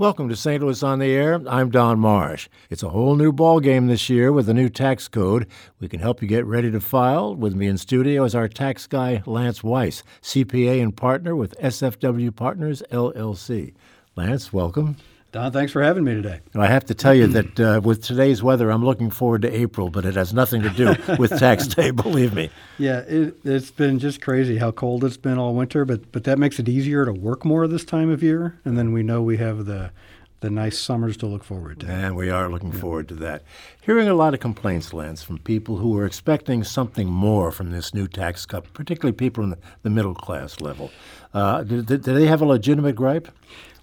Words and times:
Welcome 0.00 0.30
to 0.30 0.34
St. 0.34 0.62
Louis 0.62 0.82
on 0.82 0.98
the 0.98 1.10
Air. 1.12 1.42
I'm 1.46 1.68
Don 1.68 2.00
Marsh. 2.00 2.48
It's 2.70 2.82
a 2.82 2.88
whole 2.88 3.16
new 3.16 3.32
ball 3.32 3.60
game 3.60 3.86
this 3.86 4.08
year 4.08 4.32
with 4.32 4.48
a 4.48 4.54
new 4.54 4.70
tax 4.70 5.08
code. 5.08 5.46
We 5.78 5.88
can 5.88 6.00
help 6.00 6.22
you 6.22 6.26
get 6.26 6.46
ready 6.46 6.70
to 6.70 6.80
file. 6.80 7.36
With 7.36 7.54
me 7.54 7.66
in 7.66 7.76
studio 7.76 8.24
is 8.24 8.34
our 8.34 8.48
tax 8.48 8.86
guy 8.86 9.22
Lance 9.26 9.62
Weiss, 9.62 10.02
CPA 10.22 10.82
and 10.82 10.96
partner 10.96 11.36
with 11.36 11.54
SFW 11.60 12.34
Partners 12.34 12.82
LLC. 12.90 13.74
Lance, 14.16 14.54
welcome. 14.54 14.96
Don, 15.32 15.52
thanks 15.52 15.70
for 15.70 15.80
having 15.80 16.02
me 16.02 16.14
today. 16.14 16.40
I 16.56 16.66
have 16.66 16.84
to 16.86 16.94
tell 16.94 17.14
you 17.14 17.28
that 17.28 17.60
uh, 17.60 17.80
with 17.84 18.02
today's 18.02 18.42
weather, 18.42 18.68
I'm 18.68 18.84
looking 18.84 19.10
forward 19.10 19.42
to 19.42 19.54
April, 19.54 19.88
but 19.88 20.04
it 20.04 20.16
has 20.16 20.34
nothing 20.34 20.62
to 20.62 20.70
do 20.70 20.96
with 21.18 21.38
tax 21.38 21.68
day, 21.68 21.90
believe 21.92 22.34
me. 22.34 22.50
Yeah, 22.78 23.00
it, 23.06 23.36
has 23.44 23.70
been 23.70 24.00
just 24.00 24.20
crazy 24.20 24.58
how 24.58 24.72
cold 24.72 25.04
it's 25.04 25.16
been 25.16 25.38
all 25.38 25.54
winter, 25.54 25.84
but 25.84 26.10
but 26.10 26.24
that 26.24 26.38
makes 26.38 26.58
it 26.58 26.68
easier 26.68 27.04
to 27.04 27.12
work 27.12 27.44
more 27.44 27.68
this 27.68 27.84
time 27.84 28.10
of 28.10 28.24
year, 28.24 28.58
and 28.64 28.76
then 28.76 28.92
we 28.92 29.04
know 29.04 29.22
we 29.22 29.36
have 29.36 29.66
the 29.66 29.92
the 30.40 30.50
nice 30.50 30.78
summers 30.78 31.16
to 31.18 31.26
look 31.26 31.44
forward 31.44 31.80
to. 31.80 31.86
And 31.86 32.16
we 32.16 32.30
are 32.30 32.48
looking 32.48 32.72
yeah. 32.72 32.80
forward 32.80 33.08
to 33.08 33.14
that. 33.16 33.42
Hearing 33.82 34.08
a 34.08 34.14
lot 34.14 34.34
of 34.34 34.40
complaints, 34.40 34.92
Lance, 34.92 35.22
from 35.22 35.38
people 35.38 35.76
who 35.76 35.96
are 35.98 36.06
expecting 36.06 36.64
something 36.64 37.08
more 37.08 37.52
from 37.52 37.70
this 37.70 37.92
new 37.92 38.08
tax 38.08 38.46
cut, 38.46 38.72
particularly 38.72 39.12
people 39.12 39.44
in 39.44 39.50
the, 39.50 39.58
the 39.82 39.90
middle 39.90 40.14
class 40.14 40.60
level. 40.60 40.90
Uh, 41.34 41.62
do, 41.62 41.82
do 41.82 41.98
they 41.98 42.26
have 42.26 42.40
a 42.40 42.46
legitimate 42.46 42.96
gripe? 42.96 43.28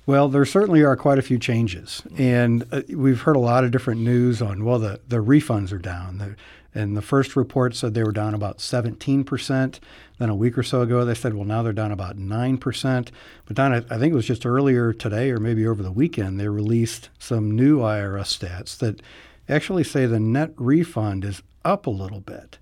Well, 0.07 0.29
there 0.29 0.45
certainly 0.45 0.84
are 0.84 0.95
quite 0.95 1.20
a 1.20 1.21
few 1.21 1.38
changes, 1.38 2.02
and 2.17 2.66
uh, 2.71 2.81
we've 2.95 3.20
heard 3.20 3.35
a 3.35 3.39
lot 3.39 3.66
of 3.66 3.71
different 3.71 3.99
news 3.99 4.41
on. 4.41 4.63
Well, 4.63 4.80
the 4.80 5.02
the 5.05 5.17
refunds 5.17 5.73
are 5.73 5.77
down, 5.77 6.17
the, 6.17 6.35
and 6.73 6.95
the 6.95 7.02
first 7.02 7.35
report 7.35 7.75
said 7.75 7.93
they 7.93 8.05
were 8.05 8.13
down 8.13 8.33
about 8.33 8.61
17 8.61 9.25
percent. 9.25 9.81
Then 10.17 10.30
a 10.30 10.35
week 10.35 10.57
or 10.57 10.63
so 10.63 10.80
ago, 10.81 11.03
they 11.03 11.13
said, 11.13 11.33
well, 11.33 11.43
now 11.43 11.61
they're 11.61 11.73
down 11.73 11.91
about 11.91 12.17
nine 12.17 12.57
percent. 12.57 13.11
But 13.45 13.57
Don, 13.57 13.73
I, 13.73 13.77
I 13.93 13.99
think 13.99 14.13
it 14.13 14.16
was 14.16 14.25
just 14.25 14.45
earlier 14.45 14.93
today, 14.93 15.30
or 15.30 15.41
maybe 15.41 15.67
over 15.67 15.83
the 15.83 15.91
weekend, 15.91 16.39
they 16.39 16.47
released 16.47 17.09
some 17.19 17.52
new 17.52 17.80
IRS 17.80 18.39
stats 18.39 18.77
that 18.77 19.02
actually 19.49 19.83
say 19.83 20.05
the 20.05 20.22
net 20.22 20.52
refund 20.55 21.25
is 21.25 21.44
up 21.66 21.85
a 21.85 21.89
little 21.89 22.22
bit. 22.22 22.59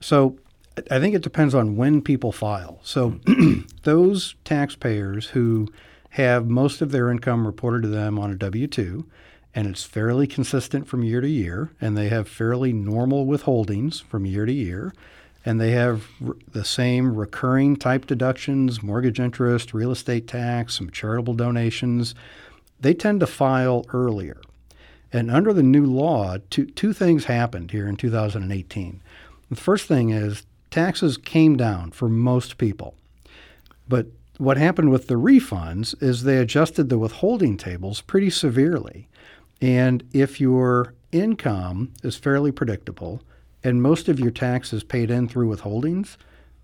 So 0.00 0.38
I 0.88 1.00
think 1.00 1.16
it 1.16 1.22
depends 1.22 1.52
on 1.52 1.74
when 1.74 2.00
people 2.00 2.30
file. 2.30 2.78
So 2.84 3.18
those 3.82 4.36
taxpayers 4.44 5.26
who 5.30 5.66
have 6.10 6.48
most 6.48 6.80
of 6.80 6.92
their 6.92 7.10
income 7.10 7.46
reported 7.46 7.82
to 7.82 7.88
them 7.88 8.18
on 8.18 8.30
a 8.30 8.36
W 8.36 8.66
2, 8.66 9.06
and 9.54 9.66
it's 9.66 9.84
fairly 9.84 10.26
consistent 10.26 10.86
from 10.86 11.02
year 11.02 11.20
to 11.20 11.28
year, 11.28 11.70
and 11.80 11.96
they 11.96 12.08
have 12.08 12.28
fairly 12.28 12.72
normal 12.72 13.26
withholdings 13.26 14.02
from 14.02 14.26
year 14.26 14.44
to 14.44 14.52
year, 14.52 14.92
and 15.44 15.60
they 15.60 15.70
have 15.70 16.08
r- 16.24 16.36
the 16.52 16.64
same 16.64 17.14
recurring 17.14 17.76
type 17.76 18.06
deductions, 18.06 18.82
mortgage 18.82 19.18
interest, 19.18 19.72
real 19.72 19.90
estate 19.90 20.26
tax, 20.28 20.74
some 20.74 20.90
charitable 20.90 21.34
donations. 21.34 22.14
They 22.80 22.92
tend 22.92 23.20
to 23.20 23.26
file 23.26 23.86
earlier. 23.92 24.40
And 25.12 25.30
under 25.30 25.52
the 25.52 25.62
new 25.62 25.86
law, 25.86 26.36
two, 26.50 26.66
two 26.66 26.92
things 26.92 27.24
happened 27.24 27.70
here 27.70 27.88
in 27.88 27.96
2018. 27.96 29.00
The 29.48 29.56
first 29.56 29.86
thing 29.86 30.10
is 30.10 30.44
taxes 30.70 31.16
came 31.16 31.56
down 31.56 31.92
for 31.92 32.08
most 32.08 32.58
people. 32.58 32.94
But 33.88 34.08
what 34.38 34.56
happened 34.56 34.90
with 34.90 35.06
the 35.06 35.14
refunds 35.14 36.00
is 36.02 36.22
they 36.22 36.38
adjusted 36.38 36.88
the 36.88 36.98
withholding 36.98 37.56
tables 37.56 38.00
pretty 38.00 38.30
severely. 38.30 39.08
And 39.60 40.02
if 40.12 40.40
your 40.40 40.94
income 41.12 41.92
is 42.02 42.16
fairly 42.16 42.52
predictable 42.52 43.22
and 43.64 43.82
most 43.82 44.08
of 44.08 44.20
your 44.20 44.30
tax 44.30 44.72
is 44.72 44.84
paid 44.84 45.10
in 45.10 45.28
through 45.28 45.54
withholdings, 45.54 46.16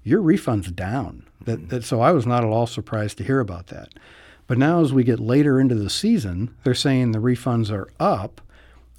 your 0.03 0.21
refund's 0.21 0.71
down. 0.71 1.25
That, 1.45 1.59
mm-hmm. 1.59 1.69
that, 1.69 1.85
so 1.85 2.01
I 2.01 2.13
was 2.13 2.27
not 2.27 2.45
at 2.45 2.51
all 2.51 2.67
surprised 2.67 3.19
to 3.19 3.25
hear 3.25 3.41
about 3.41 3.69
that. 3.69 3.89
But 4.47 4.59
now, 4.59 4.81
as 4.81 4.93
we 4.93 5.05
get 5.05 5.21
later 5.21 5.61
into 5.61 5.75
the 5.77 5.89
season, 5.89 6.55
they're 6.65 6.75
saying 6.75 7.13
the 7.13 7.21
refunds 7.21 7.71
are 7.71 7.89
up. 7.99 8.41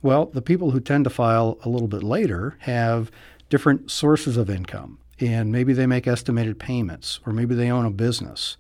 Well, 0.02 0.26
the 0.28 0.42
people 0.42 0.72
who 0.72 0.80
tend 0.80 1.04
to 1.04 1.10
file 1.10 1.60
a 1.64 1.70
little 1.70 1.88
bit 1.88 2.02
later 2.02 2.56
have 2.60 3.12
different 3.50 3.92
sources 3.92 4.38
of 4.38 4.50
income 4.50 4.98
and 5.20 5.52
maybe 5.52 5.74
they 5.74 5.86
make 5.86 6.08
estimated 6.08 6.60
payments, 6.60 7.20
or 7.26 7.34
maybe 7.34 7.56
they 7.56 7.72
own 7.72 7.86
a 7.86 7.92
business. 7.92 8.58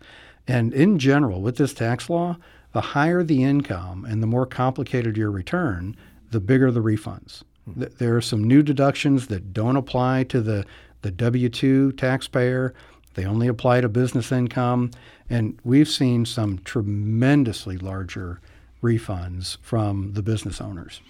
And 0.47 0.73
in 0.73 0.99
general, 0.99 1.41
with 1.41 1.57
this 1.57 1.73
tax 1.73 2.09
law, 2.09 2.37
the 2.73 2.81
higher 2.81 3.23
the 3.23 3.43
income 3.43 4.05
and 4.05 4.21
the 4.21 4.27
more 4.27 4.45
complicated 4.45 5.17
your 5.17 5.31
return, 5.31 5.95
the 6.31 6.39
bigger 6.39 6.71
the 6.71 6.81
refunds. 6.81 7.43
Hmm. 7.65 7.83
There 7.97 8.15
are 8.15 8.21
some 8.21 8.43
new 8.43 8.61
deductions 8.61 9.27
that 9.27 9.53
don't 9.53 9.77
apply 9.77 10.23
to 10.25 10.41
the, 10.41 10.65
the 11.01 11.11
W 11.11 11.49
2 11.49 11.93
taxpayer, 11.93 12.73
they 13.13 13.25
only 13.25 13.47
apply 13.47 13.81
to 13.81 13.89
business 13.89 14.31
income. 14.31 14.91
And 15.29 15.59
we've 15.63 15.87
seen 15.87 16.25
some 16.25 16.59
tremendously 16.59 17.77
larger 17.77 18.39
refunds 18.81 19.57
from 19.61 20.13
the 20.13 20.21
business 20.21 20.59
owners. 20.59 21.01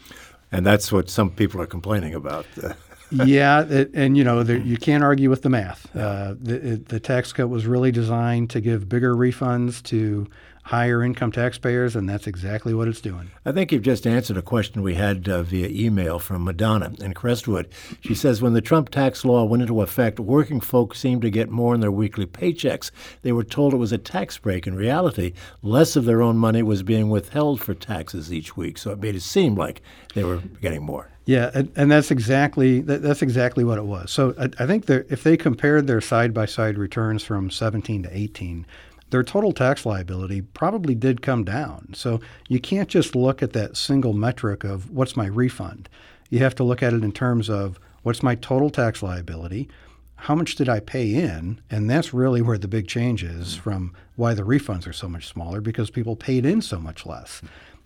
And 0.52 0.66
that's 0.66 0.92
what 0.92 1.10
some 1.10 1.32
people 1.32 1.62
are 1.62 1.66
complaining 1.68 2.14
about. 2.14 2.46
yeah, 3.14 3.64
it, 3.64 3.92
and 3.94 4.18
you 4.18 4.24
know 4.24 4.42
you 4.42 4.78
can't 4.78 5.04
argue 5.04 5.30
with 5.30 5.42
the 5.42 5.50
math. 5.50 5.94
Uh, 5.96 6.36
the, 6.40 6.82
the 6.88 7.00
tax 7.00 7.34
cut 7.34 7.50
was 7.50 7.66
really 7.66 7.92
designed 7.92 8.50
to 8.52 8.62
give 8.62 8.90
bigger 8.90 9.16
refunds 9.16 9.84
to 9.84 10.28
higher 10.64 11.04
income 11.04 11.32
taxpayers, 11.32 11.96
and 11.96 12.10
that's 12.10 12.26
exactly 12.26 12.74
what 12.74 12.88
it's 12.88 13.02
doing. 13.02 13.30
I 13.46 13.52
think 13.52 13.72
you've 13.72 13.84
just 13.84 14.08
answered 14.08 14.38
a 14.38 14.42
question 14.42 14.82
we 14.82 14.96
had 14.96 15.28
uh, 15.28 15.44
via 15.44 15.68
email 15.68 16.20
from 16.20 16.46
Madonna 16.46 16.94
in 17.00 17.14
Crestwood. 17.14 17.68
She 18.02 18.16
says 18.16 18.42
when 18.42 18.54
the 18.54 18.62
Trump 18.62 18.90
tax 18.90 19.26
law 19.26 19.44
went 19.44 19.62
into 19.62 19.82
effect, 19.82 20.20
working 20.20 20.62
folks 20.62 21.00
seemed 21.00 21.22
to 21.24 21.30
get 21.30 21.50
more 21.50 21.76
in 21.76 21.82
their 21.82 21.92
weekly 21.92 22.26
paychecks. 22.26 22.92
They 23.22 23.34
were 23.34 23.44
told 23.44 23.74
it 23.74 23.78
was 23.78 23.92
a 23.92 23.98
tax 23.98 24.38
break. 24.38 24.66
In 24.66 24.76
reality, 24.76 25.34
less 25.62 25.96
of 25.96 26.06
their 26.06 26.22
own 26.22 26.38
money 26.38 26.64
was 26.64 26.82
being 26.82 27.10
withheld 27.10 27.62
for 27.62 27.74
taxes 27.74 28.32
each 28.32 28.56
week, 28.56 28.78
so 28.78 28.92
it 28.92 29.00
made 29.00 29.16
it 29.16 29.22
seem 29.22 29.56
like 29.56 29.82
they 30.14 30.24
were 30.24 30.42
getting 30.62 30.84
more. 30.84 31.10
Yeah, 31.26 31.52
and, 31.54 31.72
and 31.76 31.92
that's 31.92 32.12
exactly 32.12 32.82
that, 32.82 33.02
that's 33.02 33.22
exactly 33.22 33.64
what 33.64 33.78
it 33.78 33.86
was. 33.86 34.12
So 34.12 34.34
I, 34.38 34.50
I 34.64 34.68
think 34.68 34.90
if 34.90 35.24
they 35.24 35.38
compared 35.38 35.88
their 35.88 36.02
side 36.02 36.34
by 36.34 36.46
side 36.46 36.78
returns 36.78 37.24
from 37.24 37.50
17 37.50 38.04
to 38.04 38.18
18, 38.18 38.66
their 39.10 39.24
total 39.24 39.52
tax 39.52 39.86
liability 39.86 40.42
probably 40.42 40.96
did 40.96 41.22
come 41.22 41.44
down. 41.44 41.94
So 41.94 42.20
you 42.50 42.60
can't 42.60 42.90
just 42.90 43.16
look 43.16 43.44
at 43.44 43.54
that 43.54 43.78
single 43.78 44.14
metric 44.14 44.64
of 44.64 44.90
what's 44.90 45.16
my 45.16 45.28
refund. 45.28 45.88
You 46.30 46.40
have 46.40 46.56
to 46.56 46.64
look 46.64 46.82
at 46.82 46.94
it 46.94 47.04
in 47.04 47.12
terms 47.12 47.50
of 47.50 47.80
what's 48.02 48.24
my 48.24 48.36
total 48.36 48.70
tax 48.70 49.04
liability, 49.04 49.70
how 50.16 50.36
much 50.36 50.56
did 50.56 50.68
I 50.68 50.80
pay 50.80 51.14
in, 51.14 51.62
and 51.70 51.90
that's 51.90 52.14
really 52.14 52.42
where 52.42 52.58
the 52.58 52.68
big 52.68 52.88
change 52.88 53.24
is 53.24 53.56
mm. 53.56 53.60
from 53.60 53.94
why 54.16 54.34
the 54.34 54.44
refunds 54.44 54.88
are 54.88 54.94
so 54.94 55.08
much 55.08 55.28
smaller 55.28 55.62
because 55.62 55.90
people 55.90 56.16
paid 56.16 56.46
in 56.46 56.62
so 56.62 56.80
much 56.80 57.06
less. 57.06 57.42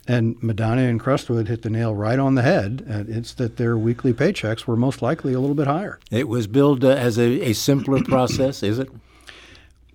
And 0.08 0.42
Madonna 0.42 0.82
and 0.82 0.98
Crestwood 0.98 1.48
hit 1.48 1.60
the 1.60 1.68
nail 1.68 1.94
right 1.94 2.18
on 2.18 2.34
the 2.34 2.40
head. 2.40 2.82
It's 3.08 3.34
that 3.34 3.58
their 3.58 3.76
weekly 3.76 4.14
paychecks 4.14 4.66
were 4.66 4.74
most 4.74 5.02
likely 5.02 5.34
a 5.34 5.38
little 5.40 5.54
bit 5.54 5.66
higher. 5.66 6.00
It 6.10 6.28
was 6.28 6.46
billed 6.46 6.82
uh, 6.82 6.88
as 6.88 7.18
a, 7.18 7.50
a 7.50 7.52
simpler 7.52 8.02
process, 8.04 8.62
is 8.62 8.78
it? 8.78 8.88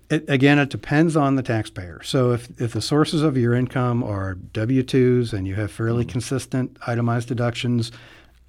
It, 0.08 0.24
again, 0.30 0.60
it 0.60 0.70
depends 0.70 1.16
on 1.16 1.34
the 1.34 1.42
taxpayer. 1.42 2.00
So 2.04 2.30
if, 2.30 2.48
if 2.60 2.74
the 2.74 2.80
sources 2.80 3.22
of 3.22 3.36
your 3.36 3.54
income 3.54 4.04
are 4.04 4.34
W 4.34 4.84
2s 4.84 5.32
and 5.32 5.48
you 5.48 5.56
have 5.56 5.72
fairly 5.72 6.04
mm-hmm. 6.04 6.12
consistent 6.12 6.78
itemized 6.86 7.26
deductions, 7.26 7.90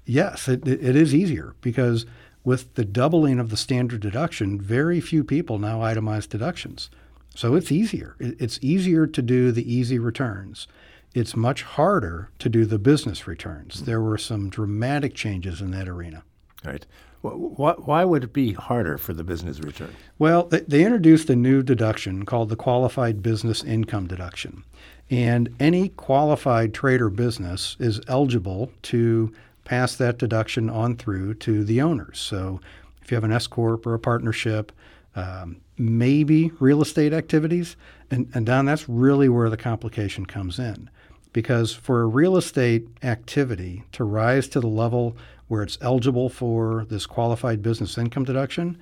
yes, 0.04 0.46
it, 0.46 0.68
it 0.68 0.94
is 0.94 1.12
easier 1.12 1.56
because 1.62 2.06
with 2.44 2.72
the 2.74 2.84
doubling 2.84 3.40
of 3.40 3.50
the 3.50 3.56
standard 3.56 4.00
deduction, 4.00 4.60
very 4.60 5.00
few 5.00 5.24
people 5.24 5.58
now 5.58 5.80
itemize 5.80 6.28
deductions. 6.28 6.90
So 7.34 7.56
it's 7.56 7.72
easier. 7.72 8.14
It's 8.20 8.60
easier 8.62 9.08
to 9.08 9.20
do 9.20 9.50
the 9.50 9.70
easy 9.70 9.98
returns. 9.98 10.68
It's 11.16 11.34
much 11.34 11.62
harder 11.62 12.28
to 12.40 12.48
do 12.50 12.66
the 12.66 12.78
business 12.78 13.26
returns. 13.26 13.76
Mm-hmm. 13.76 13.84
There 13.86 14.02
were 14.02 14.18
some 14.18 14.50
dramatic 14.50 15.14
changes 15.14 15.62
in 15.62 15.70
that 15.70 15.88
arena. 15.88 16.22
Right. 16.62 16.84
Why 17.22 18.04
would 18.04 18.24
it 18.24 18.32
be 18.32 18.52
harder 18.52 18.98
for 18.98 19.14
the 19.14 19.24
business 19.24 19.58
return? 19.60 19.96
Well, 20.18 20.44
they 20.44 20.84
introduced 20.84 21.30
a 21.30 21.34
new 21.34 21.62
deduction 21.62 22.24
called 22.24 22.50
the 22.50 22.56
Qualified 22.56 23.22
Business 23.22 23.64
Income 23.64 24.08
Deduction. 24.08 24.62
And 25.10 25.54
any 25.58 25.88
qualified 25.88 26.74
trade 26.74 27.00
or 27.00 27.10
business 27.10 27.76
is 27.80 28.00
eligible 28.08 28.70
to 28.82 29.32
pass 29.64 29.96
that 29.96 30.18
deduction 30.18 30.68
on 30.68 30.96
through 30.96 31.34
to 31.34 31.64
the 31.64 31.80
owners. 31.80 32.18
So 32.18 32.60
if 33.02 33.10
you 33.10 33.16
have 33.16 33.24
an 33.24 33.32
S 33.32 33.46
Corp 33.46 33.86
or 33.86 33.94
a 33.94 33.98
partnership, 33.98 34.70
um, 35.16 35.56
maybe 35.78 36.52
real 36.60 36.82
estate 36.82 37.12
activities. 37.12 37.76
And, 38.10 38.28
and 38.34 38.44
Don, 38.46 38.66
that's 38.66 38.88
really 38.88 39.28
where 39.28 39.50
the 39.50 39.56
complication 39.56 40.26
comes 40.26 40.58
in. 40.58 40.90
Because 41.36 41.74
for 41.74 42.00
a 42.00 42.06
real 42.06 42.38
estate 42.38 42.88
activity 43.02 43.84
to 43.92 44.04
rise 44.04 44.48
to 44.48 44.58
the 44.58 44.66
level 44.68 45.18
where 45.48 45.62
it's 45.62 45.76
eligible 45.82 46.30
for 46.30 46.86
this 46.88 47.04
qualified 47.04 47.60
business 47.60 47.98
income 47.98 48.24
deduction, 48.24 48.78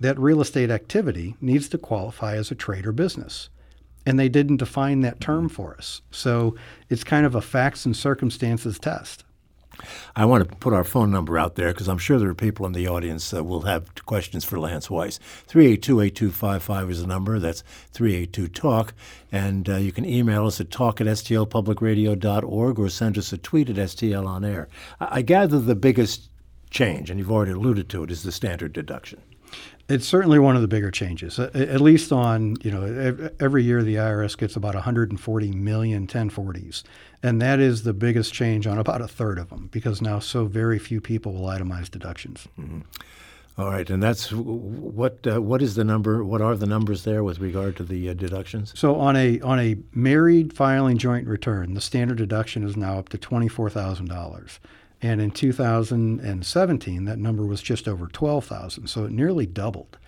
that 0.00 0.18
real 0.18 0.42
estate 0.42 0.70
activity 0.70 1.34
needs 1.40 1.66
to 1.70 1.78
qualify 1.78 2.36
as 2.36 2.50
a 2.50 2.54
trade 2.54 2.84
or 2.84 2.92
business. 2.92 3.48
And 4.04 4.20
they 4.20 4.28
didn't 4.28 4.58
define 4.58 5.00
that 5.00 5.18
term 5.18 5.48
for 5.48 5.76
us. 5.78 6.02
So 6.10 6.56
it's 6.90 7.04
kind 7.04 7.24
of 7.24 7.34
a 7.34 7.40
facts 7.40 7.86
and 7.86 7.96
circumstances 7.96 8.78
test. 8.78 9.24
I 10.16 10.24
want 10.24 10.48
to 10.48 10.56
put 10.56 10.72
our 10.72 10.84
phone 10.84 11.10
number 11.10 11.38
out 11.38 11.56
there 11.56 11.72
because 11.72 11.88
I'm 11.88 11.98
sure 11.98 12.18
there 12.18 12.28
are 12.28 12.34
people 12.34 12.66
in 12.66 12.72
the 12.72 12.88
audience 12.88 13.30
that 13.30 13.44
will 13.44 13.62
have 13.62 14.04
questions 14.06 14.44
for 14.44 14.58
Lance 14.58 14.90
Weiss. 14.90 15.18
382-8255 15.48 16.90
is 16.90 17.00
the 17.00 17.06
number. 17.06 17.38
That's 17.38 17.64
382-TALK. 17.94 18.92
And 19.32 19.68
uh, 19.68 19.76
you 19.76 19.92
can 19.92 20.04
email 20.04 20.46
us 20.46 20.60
at 20.60 20.70
talk 20.70 21.00
at 21.00 21.06
stlpublicradio.org 21.06 22.78
or 22.78 22.88
send 22.88 23.18
us 23.18 23.32
a 23.32 23.38
tweet 23.38 23.70
at 23.70 23.76
STL 23.76 24.26
on 24.26 24.44
air. 24.44 24.68
I, 25.00 25.18
I 25.18 25.22
gather 25.22 25.58
the 25.58 25.74
biggest 25.74 26.30
change, 26.70 27.10
and 27.10 27.18
you've 27.18 27.30
already 27.30 27.52
alluded 27.52 27.88
to 27.90 28.02
it, 28.02 28.10
is 28.10 28.22
the 28.22 28.32
standard 28.32 28.72
deduction. 28.72 29.20
It's 29.88 30.06
certainly 30.06 30.38
one 30.38 30.56
of 30.56 30.62
the 30.62 30.68
bigger 30.68 30.90
changes. 30.90 31.38
At 31.38 31.80
least 31.80 32.10
on, 32.10 32.56
you 32.62 32.70
know, 32.70 33.30
every 33.38 33.62
year 33.64 33.82
the 33.82 33.96
IRS 33.96 34.36
gets 34.36 34.56
about 34.56 34.74
140 34.74 35.50
million 35.50 36.06
1040s. 36.06 36.84
And 37.22 37.40
that 37.42 37.60
is 37.60 37.82
the 37.82 37.92
biggest 37.92 38.32
change 38.32 38.66
on 38.66 38.78
about 38.78 39.02
a 39.02 39.08
third 39.08 39.38
of 39.38 39.50
them 39.50 39.68
because 39.72 40.00
now 40.00 40.20
so 40.20 40.46
very 40.46 40.78
few 40.78 41.00
people 41.00 41.34
will 41.34 41.48
itemize 41.48 41.90
deductions. 41.90 42.48
Mm-hmm. 42.58 42.80
All 43.56 43.70
right, 43.70 43.88
and 43.88 44.02
that's 44.02 44.32
what 44.32 45.24
uh, 45.28 45.40
what 45.40 45.62
is 45.62 45.76
the 45.76 45.84
number? 45.84 46.24
What 46.24 46.40
are 46.40 46.56
the 46.56 46.66
numbers 46.66 47.04
there 47.04 47.22
with 47.22 47.38
regard 47.38 47.76
to 47.76 47.84
the 47.84 48.10
uh, 48.10 48.14
deductions? 48.14 48.72
So 48.76 48.96
on 48.96 49.14
a 49.14 49.40
on 49.42 49.60
a 49.60 49.76
married 49.92 50.52
filing 50.52 50.98
joint 50.98 51.28
return, 51.28 51.74
the 51.74 51.80
standard 51.80 52.18
deduction 52.18 52.64
is 52.64 52.76
now 52.76 52.98
up 52.98 53.10
to 53.10 53.18
twenty 53.18 53.46
four 53.46 53.70
thousand 53.70 54.08
dollars. 54.08 54.58
And 55.04 55.20
in 55.20 55.32
2017, 55.32 57.04
that 57.04 57.18
number 57.18 57.44
was 57.44 57.60
just 57.60 57.86
over 57.86 58.06
12,000. 58.06 58.86
So 58.86 59.04
it 59.04 59.12
nearly 59.12 59.44
doubled. 59.44 59.98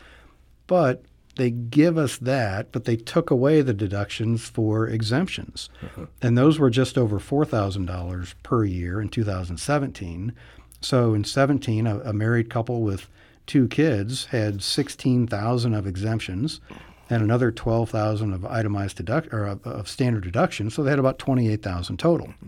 But 0.66 1.04
they 1.36 1.50
give 1.50 1.98
us 1.98 2.16
that, 2.16 2.72
but 2.72 2.86
they 2.86 2.96
took 2.96 3.30
away 3.30 3.60
the 3.60 3.74
deductions 3.74 4.48
for 4.48 4.88
exemptions. 4.88 5.68
Uh-huh. 5.82 6.06
And 6.22 6.38
those 6.38 6.58
were 6.58 6.70
just 6.70 6.96
over 6.96 7.18
$4,000 7.18 8.34
per 8.42 8.64
year 8.64 8.98
in 8.98 9.10
2017. 9.10 10.32
So 10.80 11.12
in 11.12 11.24
17, 11.24 11.86
a, 11.86 11.98
a 12.00 12.14
married 12.14 12.48
couple 12.48 12.80
with 12.80 13.10
two 13.46 13.68
kids 13.68 14.24
had 14.26 14.62
16,000 14.62 15.74
of 15.74 15.86
exemptions 15.86 16.62
and 17.10 17.22
another 17.22 17.52
12,000 17.52 18.32
of 18.32 18.46
itemized 18.46 18.96
deduct 18.96 19.28
or 19.30 19.44
of, 19.44 19.66
of 19.66 19.90
standard 19.90 20.24
deduction. 20.24 20.70
So 20.70 20.82
they 20.82 20.88
had 20.88 20.98
about 20.98 21.18
28,000 21.18 21.98
total. 21.98 22.28
Mm-hmm. 22.28 22.46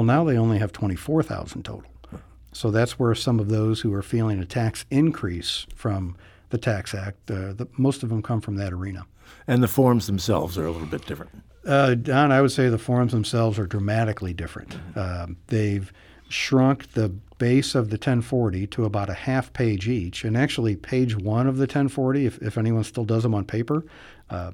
Well, 0.00 0.06
now 0.06 0.24
they 0.24 0.38
only 0.38 0.56
have 0.56 0.72
24,000 0.72 1.62
total. 1.62 1.84
So 2.52 2.70
that's 2.70 2.98
where 2.98 3.14
some 3.14 3.38
of 3.38 3.50
those 3.50 3.82
who 3.82 3.92
are 3.92 4.00
feeling 4.00 4.38
a 4.38 4.46
tax 4.46 4.86
increase 4.90 5.66
from 5.74 6.16
the 6.48 6.56
Tax 6.56 6.94
Act, 6.94 7.30
uh, 7.30 7.52
the, 7.52 7.68
most 7.76 8.02
of 8.02 8.08
them 8.08 8.22
come 8.22 8.40
from 8.40 8.56
that 8.56 8.72
arena. 8.72 9.04
And 9.46 9.62
the 9.62 9.68
forms 9.68 10.06
themselves 10.06 10.56
are 10.56 10.64
a 10.66 10.70
little 10.70 10.86
bit 10.86 11.04
different. 11.04 11.32
Uh, 11.66 11.96
Don, 11.96 12.32
I 12.32 12.40
would 12.40 12.50
say 12.50 12.70
the 12.70 12.78
forms 12.78 13.12
themselves 13.12 13.58
are 13.58 13.66
dramatically 13.66 14.32
different. 14.32 14.74
Uh, 14.96 15.26
they've 15.48 15.92
shrunk 16.30 16.92
the 16.92 17.10
base 17.36 17.74
of 17.74 17.90
the 17.90 17.96
1040 17.96 18.68
to 18.68 18.86
about 18.86 19.10
a 19.10 19.14
half 19.14 19.52
page 19.52 19.86
each. 19.86 20.24
And 20.24 20.34
actually, 20.34 20.76
page 20.76 21.14
one 21.14 21.46
of 21.46 21.58
the 21.58 21.64
1040, 21.64 22.24
if, 22.24 22.38
if 22.38 22.56
anyone 22.56 22.84
still 22.84 23.04
does 23.04 23.22
them 23.22 23.34
on 23.34 23.44
paper, 23.44 23.84
uh, 24.30 24.52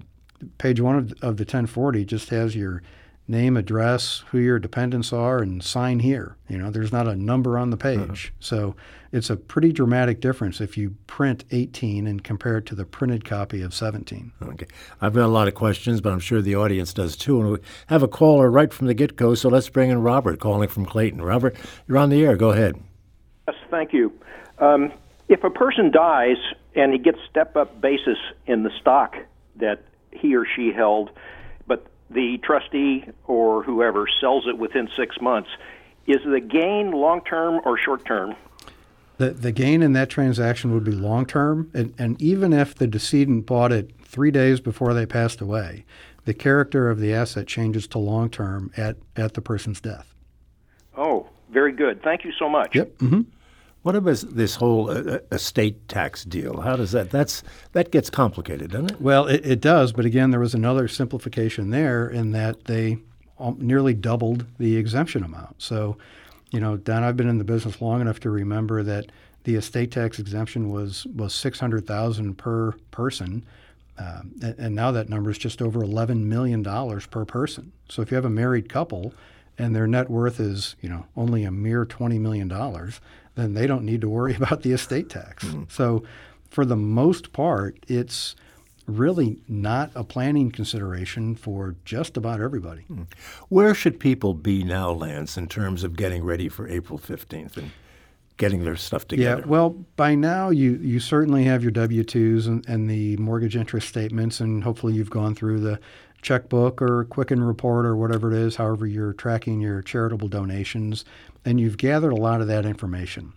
page 0.59 0.81
one 0.81 0.97
of, 0.97 1.13
of 1.23 1.37
the 1.37 1.45
1040 1.45 2.05
just 2.05 2.31
has 2.31 2.57
your 2.57 2.83
name, 3.29 3.57
address, 3.57 4.25
who 4.31 4.39
your 4.39 4.59
dependents 4.59 5.13
are, 5.13 5.39
and 5.39 5.63
sign 5.63 6.01
here. 6.01 6.37
You 6.49 6.59
know, 6.59 6.71
there's 6.71 6.93
not 6.93 7.09
a 7.09 7.17
number 7.17 7.59
on 7.59 7.71
the 7.71 7.77
page. 7.77 7.99
Uh-huh. 7.99 8.37
So 8.41 8.77
it's 9.13 9.31
a 9.31 9.37
pretty 9.37 9.73
dramatic 9.73 10.21
difference 10.21 10.61
if 10.61 10.77
you 10.77 10.95
print 11.07 11.45
18 11.51 12.07
and 12.07 12.23
compare 12.23 12.59
it 12.59 12.67
to 12.67 12.75
the 12.75 12.85
printed 12.85 13.25
copy 13.25 13.63
of 13.63 13.75
17. 13.75 14.33
Okay. 14.43 14.67
I've 15.01 15.15
got 15.15 15.25
a 15.25 15.29
lot 15.29 15.49
of 15.49 15.55
questions, 15.55 16.01
but 16.01 16.13
I'm 16.13 16.21
sure 16.21 16.41
the 16.41 16.55
audience 16.55 16.93
does 16.93 17.17
too. 17.17 17.41
And 17.41 17.51
we 17.53 17.59
have 17.89 18.03
a 18.03 18.09
caller 18.09 18.51
right 18.51 18.73
from 18.73 18.87
the 18.87 18.95
get 18.95 19.17
go, 19.17 19.35
so 19.35 19.49
let's 19.49 19.69
bring 19.69 19.91
in 19.91 20.03
Robert 20.03 20.39
calling 20.39 20.69
from 20.69 20.87
Clayton. 20.87 21.23
Robert, 21.23 21.57
you're 21.89 21.99
on 21.99 22.11
the 22.11 22.25
air. 22.25 22.37
Go 22.37 22.51
ahead. 22.51 22.81
Yes, 23.49 23.57
thank 23.71 23.93
you. 23.93 24.13
Um, 24.59 24.93
if 25.29 25.43
a 25.45 25.51
person 25.51 25.91
dies 25.91 26.37
and 26.75 26.93
he 26.93 26.99
gets 26.99 27.19
step 27.29 27.57
up 27.57 27.81
basis 27.81 28.19
in 28.47 28.63
the 28.63 28.71
stock 28.81 29.17
that 29.57 29.83
he 30.13 30.37
or 30.37 30.47
she 30.47 30.73
held, 30.73 31.11
the 32.11 32.39
trustee 32.39 33.05
or 33.27 33.63
whoever 33.63 34.07
sells 34.21 34.47
it 34.47 34.59
within 34.59 34.89
six 34.97 35.21
months, 35.21 35.51
is 36.07 36.19
the 36.25 36.41
gain 36.41 36.93
long 36.93 37.21
term 37.23 37.61
or 37.65 37.77
short 37.79 38.05
term? 38.05 38.35
The, 39.19 39.31
the 39.31 39.53
gain 39.53 39.83
in 39.83 39.93
that 39.95 40.11
transaction 40.11 40.73
would 40.75 40.85
be 40.85 40.93
long 40.93 41.27
term, 41.27 41.71
and, 41.73 41.95
and 41.99 42.21
even 42.21 42.53
if 42.53 42.75
the 42.75 42.87
decedent 42.87 43.47
bought 43.47 43.73
it 43.73 43.91
three 44.03 44.31
days 44.31 44.61
before 44.61 44.93
they 44.93 45.07
passed 45.07 45.41
away, 45.41 45.85
the 46.27 46.35
character 46.35 46.91
of 46.91 47.01
the 47.01 47.15
asset 47.15 47.47
changes 47.47 47.87
to 47.89 47.99
long 47.99 48.29
term 48.29 48.71
at, 48.77 48.97
at 49.17 49.35
the 49.35 49.41
person's 49.41 49.81
death. 49.81 50.15
Oh, 50.97 51.29
very 51.51 51.73
good. 51.73 52.03
Thank 52.03 52.25
you 52.25 52.33
so 52.39 52.49
much. 52.49 52.75
Yep. 52.75 52.99
Mm-hmm. 52.99 53.21
What 53.87 53.95
about 53.95 54.25
this 54.33 54.57
whole 54.57 54.91
uh, 54.91 54.95
uh, 54.95 55.19
estate 55.31 55.89
tax 55.89 56.25
deal? 56.25 56.61
How 56.61 56.75
does 56.75 56.91
that? 56.91 57.11
That's 57.11 57.45
that 57.71 57.93
gets 57.93 58.11
complicated, 58.11 58.73
doesn't 58.73 58.91
it? 58.91 59.01
Well, 59.01 59.29
it, 59.29 59.47
it 59.47 59.61
does. 59.61 59.93
But 59.93 60.05
again, 60.05 60.33
there 60.33 60.41
was 60.41 60.55
another 60.55 60.89
simplification 60.89 61.71
there 61.71 62.09
in 62.09 62.33
that 62.33 62.65
they 62.65 62.99
nearly 63.59 63.95
doubled 63.95 64.45
the 64.59 64.77
exemption 64.77 65.23
amount. 65.23 65.63
So, 65.63 65.99
you 66.51 66.59
know, 66.59 66.77
Don, 66.77 67.05
I've 67.05 67.17
been 67.17 67.29
in 67.29 67.39
the 67.39 67.45
business 67.45 67.81
long 67.81 68.01
enough 68.01 68.19
to 68.21 68.31
remember 68.31 68.83
that 68.83 69.13
the 69.45 69.55
estate 69.55 69.93
tax 69.93 70.19
exemption 70.19 70.73
was 70.73 71.07
was 71.15 71.33
six 71.33 71.61
hundred 71.61 71.87
thousand 71.87 72.39
per 72.39 72.73
person. 72.91 73.47
Um, 73.99 74.33
and, 74.43 74.59
and 74.59 74.75
now 74.75 74.91
that 74.91 75.09
number 75.09 75.31
is 75.31 75.39
just 75.39 75.63
over 75.63 75.79
$11 75.81 76.25
million 76.25 76.65
per 76.65 77.25
person. 77.25 77.71
So 77.89 78.03
if 78.03 78.11
you 78.11 78.17
have 78.17 78.25
a 78.25 78.31
married 78.31 78.69
couple 78.69 79.15
and 79.59 79.75
their 79.75 79.87
net 79.87 80.11
worth 80.11 80.39
is, 80.39 80.77
you 80.83 80.89
know, 80.89 81.07
only 81.17 81.45
a 81.45 81.51
mere 81.51 81.87
$20 81.87 82.21
million, 82.21 82.51
then 83.37 83.55
they 83.55 83.67
don't 83.67 83.85
need 83.85 84.01
to 84.01 84.09
worry 84.09 84.35
about 84.41 84.63
the 84.63 84.73
estate 84.73 85.09
tax. 85.09 85.45
Mm-hmm. 85.45 85.65
So, 85.69 86.03
for 86.51 86.65
the 86.65 86.77
most 86.77 87.33
part, 87.33 87.79
it's 87.87 88.35
really 88.87 89.39
not 89.49 89.91
a 89.95 90.05
planning 90.05 90.51
consideration 90.51 91.35
for 91.35 91.75
just 91.85 92.17
about 92.17 92.41
everybody. 92.41 92.83
Mm-hmm. 92.83 93.03
Where 93.49 93.75
should 93.75 93.99
people 94.01 94.35
be 94.35 94.65
now, 94.65 94.91
Lance, 94.91 95.37
in 95.37 95.49
terms 95.49 95.85
of 95.85 95.97
getting 95.97 96.25
ready 96.25 96.49
for 96.49 96.69
April 96.69 96.99
15th 96.99 97.57
and 97.57 97.73
getting 98.37 98.65
their 98.65 98.77
stuff 98.77 99.07
together? 99.09 99.43
Yeah, 99.43 99.47
well, 99.47 99.71
by 99.97 100.15
now 100.15 100.51
you, 100.51 100.77
you 100.77 101.01
certainly 101.01 101.45
have 101.45 101.63
your 101.63 101.73
W 101.73 102.05
2s 102.05 102.47
and, 102.47 102.67
and 102.69 102.89
the 102.89 103.17
mortgage 103.17 103.57
interest 103.57 103.89
statements, 103.89 104.41
and 104.41 104.63
hopefully 104.63 104.95
you've 104.95 105.11
gone 105.11 105.35
through 105.35 105.61
the 105.61 105.81
checkbook 106.23 106.83
or 106.83 107.05
Quicken 107.05 107.43
report 107.43 107.87
or 107.87 107.97
whatever 107.97 108.33
it 108.33 108.39
is, 108.39 108.57
however 108.57 108.87
you're 108.87 109.13
tracking 109.13 109.61
your 109.61 109.83
charitable 109.83 110.29
donations, 110.29 111.05
and 111.45 111.61
you've 111.61 111.79
gathered 111.79 112.13
a 112.13 112.17
lot 112.17 112.41
of 112.41 112.49
that 112.49 112.67
information. 112.67 113.33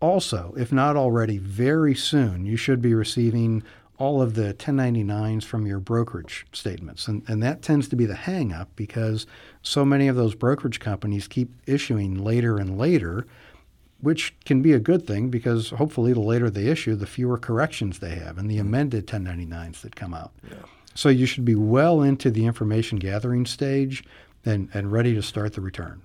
Also, 0.00 0.54
if 0.56 0.72
not 0.72 0.96
already, 0.96 1.38
very 1.38 1.94
soon 1.94 2.44
you 2.44 2.56
should 2.56 2.82
be 2.82 2.94
receiving 2.94 3.62
all 3.98 4.20
of 4.20 4.34
the 4.34 4.52
1099s 4.54 5.44
from 5.44 5.66
your 5.66 5.80
brokerage 5.80 6.46
statements. 6.52 7.08
And, 7.08 7.22
and 7.28 7.42
that 7.42 7.62
tends 7.62 7.88
to 7.88 7.96
be 7.96 8.04
the 8.04 8.14
hangup 8.14 8.66
because 8.76 9.26
so 9.62 9.84
many 9.84 10.06
of 10.08 10.16
those 10.16 10.34
brokerage 10.34 10.80
companies 10.80 11.26
keep 11.26 11.50
issuing 11.66 12.22
later 12.22 12.58
and 12.58 12.76
later, 12.76 13.26
which 14.00 14.34
can 14.44 14.60
be 14.60 14.72
a 14.72 14.78
good 14.78 15.06
thing 15.06 15.30
because 15.30 15.70
hopefully 15.70 16.12
the 16.12 16.20
later 16.20 16.50
they 16.50 16.66
issue, 16.66 16.94
the 16.94 17.06
fewer 17.06 17.38
corrections 17.38 17.98
they 17.98 18.16
have 18.16 18.36
and 18.36 18.50
the 18.50 18.58
mm-hmm. 18.58 18.68
amended 18.68 19.06
1099s 19.06 19.80
that 19.80 19.96
come 19.96 20.12
out. 20.12 20.32
Yeah. 20.48 20.56
So 20.96 21.08
you 21.08 21.26
should 21.26 21.44
be 21.44 21.54
well 21.54 22.02
into 22.02 22.30
the 22.30 22.46
information 22.46 22.98
gathering 22.98 23.46
stage 23.46 24.02
and, 24.44 24.68
and 24.72 24.90
ready 24.90 25.14
to 25.14 25.22
start 25.22 25.52
the 25.52 25.60
return. 25.60 26.02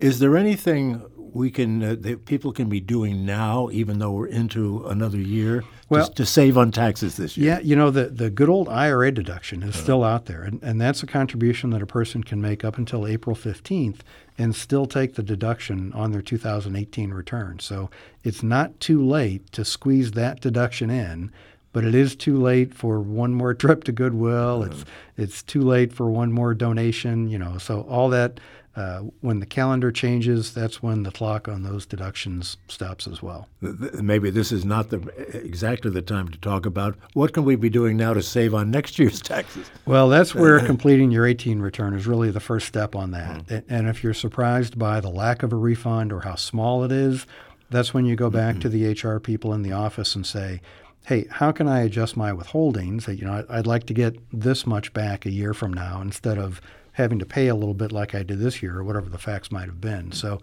Is 0.00 0.18
there 0.18 0.36
anything 0.36 1.02
we 1.16 1.50
can 1.50 1.82
uh, 1.82 1.96
that 2.00 2.26
people 2.26 2.52
can 2.52 2.68
be 2.68 2.80
doing 2.80 3.24
now, 3.24 3.70
even 3.72 3.98
though 3.98 4.12
we're 4.12 4.26
into 4.26 4.86
another 4.86 5.18
year, 5.18 5.64
well, 5.88 6.08
to 6.08 6.26
save 6.26 6.58
on 6.58 6.70
taxes 6.70 7.16
this 7.16 7.36
year? 7.36 7.54
Yeah, 7.54 7.60
you 7.60 7.76
know 7.76 7.90
the 7.90 8.08
the 8.08 8.28
good 8.28 8.50
old 8.50 8.68
IRA 8.68 9.10
deduction 9.10 9.62
is 9.62 9.74
uh-huh. 9.74 9.82
still 9.82 10.04
out 10.04 10.26
there, 10.26 10.42
and, 10.42 10.62
and 10.62 10.80
that's 10.80 11.02
a 11.02 11.06
contribution 11.06 11.70
that 11.70 11.80
a 11.80 11.86
person 11.86 12.22
can 12.22 12.42
make 12.42 12.62
up 12.62 12.76
until 12.76 13.06
April 13.06 13.34
fifteenth, 13.34 14.04
and 14.36 14.54
still 14.54 14.84
take 14.84 15.14
the 15.14 15.22
deduction 15.22 15.92
on 15.94 16.12
their 16.12 16.22
2018 16.22 17.12
return. 17.12 17.58
So 17.58 17.90
it's 18.22 18.42
not 18.42 18.78
too 18.80 19.04
late 19.04 19.50
to 19.52 19.64
squeeze 19.64 20.12
that 20.12 20.40
deduction 20.40 20.90
in 20.90 21.32
but 21.76 21.84
it 21.84 21.94
is 21.94 22.16
too 22.16 22.40
late 22.40 22.72
for 22.72 23.00
one 23.00 23.34
more 23.34 23.52
trip 23.62 23.84
to 23.84 23.92
Goodwill. 23.92 24.62
It's 24.62 24.86
it's 25.18 25.42
too 25.42 25.60
late 25.60 25.92
for 25.92 26.08
one 26.08 26.32
more 26.32 26.54
donation. 26.54 27.28
You 27.28 27.38
know, 27.38 27.58
so 27.58 27.82
all 27.82 28.08
that 28.08 28.40
uh, 28.76 29.00
when 29.20 29.40
the 29.40 29.46
calendar 29.46 29.92
changes, 29.92 30.54
that's 30.54 30.82
when 30.82 31.02
the 31.02 31.10
clock 31.10 31.48
on 31.48 31.64
those 31.64 31.84
deductions 31.84 32.56
stops 32.68 33.06
as 33.06 33.20
well. 33.20 33.46
Maybe 33.60 34.30
this 34.30 34.52
is 34.52 34.64
not 34.64 34.88
the 34.88 35.00
exactly 35.36 35.90
the 35.90 36.00
time 36.00 36.30
to 36.30 36.38
talk 36.38 36.64
about 36.64 36.96
what 37.12 37.34
can 37.34 37.44
we 37.44 37.56
be 37.56 37.68
doing 37.68 37.98
now 37.98 38.14
to 38.14 38.22
save 38.22 38.54
on 38.54 38.70
next 38.70 38.98
year's 38.98 39.20
taxes. 39.34 39.70
Well, 39.84 40.08
that's 40.08 40.34
where 40.34 40.58
completing 40.60 41.10
your 41.10 41.26
18 41.26 41.60
return 41.60 41.92
is 41.92 42.06
really 42.06 42.30
the 42.30 42.40
first 42.40 42.68
step 42.68 42.96
on 42.96 43.10
that. 43.10 43.46
Mm-hmm. 43.48 43.70
And 43.70 43.86
if 43.86 44.02
you're 44.02 44.14
surprised 44.14 44.78
by 44.78 45.00
the 45.00 45.10
lack 45.10 45.42
of 45.42 45.52
a 45.52 45.56
refund 45.56 46.10
or 46.10 46.20
how 46.20 46.36
small 46.36 46.84
it 46.84 46.92
is, 46.92 47.26
that's 47.68 47.92
when 47.92 48.06
you 48.06 48.16
go 48.16 48.30
back 48.30 48.54
mm-hmm. 48.54 48.60
to 48.60 48.68
the 48.70 49.08
HR 49.08 49.18
people 49.18 49.52
in 49.52 49.60
the 49.60 49.72
office 49.72 50.14
and 50.14 50.24
say, 50.24 50.62
hey, 51.06 51.24
how 51.30 51.52
can 51.52 51.68
I 51.68 51.82
adjust 51.82 52.16
my 52.16 52.32
withholdings? 52.32 53.04
That, 53.04 53.16
You 53.16 53.26
know, 53.26 53.44
I'd 53.48 53.66
like 53.66 53.84
to 53.84 53.94
get 53.94 54.18
this 54.32 54.66
much 54.66 54.92
back 54.92 55.24
a 55.24 55.30
year 55.30 55.54
from 55.54 55.72
now 55.72 56.00
instead 56.02 56.36
of 56.36 56.60
having 56.92 57.20
to 57.20 57.26
pay 57.26 57.46
a 57.46 57.54
little 57.54 57.74
bit 57.74 57.92
like 57.92 58.14
I 58.14 58.24
did 58.24 58.40
this 58.40 58.60
year 58.60 58.78
or 58.78 58.84
whatever 58.84 59.08
the 59.08 59.18
facts 59.18 59.52
might 59.52 59.66
have 59.66 59.80
been. 59.80 60.10
So 60.10 60.40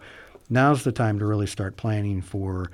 now's 0.48 0.82
the 0.82 0.92
time 0.92 1.18
to 1.18 1.26
really 1.26 1.46
start 1.46 1.76
planning 1.76 2.22
for 2.22 2.70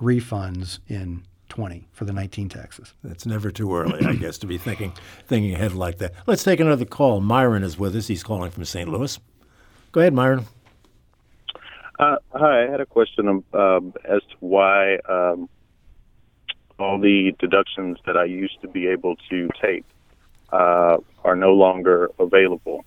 refunds 0.00 0.80
in 0.88 1.22
20 1.50 1.86
for 1.92 2.04
the 2.04 2.12
19 2.12 2.48
taxes. 2.48 2.94
It's 3.04 3.26
never 3.26 3.52
too 3.52 3.72
early, 3.76 4.04
I 4.04 4.14
guess, 4.14 4.36
to 4.38 4.46
be 4.48 4.58
thinking 4.58 4.92
thinking 5.28 5.54
ahead 5.54 5.72
like 5.72 5.98
that. 5.98 6.14
Let's 6.26 6.42
take 6.42 6.58
another 6.58 6.84
call. 6.84 7.20
Myron 7.20 7.62
is 7.62 7.78
with 7.78 7.94
us. 7.94 8.08
He's 8.08 8.24
calling 8.24 8.50
from 8.50 8.64
St. 8.64 8.88
Louis. 8.88 9.20
Go 9.92 10.00
ahead, 10.00 10.14
Myron. 10.14 10.46
Uh, 12.00 12.16
hi, 12.32 12.64
I 12.64 12.70
had 12.70 12.80
a 12.80 12.86
question 12.86 13.28
um, 13.28 13.44
um, 13.52 13.94
as 14.04 14.20
to 14.30 14.36
why 14.40 14.96
um, 15.08 15.48
all 16.78 16.98
the 16.98 17.34
deductions 17.38 17.98
that 18.06 18.16
I 18.16 18.24
used 18.24 18.60
to 18.62 18.68
be 18.68 18.86
able 18.86 19.16
to 19.30 19.48
take 19.60 19.84
uh, 20.52 20.98
are 21.24 21.36
no 21.36 21.52
longer 21.52 22.10
available. 22.18 22.84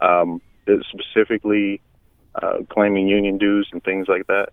Um, 0.00 0.40
specifically, 0.90 1.80
uh, 2.34 2.58
claiming 2.68 3.08
union 3.08 3.38
dues 3.38 3.68
and 3.72 3.82
things 3.82 4.06
like 4.08 4.26
that. 4.26 4.50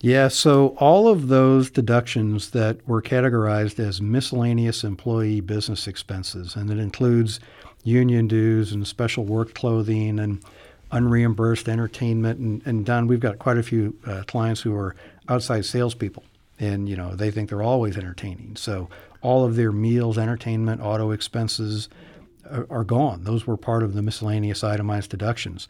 Yeah, 0.00 0.28
so 0.28 0.76
all 0.78 1.08
of 1.08 1.28
those 1.28 1.70
deductions 1.70 2.50
that 2.50 2.86
were 2.86 3.00
categorized 3.00 3.78
as 3.78 4.02
miscellaneous 4.02 4.84
employee 4.84 5.40
business 5.40 5.88
expenses, 5.88 6.54
and 6.54 6.70
it 6.70 6.78
includes 6.78 7.40
union 7.82 8.28
dues 8.28 8.72
and 8.72 8.86
special 8.86 9.24
work 9.24 9.54
clothing 9.54 10.18
and 10.18 10.42
unreimbursed 10.92 11.68
entertainment. 11.68 12.38
And, 12.38 12.62
and 12.66 12.84
Don, 12.84 13.06
we've 13.06 13.20
got 13.20 13.38
quite 13.38 13.56
a 13.56 13.62
few 13.62 13.96
uh, 14.06 14.22
clients 14.26 14.60
who 14.60 14.76
are 14.76 14.94
outside 15.28 15.64
salespeople, 15.64 16.22
and 16.58 16.88
you 16.88 16.96
know 16.96 17.14
they 17.14 17.30
think 17.30 17.48
they're 17.48 17.62
always 17.62 17.96
entertaining. 17.96 18.56
So 18.56 18.88
all 19.20 19.44
of 19.44 19.56
their 19.56 19.72
meals, 19.72 20.18
entertainment, 20.18 20.80
auto 20.80 21.10
expenses 21.10 21.88
are, 22.50 22.66
are 22.70 22.84
gone. 22.84 23.24
Those 23.24 23.46
were 23.46 23.56
part 23.56 23.82
of 23.82 23.94
the 23.94 24.02
miscellaneous 24.02 24.62
itemized 24.62 25.10
deductions. 25.10 25.68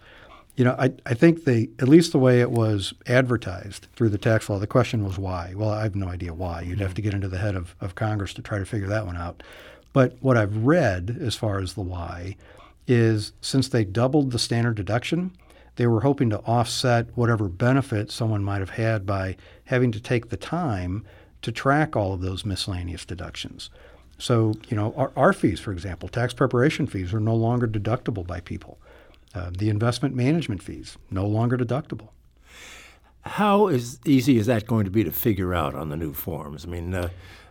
You 0.57 0.65
know, 0.65 0.77
I, 0.79 0.93
I 1.05 1.13
think 1.15 1.45
they, 1.45 1.69
at 1.79 1.89
least 1.89 2.13
the 2.13 2.19
way 2.19 2.41
it 2.41 2.51
was 2.51 2.95
advertised 3.07 3.89
through 3.95 4.09
the 4.09 4.19
tax 4.19 4.49
law, 4.49 4.59
the 4.59 4.67
question 4.67 5.05
was 5.05 5.19
why. 5.19 5.53
Well, 5.55 5.69
I 5.69 5.83
have 5.83 5.95
no 5.95 6.09
idea 6.09 6.33
why. 6.33 6.63
You'd 6.63 6.81
have 6.81 6.89
mm-hmm. 6.89 6.95
to 6.97 7.03
get 7.03 7.15
into 7.15 7.29
the 7.29 7.39
head 7.39 7.55
of, 7.55 7.75
of 7.81 7.95
Congress 7.95 8.33
to 8.35 8.43
try 8.43 8.59
to 8.59 8.65
figure 8.65 8.89
that 8.89 9.05
one 9.05 9.19
out. 9.19 9.43
But 9.93 10.17
what 10.21 10.37
I've 10.37 10.65
read 10.65 11.19
as 11.21 11.35
far 11.35 11.59
as 11.59 11.75
the 11.75 11.83
why 11.83 12.37
is 12.87 13.33
since 13.41 13.69
they 13.69 13.85
doubled 13.85 14.31
the 14.31 14.39
standard 14.39 14.77
deduction, 14.77 15.33
they 15.77 15.87
were 15.87 16.01
hoping 16.01 16.31
to 16.31 16.41
offset 16.41 17.07
whatever 17.15 17.49
benefit 17.49 18.11
someone 18.11 18.43
might 18.43 18.61
have 18.61 18.71
had 18.71 19.07
by 19.07 19.37
having 19.65 19.93
to 19.93 20.01
take 20.01 20.29
the 20.29 20.37
time 20.37 21.05
to 21.43 21.53
track 21.53 21.95
all 21.95 22.15
of 22.15 22.21
those 22.21 22.45
miscellaneous 22.45 23.05
deductions. 23.05 23.71
So, 24.19 24.55
you 24.69 24.77
know, 24.77 24.95
our, 24.97 25.13
our 25.17 25.33
fees, 25.33 25.61
for 25.61 25.73
example, 25.73 26.09
tax 26.09 26.33
preparation 26.33 26.87
fees 26.87 27.13
are 27.13 27.21
no 27.21 27.35
longer 27.35 27.69
deductible 27.69 28.27
by 28.27 28.41
people. 28.41 28.79
Uh, 29.35 29.51
the 29.57 29.69
investment 29.69 30.15
management 30.15 30.63
fees, 30.63 30.97
no 31.11 31.27
longer 31.27 31.59
deductible. 31.59 32.09
How 33.27 33.69
is 33.69 33.99
easy 34.05 34.39
is 34.39 34.47
that 34.47 34.67
going 34.67 34.85
to 34.85 34.91
be 34.91 35.05
to 35.05 35.11
figure 35.11 35.53
out 35.53 35.75
on 35.75 35.89
the 35.89 35.97
new 35.97 36.13
forms? 36.13 36.65
I 36.65 36.69
mean, 36.69 36.95
uh, 36.95 37.09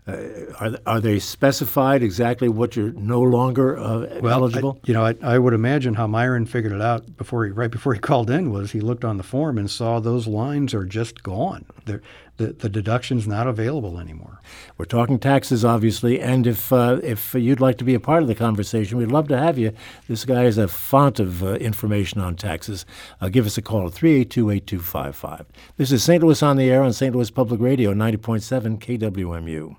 uh, 0.07 0.17
are, 0.59 0.77
are 0.85 1.01
they 1.01 1.17
specified 1.17 2.03
exactly 2.03 2.47
what 2.47 2.75
you're 2.75 2.91
no 2.91 3.21
longer 3.21 3.77
uh, 3.77 4.19
well, 4.21 4.43
eligible? 4.43 4.79
I, 4.83 4.87
you 4.87 4.93
know, 4.93 5.03
I, 5.03 5.15
I, 5.23 5.39
would 5.39 5.53
imagine 5.53 5.95
how 5.95 6.05
Myron 6.05 6.45
figured 6.45 6.73
it 6.73 6.81
out 6.81 7.17
before 7.17 7.45
he 7.45 7.51
right 7.51 7.71
before 7.71 7.95
he 7.95 7.99
called 8.11 8.29
in 8.29 8.51
was 8.51 8.71
he 8.71 8.81
looked 8.81 9.03
on 9.03 9.17
the 9.17 9.23
form 9.23 9.57
and 9.57 9.69
saw 9.69 9.99
those 9.99 10.27
lines 10.27 10.75
are 10.75 10.85
just 10.85 11.23
gone. 11.23 11.65
They're, 11.85 12.03
the, 12.37 12.47
the 12.47 12.69
deduction's 12.69 13.27
not 13.27 13.47
available 13.47 13.99
anymore. 13.99 14.41
We're 14.77 14.85
talking 14.85 15.19
taxes, 15.19 15.63
obviously, 15.63 16.19
and 16.19 16.45
if 16.45 16.71
uh, 16.73 16.99
if 17.03 17.33
you'd 17.33 17.61
like 17.61 17.77
to 17.77 17.83
be 17.83 17.93
a 17.93 17.99
part 17.99 18.21
of 18.21 18.27
the 18.27 18.35
conversation, 18.35 18.97
we'd 18.97 19.11
love 19.11 19.27
to 19.29 19.37
have 19.37 19.57
you. 19.57 19.71
This 20.07 20.25
guy 20.25 20.43
is 20.43 20.57
a 20.57 20.67
font 20.67 21.19
of 21.19 21.43
uh, 21.43 21.53
information 21.55 22.19
on 22.21 22.35
taxes. 22.35 22.85
Uh, 23.21 23.29
give 23.29 23.45
us 23.45 23.57
a 23.57 23.61
call 23.61 23.87
at 23.87 23.93
382-8255. 23.93 25.45
This 25.77 25.91
is 25.91 26.03
St. 26.03 26.23
Louis 26.23 26.41
on 26.43 26.57
the 26.57 26.69
Air 26.69 26.83
on 26.83 26.93
St. 26.93 27.15
Louis 27.15 27.31
Public 27.31 27.61
Radio, 27.61 27.93
90.7 27.93 28.79
KWMU. 28.79 29.75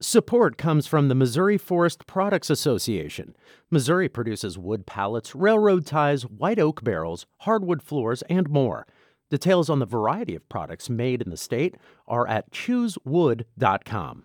Support 0.00 0.56
comes 0.56 0.86
from 0.86 1.08
the 1.08 1.16
Missouri 1.16 1.58
Forest 1.58 2.06
Products 2.06 2.50
Association. 2.50 3.34
Missouri 3.68 4.08
produces 4.08 4.56
wood 4.56 4.86
pallets, 4.86 5.34
railroad 5.34 5.84
ties, 5.86 6.22
white 6.22 6.60
oak 6.60 6.84
barrels, 6.84 7.26
hardwood 7.38 7.82
floors, 7.82 8.22
and 8.30 8.48
more. 8.48 8.86
Details 9.30 9.68
on 9.68 9.78
the 9.78 9.86
variety 9.86 10.34
of 10.34 10.48
products 10.48 10.88
made 10.88 11.20
in 11.20 11.30
the 11.30 11.36
state 11.36 11.76
are 12.06 12.26
at 12.26 12.50
choosewood.com. 12.50 14.24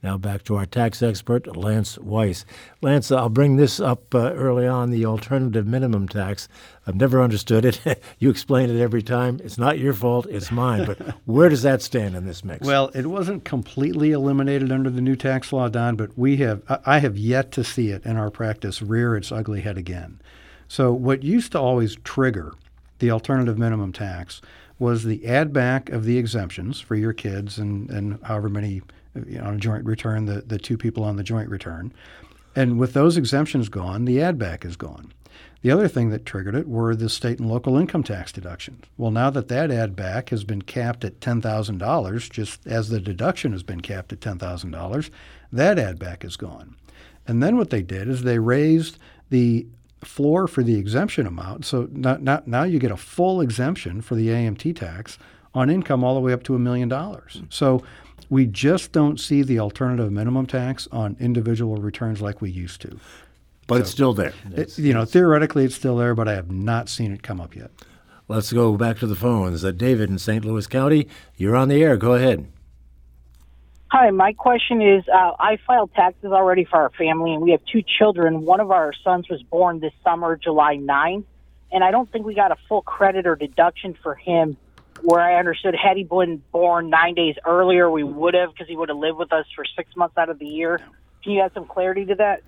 Now 0.00 0.16
back 0.16 0.44
to 0.44 0.54
our 0.54 0.64
tax 0.64 1.02
expert, 1.02 1.56
Lance 1.56 1.98
Weiss. 1.98 2.44
Lance, 2.80 3.10
I'll 3.10 3.28
bring 3.28 3.56
this 3.56 3.80
up 3.80 4.14
uh, 4.14 4.32
early 4.32 4.64
on 4.64 4.90
the 4.90 5.04
alternative 5.04 5.66
minimum 5.66 6.06
tax. 6.06 6.46
I've 6.86 6.94
never 6.94 7.20
understood 7.20 7.64
it. 7.64 7.80
you 8.20 8.30
explain 8.30 8.70
it 8.70 8.80
every 8.80 9.02
time. 9.02 9.40
It's 9.42 9.58
not 9.58 9.80
your 9.80 9.92
fault, 9.92 10.26
it's 10.30 10.52
mine. 10.52 10.86
But 10.86 11.00
where 11.24 11.48
does 11.48 11.62
that 11.62 11.82
stand 11.82 12.14
in 12.14 12.26
this 12.26 12.44
mix? 12.44 12.64
Well, 12.64 12.92
it 12.94 13.08
wasn't 13.08 13.44
completely 13.44 14.12
eliminated 14.12 14.70
under 14.70 14.88
the 14.88 15.00
new 15.00 15.16
tax 15.16 15.52
law, 15.52 15.68
Don, 15.68 15.96
but 15.96 16.16
we 16.16 16.36
have 16.36 16.62
I 16.86 17.00
have 17.00 17.18
yet 17.18 17.50
to 17.52 17.64
see 17.64 17.88
it 17.88 18.06
in 18.06 18.16
our 18.16 18.30
practice 18.30 18.80
rear 18.80 19.16
its 19.16 19.32
ugly 19.32 19.62
head 19.62 19.76
again. 19.76 20.20
So 20.68 20.92
what 20.92 21.24
used 21.24 21.52
to 21.52 21.60
always 21.60 21.96
trigger 22.04 22.52
the 22.98 23.10
alternative 23.10 23.58
minimum 23.58 23.92
tax 23.92 24.40
was 24.78 25.04
the 25.04 25.26
add 25.26 25.52
back 25.52 25.90
of 25.90 26.04
the 26.04 26.18
exemptions 26.18 26.80
for 26.80 26.94
your 26.94 27.12
kids 27.12 27.58
and, 27.58 27.90
and 27.90 28.18
however 28.22 28.48
many 28.48 28.82
you 29.26 29.38
know, 29.38 29.44
on 29.44 29.54
a 29.54 29.58
joint 29.58 29.84
return, 29.84 30.26
the, 30.26 30.42
the 30.42 30.58
two 30.58 30.76
people 30.76 31.02
on 31.02 31.16
the 31.16 31.24
joint 31.24 31.48
return. 31.48 31.92
And 32.54 32.78
with 32.78 32.92
those 32.92 33.16
exemptions 33.16 33.68
gone, 33.68 34.04
the 34.04 34.20
add 34.22 34.38
back 34.38 34.64
is 34.64 34.76
gone. 34.76 35.12
The 35.62 35.70
other 35.72 35.88
thing 35.88 36.10
that 36.10 36.24
triggered 36.24 36.54
it 36.54 36.68
were 36.68 36.94
the 36.94 37.08
state 37.08 37.40
and 37.40 37.48
local 37.48 37.76
income 37.76 38.04
tax 38.04 38.30
deductions. 38.30 38.84
Well, 38.96 39.10
now 39.10 39.30
that 39.30 39.48
that 39.48 39.72
add 39.72 39.96
back 39.96 40.30
has 40.30 40.44
been 40.44 40.62
capped 40.62 41.04
at 41.04 41.20
$10,000, 41.20 42.30
just 42.30 42.66
as 42.66 42.88
the 42.88 43.00
deduction 43.00 43.52
has 43.52 43.64
been 43.64 43.80
capped 43.80 44.12
at 44.12 44.20
$10,000, 44.20 45.10
that 45.52 45.78
add 45.78 45.98
back 45.98 46.24
is 46.24 46.36
gone. 46.36 46.76
And 47.26 47.42
then 47.42 47.56
what 47.56 47.70
they 47.70 47.82
did 47.82 48.08
is 48.08 48.22
they 48.22 48.38
raised 48.38 48.98
the 49.30 49.66
floor 50.02 50.46
for 50.46 50.62
the 50.62 50.76
exemption 50.76 51.26
amount. 51.26 51.64
So 51.64 51.88
not, 51.90 52.22
not, 52.22 52.46
now 52.46 52.62
you 52.64 52.78
get 52.78 52.90
a 52.90 52.96
full 52.96 53.40
exemption 53.40 54.00
for 54.00 54.14
the 54.14 54.28
AMT 54.28 54.76
tax 54.76 55.18
on 55.54 55.70
income 55.70 56.04
all 56.04 56.14
the 56.14 56.20
way 56.20 56.32
up 56.32 56.42
to 56.44 56.54
a 56.54 56.58
million 56.58 56.88
dollars. 56.88 57.42
So 57.48 57.82
we 58.30 58.46
just 58.46 58.92
don't 58.92 59.18
see 59.18 59.42
the 59.42 59.58
alternative 59.58 60.12
minimum 60.12 60.46
tax 60.46 60.86
on 60.92 61.16
individual 61.18 61.76
returns 61.76 62.20
like 62.20 62.40
we 62.40 62.50
used 62.50 62.80
to. 62.82 62.98
But 63.66 63.76
so, 63.76 63.80
it's 63.80 63.90
still 63.90 64.14
there. 64.14 64.32
It, 64.54 64.78
you 64.78 64.94
know, 64.94 65.04
theoretically 65.04 65.64
it's 65.64 65.74
still 65.74 65.96
there, 65.96 66.14
but 66.14 66.28
I 66.28 66.34
have 66.34 66.50
not 66.50 66.88
seen 66.88 67.12
it 67.12 67.22
come 67.22 67.40
up 67.40 67.54
yet. 67.54 67.70
Let's 68.28 68.52
go 68.52 68.76
back 68.76 68.98
to 68.98 69.06
the 69.06 69.16
phones. 69.16 69.64
Uh, 69.64 69.70
David 69.70 70.10
in 70.10 70.18
St. 70.18 70.44
Louis 70.44 70.66
County, 70.66 71.08
you're 71.36 71.56
on 71.56 71.68
the 71.68 71.82
air. 71.82 71.96
Go 71.96 72.12
ahead. 72.14 72.46
Hi, 73.90 74.10
my 74.10 74.34
question 74.34 74.82
is 74.82 75.02
uh, 75.08 75.32
I 75.38 75.56
filed 75.66 75.94
taxes 75.94 76.30
already 76.30 76.66
for 76.66 76.76
our 76.76 76.90
family, 76.90 77.32
and 77.32 77.40
we 77.40 77.52
have 77.52 77.60
two 77.72 77.82
children. 77.82 78.44
One 78.44 78.60
of 78.60 78.70
our 78.70 78.92
sons 79.02 79.30
was 79.30 79.42
born 79.42 79.80
this 79.80 79.94
summer, 80.04 80.36
July 80.36 80.76
9th, 80.76 81.24
and 81.72 81.82
I 81.82 81.90
don't 81.90 82.10
think 82.12 82.26
we 82.26 82.34
got 82.34 82.52
a 82.52 82.56
full 82.68 82.82
credit 82.82 83.26
or 83.26 83.34
deduction 83.34 83.96
for 84.02 84.14
him. 84.14 84.58
Where 85.00 85.20
I 85.20 85.38
understood, 85.38 85.74
had 85.74 85.96
he 85.96 86.04
been 86.04 86.42
born 86.52 86.90
nine 86.90 87.14
days 87.14 87.36
earlier, 87.46 87.90
we 87.90 88.02
would 88.02 88.34
have 88.34 88.50
because 88.50 88.68
he 88.68 88.76
would 88.76 88.90
have 88.90 88.98
lived 88.98 89.16
with 89.16 89.32
us 89.32 89.46
for 89.56 89.64
six 89.74 89.96
months 89.96 90.18
out 90.18 90.28
of 90.28 90.38
the 90.38 90.46
year. 90.46 90.80
Can 91.22 91.32
you 91.32 91.40
add 91.40 91.54
some 91.54 91.64
clarity 91.64 92.04
to 92.06 92.14
that? 92.16 92.42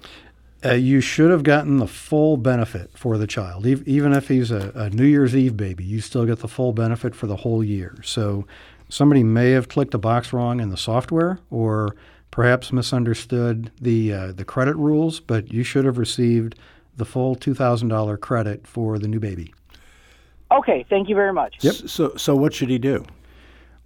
Uh, 0.62 0.74
you 0.74 1.00
should 1.00 1.30
have 1.30 1.42
gotten 1.42 1.78
the 1.78 1.86
full 1.86 2.36
benefit 2.36 2.90
for 2.98 3.16
the 3.16 3.26
child. 3.26 3.66
Even 3.66 4.12
if 4.12 4.28
he's 4.28 4.50
a, 4.50 4.72
a 4.74 4.90
New 4.90 5.06
Year's 5.06 5.34
Eve 5.34 5.56
baby, 5.56 5.84
you 5.84 6.02
still 6.02 6.26
get 6.26 6.40
the 6.40 6.48
full 6.48 6.74
benefit 6.74 7.14
for 7.14 7.26
the 7.26 7.36
whole 7.36 7.64
year. 7.64 7.96
So 8.04 8.46
somebody 8.90 9.22
may 9.24 9.52
have 9.52 9.68
clicked 9.68 9.94
a 9.94 9.98
box 9.98 10.32
wrong 10.32 10.60
in 10.60 10.70
the 10.70 10.76
software 10.76 11.38
or 11.50 11.96
perhaps 12.30 12.72
misunderstood 12.72 13.70
the 13.80 14.12
uh, 14.12 14.32
the 14.32 14.44
credit 14.44 14.76
rules, 14.76 15.20
but 15.20 15.52
you 15.52 15.62
should 15.62 15.84
have 15.84 15.98
received 15.98 16.56
the 16.96 17.04
full 17.04 17.34
two 17.34 17.54
thousand 17.54 17.88
dollar 17.88 18.16
credit 18.16 18.66
for 18.66 18.98
the 18.98 19.08
new 19.08 19.20
baby. 19.20 19.54
Okay, 20.52 20.84
thank 20.90 21.08
you 21.08 21.14
very 21.14 21.32
much. 21.32 21.56
Yep. 21.60 21.74
So, 21.74 22.16
so 22.16 22.34
what 22.34 22.52
should 22.52 22.70
he 22.70 22.78
do? 22.78 23.04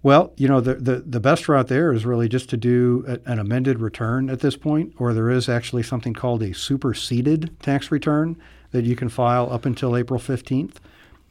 Well, 0.01 0.33
you 0.37 0.47
know, 0.47 0.61
the, 0.61 0.75
the, 0.75 0.95
the 0.97 1.19
best 1.19 1.47
route 1.49 1.67
there 1.67 1.91
is 1.91 2.05
really 2.05 2.29
just 2.29 2.49
to 2.51 2.57
do 2.57 3.03
a, 3.07 3.31
an 3.31 3.39
amended 3.39 3.79
return 3.79 4.29
at 4.29 4.39
this 4.39 4.55
point, 4.55 4.93
or 4.97 5.13
there 5.13 5.31
is 5.31 5.49
actually 5.49 5.83
something 5.83 6.13
called 6.13 6.43
a 6.43 6.53
superseded 6.53 7.59
tax 7.59 7.91
return 7.91 8.35
that 8.71 8.85
you 8.85 8.95
can 8.95 9.09
file 9.09 9.51
up 9.51 9.65
until 9.65 9.95
April 9.95 10.19
15th. 10.19 10.75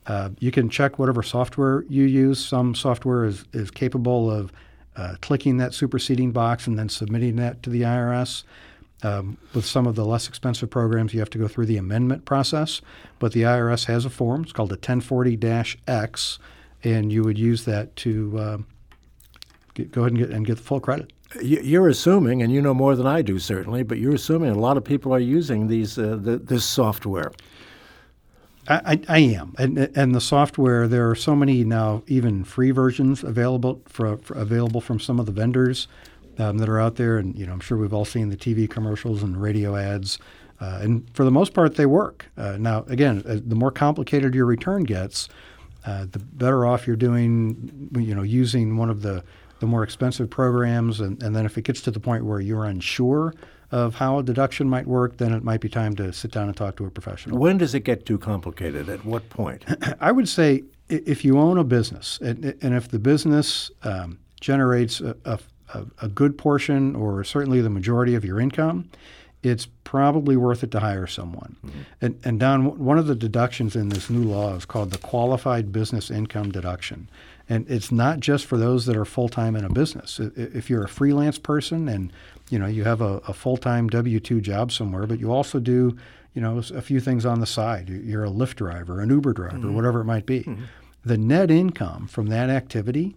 Uh, 0.06 0.30
you 0.38 0.50
can 0.50 0.68
check 0.68 0.98
whatever 0.98 1.22
software 1.22 1.84
you 1.88 2.04
use. 2.04 2.44
Some 2.44 2.74
software 2.74 3.24
is, 3.24 3.44
is 3.52 3.70
capable 3.70 4.30
of 4.30 4.52
uh, 4.96 5.16
clicking 5.20 5.56
that 5.58 5.74
superseding 5.74 6.32
box 6.32 6.66
and 6.66 6.78
then 6.78 6.88
submitting 6.88 7.36
that 7.36 7.62
to 7.62 7.70
the 7.70 7.82
IRS. 7.82 8.44
Um, 9.02 9.36
with 9.52 9.66
some 9.66 9.86
of 9.86 9.96
the 9.96 10.04
less 10.04 10.28
expensive 10.28 10.70
programs, 10.70 11.12
you 11.12 11.20
have 11.20 11.30
to 11.30 11.38
go 11.38 11.46
through 11.46 11.66
the 11.66 11.76
amendment 11.76 12.24
process, 12.24 12.80
but 13.18 13.32
the 13.32 13.42
IRS 13.42 13.84
has 13.86 14.06
a 14.06 14.10
form. 14.10 14.44
It's 14.44 14.52
called 14.52 14.70
a 14.70 14.76
1040 14.76 15.38
X, 15.86 16.38
and 16.82 17.12
you 17.12 17.22
would 17.22 17.36
use 17.36 17.64
that 17.66 17.94
to 17.96 18.38
uh, 18.38 18.58
get, 19.74 19.92
go 19.92 20.02
ahead 20.02 20.12
and 20.12 20.18
get, 20.18 20.30
and 20.30 20.46
get 20.46 20.56
the 20.56 20.62
full 20.62 20.80
credit. 20.80 21.12
You're 21.42 21.88
assuming, 21.88 22.42
and 22.42 22.52
you 22.52 22.62
know 22.62 22.72
more 22.72 22.94
than 22.94 23.06
I 23.06 23.20
do 23.20 23.38
certainly, 23.38 23.82
but 23.82 23.98
you're 23.98 24.14
assuming 24.14 24.50
a 24.50 24.58
lot 24.58 24.76
of 24.76 24.84
people 24.84 25.12
are 25.12 25.18
using 25.18 25.66
these 25.66 25.98
uh, 25.98 26.16
the, 26.20 26.38
this 26.38 26.64
software. 26.64 27.32
I, 28.68 29.00
I, 29.08 29.18
am, 29.18 29.54
and 29.58 29.78
and 29.78 30.14
the 30.14 30.20
software. 30.20 30.88
There 30.88 31.10
are 31.10 31.14
so 31.14 31.36
many 31.36 31.64
now, 31.64 32.02
even 32.06 32.44
free 32.44 32.70
versions 32.70 33.22
available 33.22 33.82
for, 33.86 34.16
for 34.18 34.34
available 34.34 34.80
from 34.80 34.98
some 34.98 35.20
of 35.20 35.26
the 35.26 35.32
vendors 35.32 35.88
um, 36.38 36.58
that 36.58 36.68
are 36.68 36.80
out 36.80 36.96
there. 36.96 37.18
And 37.18 37.38
you 37.38 37.46
know, 37.46 37.52
I'm 37.52 37.60
sure 37.60 37.76
we've 37.76 37.92
all 37.92 38.04
seen 38.04 38.30
the 38.30 38.36
TV 38.36 38.68
commercials 38.68 39.22
and 39.22 39.40
radio 39.40 39.76
ads. 39.76 40.18
Uh, 40.60 40.78
and 40.82 41.08
for 41.14 41.24
the 41.24 41.30
most 41.30 41.52
part, 41.52 41.74
they 41.74 41.86
work. 41.86 42.26
Uh, 42.36 42.56
now, 42.58 42.84
again, 42.88 43.22
uh, 43.26 43.38
the 43.44 43.56
more 43.56 43.70
complicated 43.70 44.34
your 44.34 44.46
return 44.46 44.84
gets, 44.84 45.28
uh, 45.84 46.06
the 46.10 46.18
better 46.18 46.64
off 46.64 46.86
you're 46.86 46.96
doing. 46.96 47.90
You 47.94 48.14
know, 48.14 48.22
using 48.22 48.76
one 48.76 48.88
of 48.90 49.02
the 49.02 49.24
the 49.60 49.66
more 49.66 49.82
expensive 49.82 50.30
programs, 50.30 51.00
and, 51.00 51.22
and 51.22 51.34
then 51.34 51.46
if 51.46 51.56
it 51.58 51.62
gets 51.62 51.80
to 51.82 51.90
the 51.90 52.00
point 52.00 52.24
where 52.24 52.40
you're 52.40 52.64
unsure 52.64 53.34
of 53.70 53.96
how 53.96 54.18
a 54.18 54.22
deduction 54.22 54.68
might 54.68 54.86
work, 54.86 55.16
then 55.16 55.32
it 55.32 55.42
might 55.42 55.60
be 55.60 55.68
time 55.68 55.94
to 55.96 56.12
sit 56.12 56.30
down 56.30 56.48
and 56.48 56.56
talk 56.56 56.76
to 56.76 56.84
a 56.84 56.90
professional. 56.90 57.38
When 57.38 57.58
does 57.58 57.74
it 57.74 57.80
get 57.80 58.06
too 58.06 58.18
complicated? 58.18 58.88
At 58.88 59.04
what 59.04 59.28
point? 59.30 59.64
I 60.00 60.12
would 60.12 60.28
say 60.28 60.64
if 60.88 61.24
you 61.24 61.38
own 61.38 61.58
a 61.58 61.64
business, 61.64 62.18
and, 62.22 62.44
and 62.60 62.74
if 62.74 62.88
the 62.88 62.98
business 62.98 63.70
um, 63.82 64.18
generates 64.40 65.00
a, 65.00 65.16
a, 65.24 65.38
a, 66.02 66.08
good 66.08 66.36
portion 66.36 66.94
or 66.94 67.24
certainly 67.24 67.60
the 67.60 67.70
majority 67.70 68.14
of 68.14 68.24
your 68.24 68.38
income, 68.38 68.90
it's 69.42 69.66
probably 69.84 70.36
worth 70.36 70.62
it 70.62 70.70
to 70.72 70.80
hire 70.80 71.06
someone. 71.06 71.56
Mm-hmm. 71.64 71.80
And, 72.00 72.20
and 72.24 72.40
Don, 72.40 72.78
one 72.78 72.98
of 72.98 73.06
the 73.06 73.14
deductions 73.14 73.76
in 73.76 73.88
this 73.88 74.10
new 74.10 74.24
law 74.24 74.54
is 74.54 74.64
called 74.64 74.90
the 74.90 74.98
qualified 74.98 75.72
business 75.72 76.10
income 76.10 76.50
deduction. 76.50 77.08
And 77.48 77.68
it's 77.70 77.92
not 77.92 78.20
just 78.20 78.46
for 78.46 78.56
those 78.56 78.86
that 78.86 78.96
are 78.96 79.04
full 79.04 79.28
time 79.28 79.54
in 79.54 79.64
a 79.64 79.68
business. 79.68 80.18
If 80.18 80.70
you're 80.70 80.84
a 80.84 80.88
freelance 80.88 81.38
person 81.38 81.88
and 81.88 82.12
you 82.50 82.58
know 82.58 82.66
you 82.66 82.84
have 82.84 83.00
a, 83.00 83.18
a 83.28 83.34
full 83.34 83.56
time 83.56 83.88
W 83.88 84.20
two 84.20 84.40
job 84.40 84.72
somewhere, 84.72 85.06
but 85.06 85.20
you 85.20 85.30
also 85.32 85.60
do 85.60 85.96
you 86.32 86.40
know 86.40 86.58
a 86.74 86.82
few 86.82 87.00
things 87.00 87.26
on 87.26 87.40
the 87.40 87.46
side. 87.46 87.88
You're 87.88 88.24
a 88.24 88.30
Lyft 88.30 88.56
driver, 88.56 89.00
an 89.00 89.10
Uber 89.10 89.32
driver, 89.34 89.58
mm-hmm. 89.58 89.74
whatever 89.74 90.00
it 90.00 90.04
might 90.04 90.26
be. 90.26 90.40
Mm-hmm. 90.40 90.64
The 91.04 91.18
net 91.18 91.50
income 91.50 92.06
from 92.06 92.28
that 92.28 92.48
activity, 92.48 93.14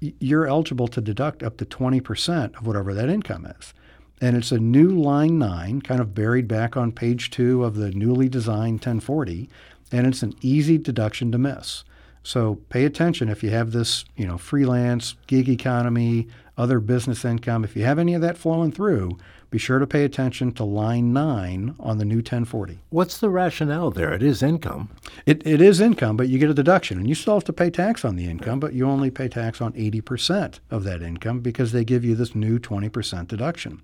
you're 0.00 0.46
eligible 0.46 0.88
to 0.88 1.00
deduct 1.00 1.42
up 1.42 1.56
to 1.56 1.64
20% 1.64 2.58
of 2.58 2.66
whatever 2.66 2.92
that 2.92 3.08
income 3.08 3.46
is. 3.46 3.72
And 4.20 4.36
it's 4.36 4.52
a 4.52 4.58
new 4.58 4.90
line 4.90 5.38
nine, 5.38 5.80
kind 5.80 6.00
of 6.00 6.14
buried 6.14 6.48
back 6.48 6.76
on 6.76 6.92
page 6.92 7.30
two 7.30 7.64
of 7.64 7.76
the 7.76 7.90
newly 7.92 8.28
designed 8.28 8.80
1040, 8.80 9.48
and 9.92 10.06
it's 10.06 10.22
an 10.22 10.34
easy 10.42 10.76
deduction 10.76 11.32
to 11.32 11.38
miss. 11.38 11.84
So 12.28 12.56
pay 12.68 12.84
attention 12.84 13.30
if 13.30 13.42
you 13.42 13.48
have 13.48 13.72
this, 13.72 14.04
you 14.14 14.26
know, 14.26 14.36
freelance, 14.36 15.16
gig 15.26 15.48
economy, 15.48 16.28
other 16.58 16.78
business 16.78 17.24
income. 17.24 17.64
If 17.64 17.74
you 17.74 17.84
have 17.84 17.98
any 17.98 18.12
of 18.12 18.20
that 18.20 18.36
flowing 18.36 18.70
through, 18.70 19.16
be 19.48 19.56
sure 19.56 19.78
to 19.78 19.86
pay 19.86 20.04
attention 20.04 20.52
to 20.52 20.64
line 20.64 21.14
nine 21.14 21.74
on 21.80 21.96
the 21.96 22.04
new 22.04 22.16
1040. 22.16 22.80
What's 22.90 23.16
the 23.16 23.30
rationale 23.30 23.90
there? 23.90 24.12
It 24.12 24.22
is 24.22 24.42
income. 24.42 24.90
It, 25.24 25.40
it 25.46 25.62
is 25.62 25.80
income, 25.80 26.18
but 26.18 26.28
you 26.28 26.38
get 26.38 26.50
a 26.50 26.54
deduction. 26.54 26.98
And 26.98 27.08
you 27.08 27.14
still 27.14 27.32
have 27.32 27.44
to 27.44 27.52
pay 27.54 27.70
tax 27.70 28.04
on 28.04 28.16
the 28.16 28.28
income, 28.28 28.60
but 28.60 28.74
you 28.74 28.86
only 28.86 29.10
pay 29.10 29.28
tax 29.28 29.62
on 29.62 29.72
80% 29.72 30.58
of 30.70 30.84
that 30.84 31.00
income 31.00 31.40
because 31.40 31.72
they 31.72 31.82
give 31.82 32.04
you 32.04 32.14
this 32.14 32.34
new 32.34 32.58
20% 32.58 33.26
deduction. 33.26 33.80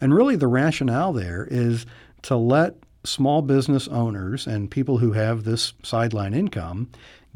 And 0.00 0.14
really, 0.14 0.36
the 0.36 0.46
rationale 0.46 1.12
there 1.12 1.48
is 1.50 1.86
to 2.22 2.36
let 2.36 2.76
small 3.04 3.42
business 3.42 3.88
owners 3.88 4.46
and 4.46 4.70
people 4.70 4.98
who 4.98 5.12
have 5.12 5.44
this 5.44 5.72
sideline 5.82 6.34
income 6.34 6.88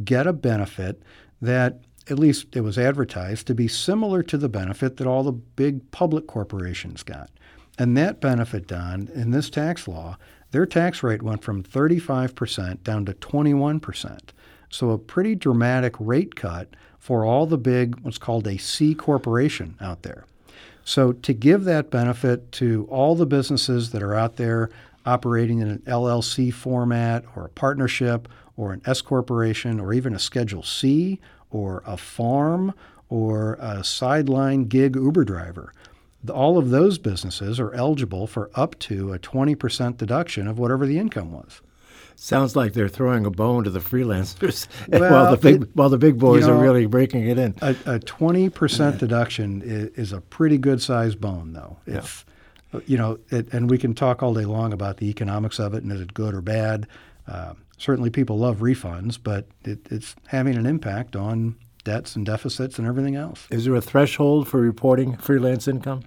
get 0.02 0.26
a 0.26 0.32
benefit 0.32 1.02
that 1.40 1.80
at 2.08 2.18
least 2.18 2.54
it 2.54 2.60
was 2.60 2.78
advertised 2.78 3.46
to 3.46 3.54
be 3.54 3.68
similar 3.68 4.22
to 4.22 4.36
the 4.36 4.48
benefit 4.48 4.96
that 4.96 5.06
all 5.06 5.22
the 5.22 5.32
big 5.32 5.90
public 5.90 6.26
corporations 6.26 7.02
got. 7.02 7.30
And 7.78 7.96
that 7.96 8.20
benefit, 8.20 8.66
Don, 8.66 9.08
in 9.14 9.30
this 9.30 9.50
tax 9.50 9.88
law, 9.88 10.16
their 10.50 10.66
tax 10.66 11.02
rate 11.02 11.22
went 11.22 11.42
from 11.42 11.62
35% 11.62 12.82
down 12.84 13.04
to 13.06 13.14
21%. 13.14 14.18
So 14.70 14.90
a 14.90 14.98
pretty 14.98 15.34
dramatic 15.34 15.94
rate 15.98 16.36
cut 16.36 16.68
for 16.98 17.24
all 17.24 17.46
the 17.46 17.58
big, 17.58 17.98
what's 18.00 18.18
called 18.18 18.46
a 18.46 18.58
C 18.58 18.94
corporation 18.94 19.76
out 19.80 20.02
there. 20.02 20.24
So 20.84 21.12
to 21.12 21.32
give 21.32 21.64
that 21.64 21.90
benefit 21.90 22.52
to 22.52 22.86
all 22.90 23.14
the 23.14 23.26
businesses 23.26 23.90
that 23.90 24.02
are 24.02 24.14
out 24.14 24.36
there 24.36 24.70
operating 25.06 25.60
in 25.60 25.68
an 25.68 25.82
LLC 25.86 26.52
format 26.52 27.24
or 27.34 27.46
a 27.46 27.50
partnership 27.50 28.28
or 28.56 28.72
an 28.72 28.82
S 28.86 29.00
corporation 29.00 29.80
or 29.80 29.92
even 29.92 30.14
a 30.14 30.18
Schedule 30.18 30.62
C 30.62 31.20
or 31.50 31.82
a 31.86 31.96
farm 31.96 32.74
or 33.08 33.54
a 33.60 33.84
sideline 33.84 34.64
gig 34.64 34.96
Uber 34.96 35.24
driver. 35.24 35.72
All 36.32 36.56
of 36.56 36.70
those 36.70 36.98
businesses 36.98 37.60
are 37.60 37.72
eligible 37.74 38.26
for 38.26 38.50
up 38.54 38.78
to 38.80 39.12
a 39.12 39.18
20% 39.18 39.96
deduction 39.98 40.48
of 40.48 40.58
whatever 40.58 40.86
the 40.86 40.98
income 40.98 41.32
was. 41.32 41.60
Sounds 42.16 42.56
like 42.56 42.72
they're 42.72 42.88
throwing 42.88 43.26
a 43.26 43.30
bone 43.30 43.64
to 43.64 43.70
the 43.70 43.80
freelancers 43.80 44.68
well, 44.88 45.12
while 45.12 45.30
the 45.30 45.36
big 45.36 45.62
it, 45.62 45.68
while 45.74 45.88
the 45.88 45.98
big 45.98 46.18
boys 46.18 46.42
you 46.42 46.46
know, 46.46 46.54
are 46.54 46.62
really 46.62 46.86
breaking 46.86 47.28
it 47.28 47.38
in. 47.38 47.54
A 47.60 47.98
twenty 47.98 48.48
percent 48.48 48.98
deduction 48.98 49.62
is, 49.62 49.88
is, 49.98 50.12
a 50.12 50.20
pretty 50.20 50.56
good 50.56 50.80
sized 50.80 51.20
bone, 51.20 51.52
though. 51.52 51.76
Yeah. 51.86 52.06
you 52.86 52.96
know, 52.96 53.18
it, 53.30 53.52
and 53.52 53.68
we 53.68 53.78
can 53.78 53.94
talk 53.94 54.22
all 54.22 54.32
day 54.32 54.44
long 54.44 54.72
about 54.72 54.98
the 54.98 55.10
economics 55.10 55.58
of 55.58 55.74
it 55.74 55.82
and 55.82 55.92
is 55.92 56.00
it 56.00 56.14
good 56.14 56.34
or 56.34 56.40
bad. 56.40 56.86
Uh, 57.26 57.54
certainly 57.78 58.10
people 58.10 58.38
love 58.38 58.58
refunds, 58.58 59.18
but 59.22 59.46
it, 59.64 59.80
it's 59.90 60.14
having 60.28 60.56
an 60.56 60.66
impact 60.66 61.16
on 61.16 61.56
debts 61.84 62.16
and 62.16 62.26
deficits 62.26 62.78
and 62.78 62.88
everything 62.88 63.14
else. 63.14 63.46
Is 63.50 63.64
there 63.64 63.74
a 63.74 63.80
threshold 63.80 64.48
for 64.48 64.60
reporting 64.60 65.16
freelance 65.16 65.68
income? 65.68 66.02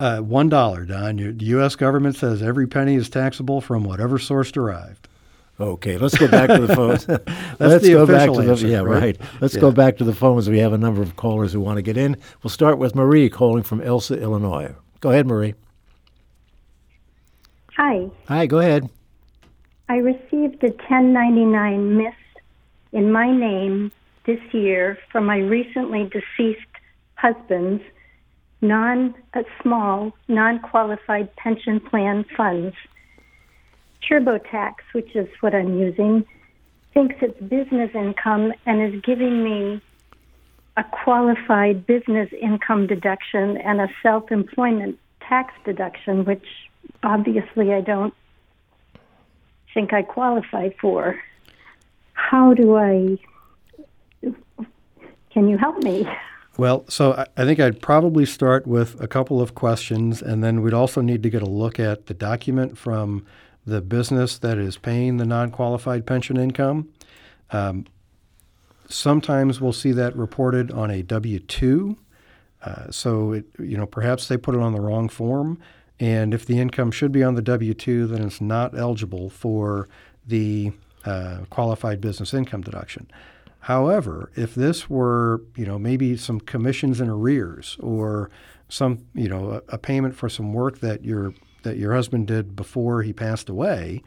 Uh, 0.00 0.20
One 0.20 0.48
dollar, 0.48 0.84
Don. 0.84 1.16
The 1.16 1.44
U.S. 1.46 1.76
government 1.76 2.16
says 2.16 2.42
every 2.42 2.66
penny 2.66 2.96
is 2.96 3.08
taxable 3.08 3.60
from 3.60 3.84
whatever 3.84 4.18
source 4.18 4.50
derived. 4.50 5.08
Okay, 5.60 5.98
let's 5.98 6.18
go 6.18 6.26
back 6.26 6.48
to 6.48 6.66
the 6.66 6.74
phones. 6.74 7.06
let's 7.60 7.88
go 7.88 8.06
back 8.06 8.28
to 8.28 8.40
answer, 8.40 8.66
the 8.66 8.72
yeah 8.72 8.78
right. 8.78 9.00
right. 9.00 9.20
Let's 9.40 9.54
yeah. 9.54 9.60
go 9.60 9.70
back 9.70 9.96
to 9.98 10.04
the 10.04 10.12
phones. 10.14 10.50
We 10.50 10.58
have 10.58 10.72
a 10.72 10.78
number 10.78 11.00
of 11.00 11.14
callers 11.14 11.52
who 11.52 11.60
want 11.60 11.76
to 11.76 11.82
get 11.82 11.96
in. 11.96 12.16
We'll 12.42 12.50
start 12.50 12.78
with 12.78 12.96
Marie 12.96 13.30
calling 13.30 13.62
from 13.62 13.80
Elsah, 13.80 14.20
Illinois. 14.20 14.74
Go 15.00 15.10
ahead, 15.10 15.28
Marie. 15.28 15.54
Hi. 17.76 18.08
Hi. 18.26 18.46
Go 18.46 18.58
ahead. 18.58 18.90
I 19.88 19.96
received 19.96 20.64
a 20.64 20.68
1099 20.68 21.96
miss 21.96 22.14
in 22.92 23.12
my 23.12 23.30
name 23.30 23.92
this 24.24 24.40
year 24.52 24.98
from 25.12 25.26
my 25.26 25.38
recently 25.38 26.04
deceased 26.04 26.60
husband's 27.16 27.82
non 28.62 29.14
uh, 29.34 29.42
small 29.62 30.12
non-qualified 30.26 31.36
pension 31.36 31.80
plan 31.80 32.24
funds. 32.34 32.74
TurboTax, 34.08 34.74
which 34.92 35.14
is 35.14 35.28
what 35.40 35.54
I'm 35.54 35.78
using, 35.78 36.24
thinks 36.94 37.16
it's 37.20 37.38
business 37.40 37.90
income 37.94 38.52
and 38.64 38.94
is 38.94 39.02
giving 39.02 39.44
me 39.44 39.82
a 40.78 40.84
qualified 41.04 41.86
business 41.86 42.30
income 42.40 42.86
deduction 42.86 43.58
and 43.58 43.80
a 43.80 43.88
self-employment 44.02 44.98
tax 45.20 45.52
deduction, 45.64 46.24
which 46.24 46.46
obviously 47.02 47.72
I 47.72 47.80
don't 47.82 48.14
think 49.74 49.92
I 49.92 50.02
qualify 50.02 50.70
for. 50.80 51.20
How 52.14 52.54
do 52.54 52.76
I? 52.76 53.18
Can 55.30 55.48
you 55.48 55.58
help 55.58 55.82
me? 55.82 56.08
Well, 56.56 56.84
so 56.88 57.26
I 57.36 57.44
think 57.44 57.58
I'd 57.58 57.82
probably 57.82 58.24
start 58.24 58.64
with 58.64 59.00
a 59.02 59.08
couple 59.08 59.42
of 59.42 59.56
questions, 59.56 60.22
and 60.22 60.44
then 60.44 60.62
we'd 60.62 60.72
also 60.72 61.00
need 61.00 61.24
to 61.24 61.30
get 61.30 61.42
a 61.42 61.48
look 61.48 61.80
at 61.80 62.06
the 62.06 62.14
document 62.14 62.78
from 62.78 63.26
the 63.66 63.80
business 63.80 64.38
that 64.38 64.56
is 64.56 64.78
paying 64.78 65.16
the 65.16 65.24
non 65.24 65.50
qualified 65.50 66.06
pension 66.06 66.36
income. 66.36 66.90
Um, 67.50 67.86
sometimes 68.88 69.60
we'll 69.60 69.72
see 69.72 69.90
that 69.92 70.14
reported 70.16 70.70
on 70.70 70.90
a 70.92 71.02
W 71.02 71.40
2. 71.40 71.96
Uh, 72.62 72.90
so, 72.90 73.32
it, 73.32 73.46
you 73.58 73.76
know, 73.76 73.86
perhaps 73.86 74.28
they 74.28 74.36
put 74.36 74.54
it 74.54 74.60
on 74.60 74.72
the 74.72 74.80
wrong 74.80 75.08
form. 75.08 75.58
And 76.00 76.34
if 76.34 76.44
the 76.44 76.58
income 76.58 76.90
should 76.90 77.12
be 77.12 77.22
on 77.22 77.34
the 77.34 77.42
W 77.42 77.72
2, 77.72 78.06
then 78.06 78.22
it's 78.22 78.40
not 78.40 78.76
eligible 78.76 79.30
for 79.30 79.88
the 80.26 80.72
uh, 81.04 81.40
qualified 81.50 82.00
business 82.00 82.34
income 82.34 82.62
deduction. 82.62 83.08
However, 83.60 84.30
if 84.34 84.54
this 84.54 84.90
were, 84.90 85.42
you 85.56 85.64
know, 85.64 85.78
maybe 85.78 86.16
some 86.16 86.40
commissions 86.40 87.00
and 87.00 87.10
arrears 87.10 87.76
or 87.80 88.30
some, 88.68 89.06
you 89.14 89.28
know, 89.28 89.52
a, 89.52 89.74
a, 89.74 89.78
payment 89.78 90.14
for 90.14 90.28
some 90.28 90.52
work 90.52 90.80
that 90.80 91.04
your 91.04 91.32
that 91.62 91.78
your 91.78 91.94
husband 91.94 92.26
did 92.26 92.54
before 92.54 93.02
he 93.02 93.12
passed 93.12 93.48
away, 93.48 94.02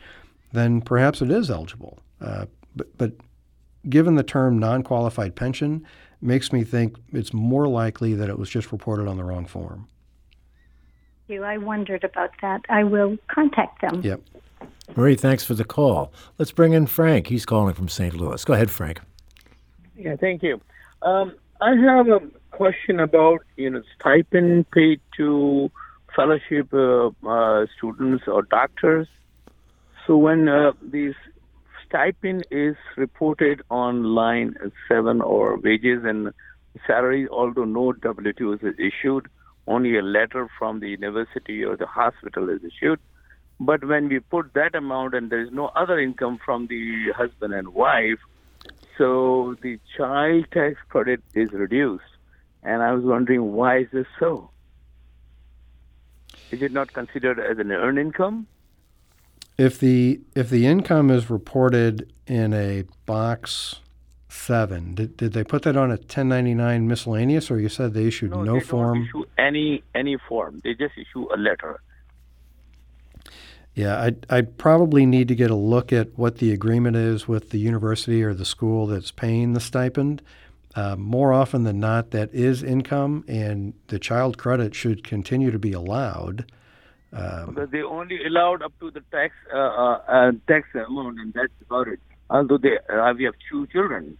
then 0.51 0.81
perhaps 0.81 1.23
it 1.23 1.31
is 1.31 1.49
eligible. 1.49 1.97
Uh, 2.21 2.45
but, 2.75 2.95
but 2.97 3.13
given 3.89 4.13
the 4.13 4.23
term 4.23 4.59
non-qualified 4.59 5.35
pension, 5.35 5.83
makes 6.21 6.53
me 6.53 6.63
think 6.63 6.95
it's 7.13 7.33
more 7.33 7.67
likely 7.67 8.13
that 8.13 8.29
it 8.29 8.37
was 8.37 8.49
just 8.49 8.71
reported 8.71 9.07
on 9.07 9.17
the 9.17 9.23
wrong 9.23 9.45
form 9.45 9.87
you. 11.27 11.43
I 11.43 11.57
wondered 11.57 12.03
about 12.03 12.31
that. 12.41 12.61
I 12.69 12.83
will 12.83 13.17
contact 13.27 13.81
them. 13.81 14.01
Yep. 14.01 14.21
Marie, 14.95 15.15
thanks 15.15 15.43
for 15.43 15.53
the 15.53 15.65
call. 15.65 16.11
Let's 16.37 16.51
bring 16.51 16.73
in 16.73 16.87
Frank. 16.87 17.27
He's 17.27 17.45
calling 17.45 17.73
from 17.73 17.89
St. 17.89 18.13
Louis. 18.15 18.43
Go 18.45 18.53
ahead, 18.53 18.71
Frank. 18.71 19.01
Yeah, 19.95 20.15
thank 20.15 20.43
you. 20.43 20.61
Um, 21.01 21.33
I 21.61 21.75
have 21.75 22.07
a 22.07 22.19
question 22.51 22.99
about 22.99 23.39
you 23.55 23.69
know 23.69 23.81
stipend 23.99 24.69
paid 24.71 24.99
to 25.17 25.69
fellowship 26.15 26.73
uh, 26.73 27.09
uh, 27.27 27.65
students 27.77 28.23
or 28.27 28.43
doctors. 28.43 29.07
So 30.05 30.17
when 30.17 30.47
uh, 30.47 30.71
these 30.81 31.15
stipend 31.85 32.47
is 32.49 32.75
reported 32.95 33.61
on 33.69 34.03
line 34.03 34.55
seven 34.87 35.21
or 35.21 35.57
wages 35.57 36.03
and 36.05 36.33
salaries, 36.85 37.27
although 37.31 37.65
no 37.65 37.91
W-2 37.91 38.63
is 38.63 38.75
issued, 38.79 39.27
only 39.67 39.97
a 39.97 40.01
letter 40.01 40.47
from 40.57 40.79
the 40.79 40.89
university 40.89 41.63
or 41.63 41.75
the 41.75 41.85
hospital 41.85 42.49
is 42.49 42.61
issued. 42.63 42.99
But 43.59 43.83
when 43.83 44.07
we 44.07 44.19
put 44.19 44.53
that 44.53 44.75
amount 44.75 45.13
and 45.13 45.29
there 45.29 45.41
is 45.41 45.51
no 45.51 45.67
other 45.67 45.99
income 45.99 46.39
from 46.43 46.67
the 46.67 47.11
husband 47.15 47.53
and 47.53 47.69
wife, 47.69 48.19
so 48.97 49.55
the 49.61 49.79
child 49.95 50.45
tax 50.51 50.75
credit 50.89 51.21
is 51.33 51.51
reduced. 51.51 52.03
And 52.63 52.81
I 52.81 52.91
was 52.93 53.03
wondering 53.03 53.53
why 53.53 53.79
is 53.79 53.87
this 53.91 54.07
so? 54.19 54.49
Is 56.51 56.61
it 56.61 56.71
not 56.71 56.93
considered 56.93 57.39
as 57.39 57.57
an 57.59 57.71
earned 57.71 57.99
income? 57.99 58.47
If 59.57 59.79
the 59.79 60.21
if 60.35 60.49
the 60.49 60.67
income 60.67 61.09
is 61.09 61.29
reported 61.29 62.13
in 62.27 62.53
a 62.53 62.83
box 63.05 63.81
seven, 64.29 64.95
did, 64.95 65.17
did 65.17 65.33
they 65.33 65.43
put 65.43 65.63
that 65.63 65.77
on 65.77 65.89
a 65.89 65.95
1099 65.95 66.87
miscellaneous, 66.87 67.49
or 67.49 67.59
you 67.59 67.69
said 67.69 67.93
they 67.93 68.05
issued 68.05 68.31
no, 68.31 68.43
no 68.43 68.53
they 68.55 68.59
form? 68.59 68.99
Don't 68.99 69.07
issue 69.07 69.25
any 69.37 69.83
any 69.95 70.17
form. 70.29 70.61
They 70.63 70.73
just 70.73 70.93
issue 70.97 71.27
a 71.33 71.37
letter. 71.37 71.79
Yeah, 73.77 74.01
I'd, 74.01 74.25
I'd 74.27 74.57
probably 74.57 75.05
need 75.05 75.27
to 75.27 75.35
get 75.35 75.51
a 75.51 75.55
look 75.55 75.93
at 75.93 76.17
what 76.17 76.39
the 76.39 76.51
agreement 76.51 76.95
is 76.95 77.27
with 77.27 77.51
the 77.51 77.59
university 77.59 78.23
or 78.23 78.33
the 78.33 78.43
school 78.43 78.87
that's 78.87 79.11
paying 79.11 79.53
the 79.53 79.59
stipend. 79.59 80.23
Uh, 80.75 80.95
more 80.95 81.31
often 81.31 81.63
than 81.63 81.79
not, 81.79 82.09
that 82.09 82.33
is 82.33 82.63
income, 82.63 83.23
and 83.27 83.75
the 83.87 83.99
child 83.99 84.39
credit 84.39 84.73
should 84.73 85.03
continue 85.03 85.51
to 85.51 85.59
be 85.59 85.73
allowed. 85.73 86.51
Um, 87.13 87.53
because 87.53 87.69
they 87.69 87.83
only 87.83 88.25
allowed 88.25 88.63
up 88.63 88.73
to 88.79 88.89
the 88.89 89.01
tax 89.11 89.33
uh, 89.53 89.57
uh, 89.57 90.01
uh, 90.07 90.31
tax 90.47 90.67
amount, 90.73 91.19
and 91.19 91.33
that's 91.33 91.53
about 91.61 91.87
it. 91.87 91.99
Although 92.29 92.57
they, 92.57 92.77
uh, 92.89 93.13
we 93.17 93.23
have 93.23 93.35
two 93.49 93.67
children. 93.67 94.17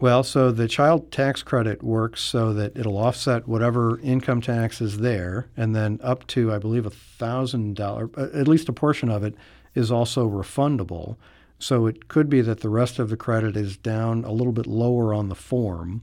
Well, 0.00 0.22
so 0.22 0.50
the 0.50 0.66
child 0.66 1.12
tax 1.12 1.42
credit 1.42 1.82
works 1.82 2.22
so 2.22 2.54
that 2.54 2.74
it'll 2.74 2.96
offset 2.96 3.46
whatever 3.46 4.00
income 4.00 4.40
tax 4.40 4.80
is 4.80 4.98
there, 4.98 5.50
and 5.58 5.76
then 5.76 6.00
up 6.02 6.26
to, 6.28 6.52
I 6.52 6.58
believe, 6.58 6.86
a 6.86 6.90
thousand 6.90 7.76
dollar, 7.76 8.08
at 8.16 8.48
least 8.48 8.70
a 8.70 8.72
portion 8.72 9.10
of 9.10 9.22
it, 9.22 9.34
is 9.74 9.92
also 9.92 10.28
refundable. 10.28 11.16
So 11.58 11.86
it 11.86 12.08
could 12.08 12.30
be 12.30 12.40
that 12.40 12.60
the 12.60 12.70
rest 12.70 12.98
of 12.98 13.10
the 13.10 13.16
credit 13.18 13.56
is 13.56 13.76
down 13.76 14.24
a 14.24 14.32
little 14.32 14.54
bit 14.54 14.66
lower 14.66 15.12
on 15.12 15.28
the 15.28 15.34
form. 15.34 16.02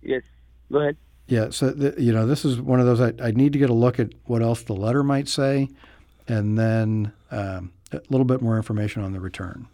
Yes, 0.00 0.22
go 0.70 0.78
ahead. 0.78 0.96
Yeah, 1.26 1.50
so 1.50 1.70
the, 1.70 2.00
you 2.00 2.12
know, 2.12 2.24
this 2.24 2.44
is 2.44 2.60
one 2.60 2.78
of 2.78 2.86
those. 2.86 3.00
I, 3.00 3.12
I 3.20 3.32
need 3.32 3.52
to 3.52 3.58
get 3.58 3.68
a 3.68 3.74
look 3.74 3.98
at 3.98 4.12
what 4.26 4.42
else 4.42 4.62
the 4.62 4.74
letter 4.74 5.02
might 5.02 5.28
say, 5.28 5.68
and 6.28 6.56
then 6.56 7.12
um, 7.32 7.72
a 7.92 8.00
little 8.10 8.24
bit 8.24 8.42
more 8.42 8.56
information 8.56 9.02
on 9.02 9.12
the 9.12 9.20
return. 9.20 9.66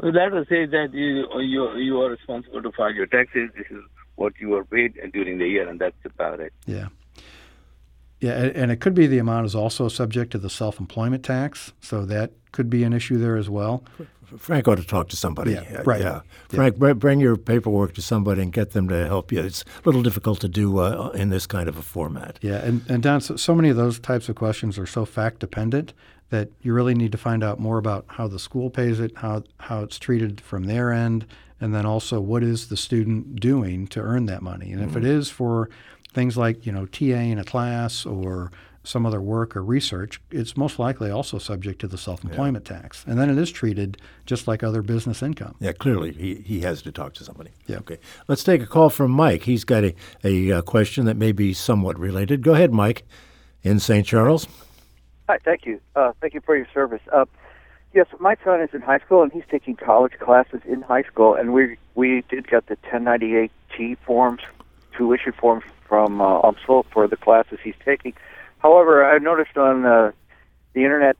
The 0.00 0.08
letter 0.08 0.44
says 0.48 0.70
that 0.70 0.92
you 0.92 1.26
you 1.40 1.74
you 1.76 2.00
are 2.02 2.10
responsible 2.10 2.62
to 2.62 2.70
file 2.72 2.92
your 2.92 3.06
taxes. 3.06 3.50
This 3.56 3.66
is 3.70 3.82
what 4.16 4.34
you 4.38 4.54
are 4.54 4.64
paid 4.64 4.94
during 5.12 5.38
the 5.38 5.48
year, 5.48 5.68
and 5.68 5.80
that's 5.80 5.96
about 6.04 6.40
it. 6.40 6.52
Yeah. 6.66 6.88
Yeah, 8.18 8.32
and 8.32 8.70
it 8.70 8.80
could 8.80 8.94
be 8.94 9.06
the 9.06 9.18
amount 9.18 9.44
is 9.44 9.54
also 9.54 9.88
subject 9.88 10.32
to 10.32 10.38
the 10.38 10.48
self-employment 10.48 11.22
tax, 11.22 11.74
so 11.80 12.06
that 12.06 12.32
could 12.50 12.70
be 12.70 12.82
an 12.82 12.94
issue 12.94 13.18
there 13.18 13.36
as 13.36 13.50
well. 13.50 13.84
Frank 14.38 14.66
ought 14.66 14.76
to 14.76 14.86
talk 14.86 15.08
to 15.10 15.16
somebody. 15.16 15.52
Yeah, 15.52 15.82
right. 15.84 16.00
Yeah. 16.00 16.20
Frank, 16.48 16.76
yeah. 16.80 16.94
bring 16.94 17.20
your 17.20 17.36
paperwork 17.36 17.94
to 17.94 18.02
somebody 18.02 18.42
and 18.42 18.52
get 18.52 18.72
them 18.72 18.88
to 18.88 19.06
help 19.06 19.30
you. 19.30 19.40
It's 19.40 19.62
a 19.62 19.82
little 19.84 20.02
difficult 20.02 20.40
to 20.40 20.48
do 20.48 20.78
uh, 20.78 21.10
in 21.14 21.28
this 21.28 21.46
kind 21.46 21.68
of 21.68 21.76
a 21.76 21.82
format. 21.82 22.38
Yeah, 22.40 22.56
and, 22.56 22.82
and 22.88 23.02
Don, 23.02 23.20
so, 23.20 23.36
so 23.36 23.54
many 23.54 23.68
of 23.68 23.76
those 23.76 24.00
types 24.00 24.28
of 24.28 24.34
questions 24.34 24.78
are 24.78 24.86
so 24.86 25.04
fact 25.04 25.38
dependent 25.38 25.92
that 26.30 26.48
you 26.60 26.72
really 26.72 26.94
need 26.94 27.12
to 27.12 27.18
find 27.18 27.44
out 27.44 27.60
more 27.60 27.78
about 27.78 28.04
how 28.08 28.26
the 28.26 28.38
school 28.38 28.70
pays 28.70 29.00
it, 29.00 29.16
how 29.16 29.42
how 29.58 29.82
it's 29.82 29.98
treated 29.98 30.40
from 30.40 30.64
their 30.64 30.92
end, 30.92 31.26
and 31.60 31.74
then 31.74 31.86
also 31.86 32.20
what 32.20 32.42
is 32.42 32.68
the 32.68 32.76
student 32.76 33.40
doing 33.40 33.86
to 33.88 34.00
earn 34.00 34.26
that 34.26 34.42
money. 34.42 34.72
And 34.72 34.80
mm-hmm. 34.80 34.90
if 34.90 34.96
it 34.96 35.04
is 35.04 35.30
for 35.30 35.70
things 36.12 36.36
like 36.36 36.66
you 36.66 36.72
know 36.72 36.86
TA 36.86 37.04
in 37.04 37.38
a 37.38 37.44
class 37.44 38.04
or 38.04 38.50
some 38.82 39.04
other 39.04 39.20
work 39.20 39.56
or 39.56 39.64
research, 39.64 40.20
it's 40.30 40.56
most 40.56 40.78
likely 40.78 41.10
also 41.10 41.38
subject 41.38 41.80
to 41.80 41.88
the 41.88 41.98
self-employment 41.98 42.68
yeah. 42.70 42.80
tax, 42.80 43.04
and 43.06 43.18
then 43.18 43.28
it 43.28 43.38
is 43.38 43.50
treated 43.50 43.96
just 44.26 44.46
like 44.46 44.62
other 44.62 44.82
business 44.82 45.22
income. 45.22 45.56
Yeah, 45.60 45.72
clearly 45.72 46.12
he, 46.12 46.36
he 46.36 46.60
has 46.60 46.82
to 46.82 46.92
talk 46.92 47.14
to 47.14 47.24
somebody. 47.24 47.50
Yeah. 47.66 47.78
Okay. 47.78 47.98
Let's 48.28 48.44
take 48.44 48.62
a 48.62 48.66
call 48.66 48.90
from 48.90 49.10
Mike. 49.10 49.42
He's 49.42 49.64
got 49.64 49.84
a, 49.84 49.94
a, 50.22 50.50
a 50.50 50.62
question 50.62 51.04
that 51.06 51.16
may 51.16 51.32
be 51.32 51.52
somewhat 51.52 51.98
related. 51.98 52.42
Go 52.42 52.54
ahead, 52.54 52.72
Mike, 52.72 53.04
in 53.62 53.80
St. 53.80 54.06
Charles. 54.06 54.46
Hi, 55.28 55.38
thank 55.44 55.66
you. 55.66 55.80
Uh, 55.96 56.12
thank 56.20 56.34
you 56.34 56.40
for 56.40 56.56
your 56.56 56.68
service. 56.72 57.00
Uh, 57.12 57.24
yes, 57.92 58.06
my 58.20 58.36
son 58.44 58.60
is 58.60 58.70
in 58.72 58.80
high 58.80 59.00
school 59.00 59.22
and 59.22 59.32
he's 59.32 59.42
taking 59.50 59.74
college 59.74 60.12
classes 60.20 60.60
in 60.64 60.82
high 60.82 61.02
school, 61.02 61.34
and 61.34 61.52
we 61.52 61.76
we 61.96 62.22
did 62.28 62.46
get 62.48 62.66
the 62.68 62.76
1098T 62.76 63.98
forms, 64.06 64.42
tuition 64.96 65.32
forms 65.32 65.64
from 65.88 66.20
uh, 66.20 66.42
UMSL 66.42 66.84
for 66.92 67.08
the 67.08 67.16
classes 67.16 67.58
he's 67.62 67.74
taking. 67.84 68.12
However, 68.58 69.04
I 69.04 69.18
noticed 69.18 69.56
on 69.56 69.84
uh, 69.84 70.12
the 70.74 70.84
internet 70.84 71.16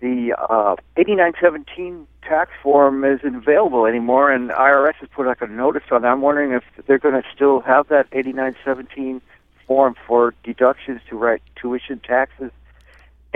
the 0.00 0.34
uh, 0.38 0.76
8917 0.96 2.06
tax 2.22 2.50
form 2.62 3.02
isn't 3.02 3.34
available 3.34 3.86
anymore, 3.86 4.30
and 4.30 4.50
IRS 4.50 4.94
has 5.00 5.08
put 5.08 5.26
like 5.26 5.40
a 5.40 5.48
notice 5.48 5.82
on 5.90 6.02
that. 6.02 6.08
I'm 6.08 6.20
wondering 6.20 6.52
if 6.52 6.62
they're 6.86 6.98
going 6.98 7.20
to 7.20 7.26
still 7.34 7.60
have 7.60 7.88
that 7.88 8.06
8917 8.12 9.20
form 9.66 9.96
for 10.06 10.32
deductions 10.44 11.00
to 11.08 11.16
write 11.16 11.42
tuition 11.56 11.98
taxes 11.98 12.52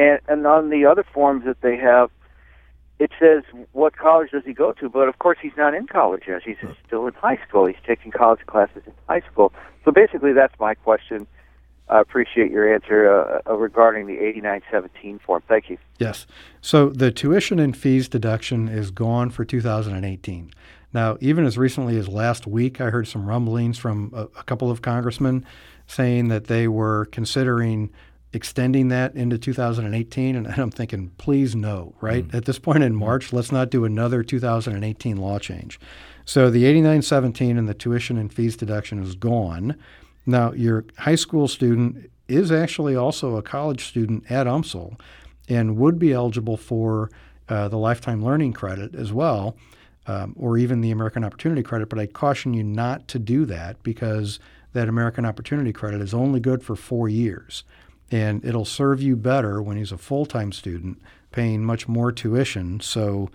and, 0.01 0.21
and 0.29 0.47
on 0.47 0.71
the 0.71 0.87
other 0.87 1.05
forms 1.13 1.45
that 1.45 1.61
they 1.61 1.77
have, 1.77 2.11
it 2.99 3.11
says 3.19 3.43
what 3.73 3.97
college 3.97 4.31
does 4.31 4.45
he 4.45 4.53
go 4.53 4.73
to, 4.73 4.89
but 4.89 5.09
of 5.09 5.19
course 5.19 5.39
he's 5.41 5.57
not 5.57 5.75
in 5.75 5.87
college 5.87 6.23
yet. 6.27 6.43
He's 6.45 6.57
still 6.87 7.07
in 7.07 7.15
high 7.15 7.39
school. 7.47 7.67
He's 7.67 7.77
taking 7.87 8.11
college 8.11 8.41
classes 8.47 8.83
in 8.87 8.93
high 9.09 9.23
school. 9.31 9.53
So 9.85 9.91
basically, 9.91 10.33
that's 10.33 10.55
my 10.59 10.75
question. 10.75 11.27
I 11.89 12.01
appreciate 12.01 12.51
your 12.51 12.73
answer 12.73 13.11
uh, 13.11 13.41
uh 13.51 13.57
regarding 13.57 14.07
the 14.07 14.19
8917 14.19 15.19
form. 15.19 15.43
Thank 15.49 15.71
you. 15.71 15.79
Yes. 15.99 16.27
So 16.61 16.89
the 16.91 17.11
tuition 17.11 17.59
and 17.59 17.77
fees 17.77 18.09
deduction 18.09 18.69
is 18.69 18.91
gone 18.91 19.31
for 19.31 19.45
2018. 19.45 20.53
Now, 20.93 21.17
even 21.21 21.45
as 21.45 21.57
recently 21.57 21.97
as 21.97 22.09
last 22.09 22.47
week, 22.47 22.81
I 22.81 22.91
heard 22.91 23.09
some 23.09 23.27
rumblings 23.27 23.79
from 23.79 24.13
a, 24.15 24.23
a 24.39 24.45
couple 24.45 24.71
of 24.71 24.83
congressmen 24.83 25.45
saying 25.87 26.29
that 26.29 26.45
they 26.47 26.69
were 26.69 27.07
considering 27.07 27.91
extending 28.33 28.89
that 28.89 29.15
into 29.17 29.37
2018 29.37 30.37
and 30.37 30.47
i'm 30.49 30.71
thinking 30.71 31.11
please 31.19 31.57
no 31.57 31.95
right? 32.01 32.29
Mm-hmm. 32.29 32.37
at 32.37 32.45
this 32.45 32.59
point 32.59 32.85
in 32.85 32.95
march 32.95 33.33
let's 33.33 33.51
not 33.51 33.71
do 33.71 33.85
another 33.85 34.23
2018 34.23 35.17
law 35.17 35.39
change. 35.39 35.81
So 36.25 36.49
the 36.49 36.65
8917 36.65 37.59
and 37.59 37.69
the 37.69 37.75
tuition 37.75 38.17
and 38.17 38.33
fees 38.33 38.57
deduction 38.57 39.03
is 39.03 39.17
gone. 39.17 39.75
Now 40.27 40.53
your 40.53 40.85
high 40.99 41.17
school 41.17 41.49
student 41.49 42.09
is 42.29 42.53
actually 42.53 42.95
also 42.95 43.37
a 43.37 43.43
college 43.43 43.85
student 43.85 44.31
at 44.31 44.47
umsl 44.47 44.99
and 45.49 45.77
would 45.77 45.99
be 45.99 46.13
eligible 46.13 46.57
for 46.57 47.11
uh, 47.49 47.67
the 47.69 47.77
lifetime 47.77 48.25
learning 48.25 48.53
credit 48.53 48.95
as 48.95 49.13
well 49.13 49.57
um, 50.07 50.35
or 50.39 50.57
even 50.57 50.81
the 50.81 50.93
american 50.93 51.25
opportunity 51.25 51.63
credit 51.63 51.89
but 51.89 51.99
i 51.99 52.07
caution 52.07 52.55
you 52.55 52.63
not 52.63 53.09
to 53.09 53.19
do 53.19 53.45
that 53.45 53.83
because 53.83 54.39
that 54.73 54.89
american 54.89 55.27
opportunity 55.27 55.73
credit 55.73 56.01
is 56.01 56.15
only 56.15 56.39
good 56.39 56.63
for 56.63 56.77
four 56.77 57.09
years 57.09 57.65
and 58.11 58.45
it'll 58.45 58.65
serve 58.65 59.01
you 59.01 59.17
better 59.17 59.63
when 59.63 59.77
he's 59.77 59.93
a 59.93 59.99
full-time 59.99 60.53
student 60.53 61.01
paying 61.31 61.65
much 61.65 61.87
more 61.89 62.11
tuition. 62.11 62.81
So 62.81 63.31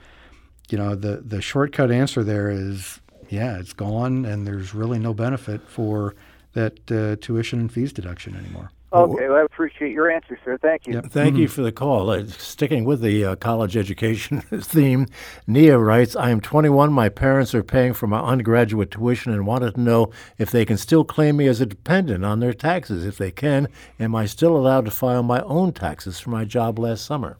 you 0.69 0.77
know 0.77 0.95
the 0.95 1.17
the 1.17 1.41
shortcut 1.41 1.91
answer 1.91 2.23
there 2.23 2.49
is 2.49 2.99
yeah 3.29 3.57
it's 3.59 3.73
gone 3.73 4.25
and 4.25 4.45
there's 4.47 4.73
really 4.73 4.99
no 4.99 5.13
benefit 5.13 5.61
for 5.67 6.15
that 6.53 6.91
uh, 6.91 7.15
tuition 7.21 7.59
and 7.59 7.71
fees 7.71 7.93
deduction 7.93 8.35
anymore 8.35 8.71
Okay, 8.95 9.27
well, 9.27 9.37
I 9.37 9.41
appreciate 9.41 9.91
your 9.91 10.09
answer, 10.09 10.39
sir. 10.43 10.57
Thank 10.57 10.87
you. 10.87 10.93
Yep. 10.93 11.07
Thank 11.07 11.33
mm-hmm. 11.33 11.41
you 11.41 11.47
for 11.47 11.61
the 11.61 11.71
call. 11.71 12.09
Uh, 12.09 12.25
sticking 12.27 12.85
with 12.85 13.01
the 13.01 13.25
uh, 13.25 13.35
college 13.35 13.75
education 13.75 14.41
theme, 14.61 15.07
Nia 15.47 15.77
writes 15.77 16.15
I 16.15 16.29
am 16.29 16.39
21. 16.39 16.93
My 16.93 17.09
parents 17.09 17.53
are 17.53 17.63
paying 17.63 17.93
for 17.93 18.07
my 18.07 18.19
undergraduate 18.19 18.91
tuition 18.91 19.33
and 19.33 19.45
wanted 19.45 19.75
to 19.75 19.81
know 19.81 20.11
if 20.37 20.49
they 20.51 20.65
can 20.65 20.77
still 20.77 21.03
claim 21.03 21.37
me 21.37 21.47
as 21.47 21.59
a 21.59 21.65
dependent 21.65 22.23
on 22.23 22.39
their 22.39 22.53
taxes. 22.53 23.05
If 23.05 23.17
they 23.17 23.31
can, 23.31 23.67
am 23.99 24.15
I 24.15 24.25
still 24.25 24.55
allowed 24.55 24.85
to 24.85 24.91
file 24.91 25.23
my 25.23 25.41
own 25.41 25.73
taxes 25.73 26.19
for 26.19 26.29
my 26.29 26.45
job 26.45 26.79
last 26.79 27.05
summer? 27.05 27.37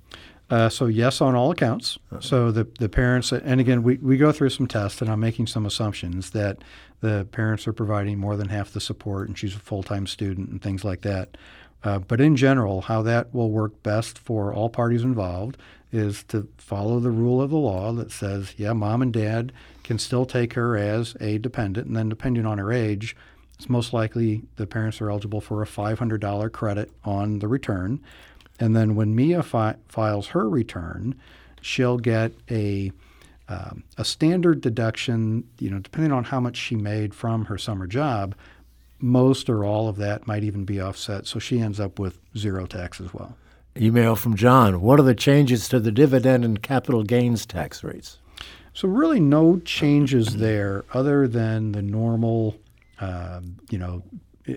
Uh, 0.49 0.69
so 0.69 0.85
yes, 0.85 1.21
on 1.21 1.35
all 1.35 1.51
accounts. 1.51 1.97
Uh-huh. 2.11 2.21
So 2.21 2.51
the 2.51 2.67
the 2.79 2.89
parents, 2.89 3.31
and 3.31 3.59
again, 3.59 3.81
we, 3.83 3.97
we 3.97 4.17
go 4.17 4.31
through 4.31 4.49
some 4.49 4.67
tests, 4.67 5.01
and 5.01 5.09
I'm 5.09 5.19
making 5.19 5.47
some 5.47 5.65
assumptions 5.65 6.31
that 6.31 6.59
the 7.01 7.27
parents 7.31 7.67
are 7.67 7.73
providing 7.73 8.19
more 8.19 8.35
than 8.35 8.49
half 8.49 8.71
the 8.71 8.79
support, 8.79 9.27
and 9.27 9.37
she's 9.37 9.55
a 9.55 9.59
full 9.59 9.83
time 9.83 10.05
student, 10.05 10.49
and 10.49 10.61
things 10.61 10.83
like 10.83 11.01
that. 11.01 11.37
Uh, 11.83 11.99
but 11.99 12.19
in 12.19 12.35
general, 12.35 12.81
how 12.81 13.01
that 13.03 13.33
will 13.33 13.51
work 13.51 13.83
best 13.83 14.17
for 14.17 14.53
all 14.53 14.69
parties 14.69 15.03
involved 15.03 15.57
is 15.91 16.23
to 16.23 16.47
follow 16.57 16.99
the 16.99 17.11
rule 17.11 17.41
of 17.41 17.51
the 17.51 17.57
law 17.57 17.91
that 17.93 18.11
says, 18.11 18.55
yeah, 18.57 18.73
mom 18.73 19.01
and 19.01 19.13
dad 19.13 19.51
can 19.83 19.99
still 19.99 20.25
take 20.25 20.53
her 20.53 20.75
as 20.75 21.15
a 21.21 21.37
dependent, 21.37 21.87
and 21.87 21.95
then 21.95 22.09
depending 22.09 22.45
on 22.45 22.57
her 22.57 22.73
age, 22.73 23.15
it's 23.53 23.69
most 23.69 23.93
likely 23.93 24.41
the 24.57 24.67
parents 24.67 24.99
are 24.99 25.09
eligible 25.09 25.39
for 25.39 25.61
a 25.61 25.65
$500 25.65 26.51
credit 26.51 26.91
on 27.03 27.39
the 27.39 27.47
return. 27.47 28.01
And 28.59 28.75
then 28.75 28.95
when 28.95 29.15
Mia 29.15 29.43
fi- 29.43 29.75
files 29.87 30.27
her 30.27 30.49
return, 30.49 31.15
she'll 31.61 31.97
get 31.97 32.33
a 32.49 32.91
um, 33.47 33.83
a 33.97 34.05
standard 34.05 34.61
deduction. 34.61 35.47
You 35.59 35.69
know, 35.69 35.79
depending 35.79 36.11
on 36.11 36.25
how 36.25 36.39
much 36.39 36.57
she 36.57 36.75
made 36.75 37.13
from 37.13 37.45
her 37.45 37.57
summer 37.57 37.87
job, 37.87 38.35
most 38.99 39.49
or 39.49 39.63
all 39.63 39.87
of 39.87 39.97
that 39.97 40.25
might 40.27 40.43
even 40.43 40.65
be 40.65 40.79
offset. 40.79 41.27
So 41.27 41.39
she 41.39 41.59
ends 41.59 41.79
up 41.79 41.99
with 41.99 42.19
zero 42.37 42.65
tax 42.65 42.99
as 42.99 43.13
well. 43.13 43.37
Email 43.77 44.15
from 44.15 44.35
John. 44.35 44.79
What 44.81 44.99
are 44.99 45.03
the 45.03 45.13
changes 45.13 45.67
to 45.69 45.79
the 45.79 45.91
dividend 45.91 46.45
and 46.45 46.61
capital 46.61 47.03
gains 47.03 47.45
tax 47.45 47.83
rates? 47.83 48.19
So 48.73 48.87
really, 48.87 49.19
no 49.19 49.59
changes 49.59 50.37
there 50.37 50.85
other 50.93 51.27
than 51.27 51.73
the 51.73 51.81
normal, 51.81 52.57
uh, 52.99 53.41
you 53.69 53.77
know, 53.77 54.03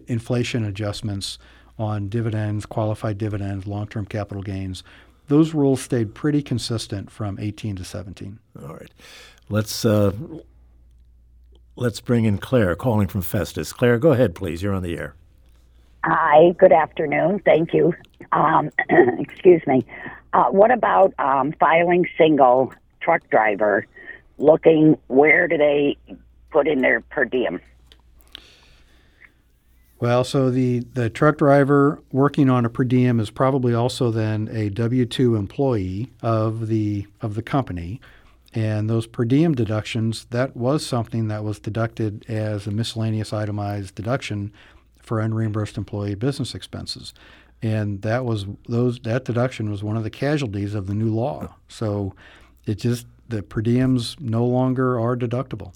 inflation 0.06 0.64
adjustments 0.64 1.38
on 1.78 2.08
dividends, 2.08 2.66
qualified 2.66 3.18
dividends, 3.18 3.66
long-term 3.66 4.06
capital 4.06 4.42
gains. 4.42 4.82
Those 5.28 5.54
rules 5.54 5.80
stayed 5.80 6.14
pretty 6.14 6.42
consistent 6.42 7.10
from 7.10 7.38
18 7.38 7.76
to 7.76 7.84
17. 7.84 8.38
All 8.62 8.74
right, 8.74 8.90
let's 9.48 9.84
uh, 9.84 10.12
let's 11.76 12.00
bring 12.00 12.24
in 12.24 12.38
Claire, 12.38 12.74
calling 12.74 13.08
from 13.08 13.22
Festus. 13.22 13.72
Claire, 13.72 13.98
go 13.98 14.12
ahead, 14.12 14.34
please. 14.34 14.62
You're 14.62 14.74
on 14.74 14.82
the 14.82 14.96
air. 14.96 15.14
Hi, 16.04 16.52
good 16.58 16.72
afternoon. 16.72 17.40
Thank 17.40 17.74
you. 17.74 17.92
Um, 18.32 18.70
excuse 18.88 19.62
me. 19.66 19.84
Uh, 20.32 20.46
what 20.46 20.70
about 20.70 21.12
um, 21.18 21.52
filing 21.58 22.06
single 22.16 22.72
truck 23.00 23.28
driver? 23.30 23.86
Looking 24.38 24.96
where 25.08 25.48
do 25.48 25.58
they 25.58 25.96
put 26.50 26.68
in 26.68 26.80
their 26.80 27.00
per 27.00 27.24
diem? 27.24 27.60
Well, 30.00 30.22
so 30.22 30.48
the, 30.48 30.80
the 30.94 31.11
truck 31.11 31.38
driver 31.38 32.00
working 32.12 32.48
on 32.48 32.64
a 32.64 32.70
per 32.70 32.84
diem 32.84 33.18
is 33.18 33.30
probably 33.30 33.74
also 33.74 34.12
then 34.12 34.48
a 34.52 34.70
W 34.70 35.04
two 35.06 35.34
employee 35.34 36.11
of 36.22 36.68
the 36.68 37.06
of 37.20 37.34
the 37.34 37.42
company, 37.42 38.00
and 38.54 38.88
those 38.88 39.08
per 39.08 39.24
diem 39.24 39.54
deductions 39.56 40.26
that 40.30 40.56
was 40.56 40.87
something 40.87 41.26
that 41.28 41.42
was 41.42 41.58
deducted 41.58 42.24
as 42.28 42.68
a 42.68 42.70
miscellaneous 42.70 43.32
itemized 43.32 43.96
deduction 43.96 44.52
for 45.02 45.18
unreimbursed 45.18 45.76
employee 45.76 46.14
business 46.14 46.54
expenses, 46.54 47.12
and 47.61 48.02
that 48.02 48.24
was 48.24 48.46
those 48.68 49.00
that 49.00 49.24
deduction 49.24 49.68
was 49.68 49.82
one 49.82 49.96
of 49.96 50.04
the 50.04 50.11
casualties 50.11 50.76
of 50.76 50.87
the 50.87 50.94
new 50.94 51.12
law. 51.12 51.56
So 51.66 52.14
it 52.66 52.76
just 52.76 53.04
the 53.28 53.42
per 53.42 53.62
diems 53.62 54.20
no 54.20 54.44
longer 54.44 55.00
are 55.00 55.16
deductible. 55.16 55.72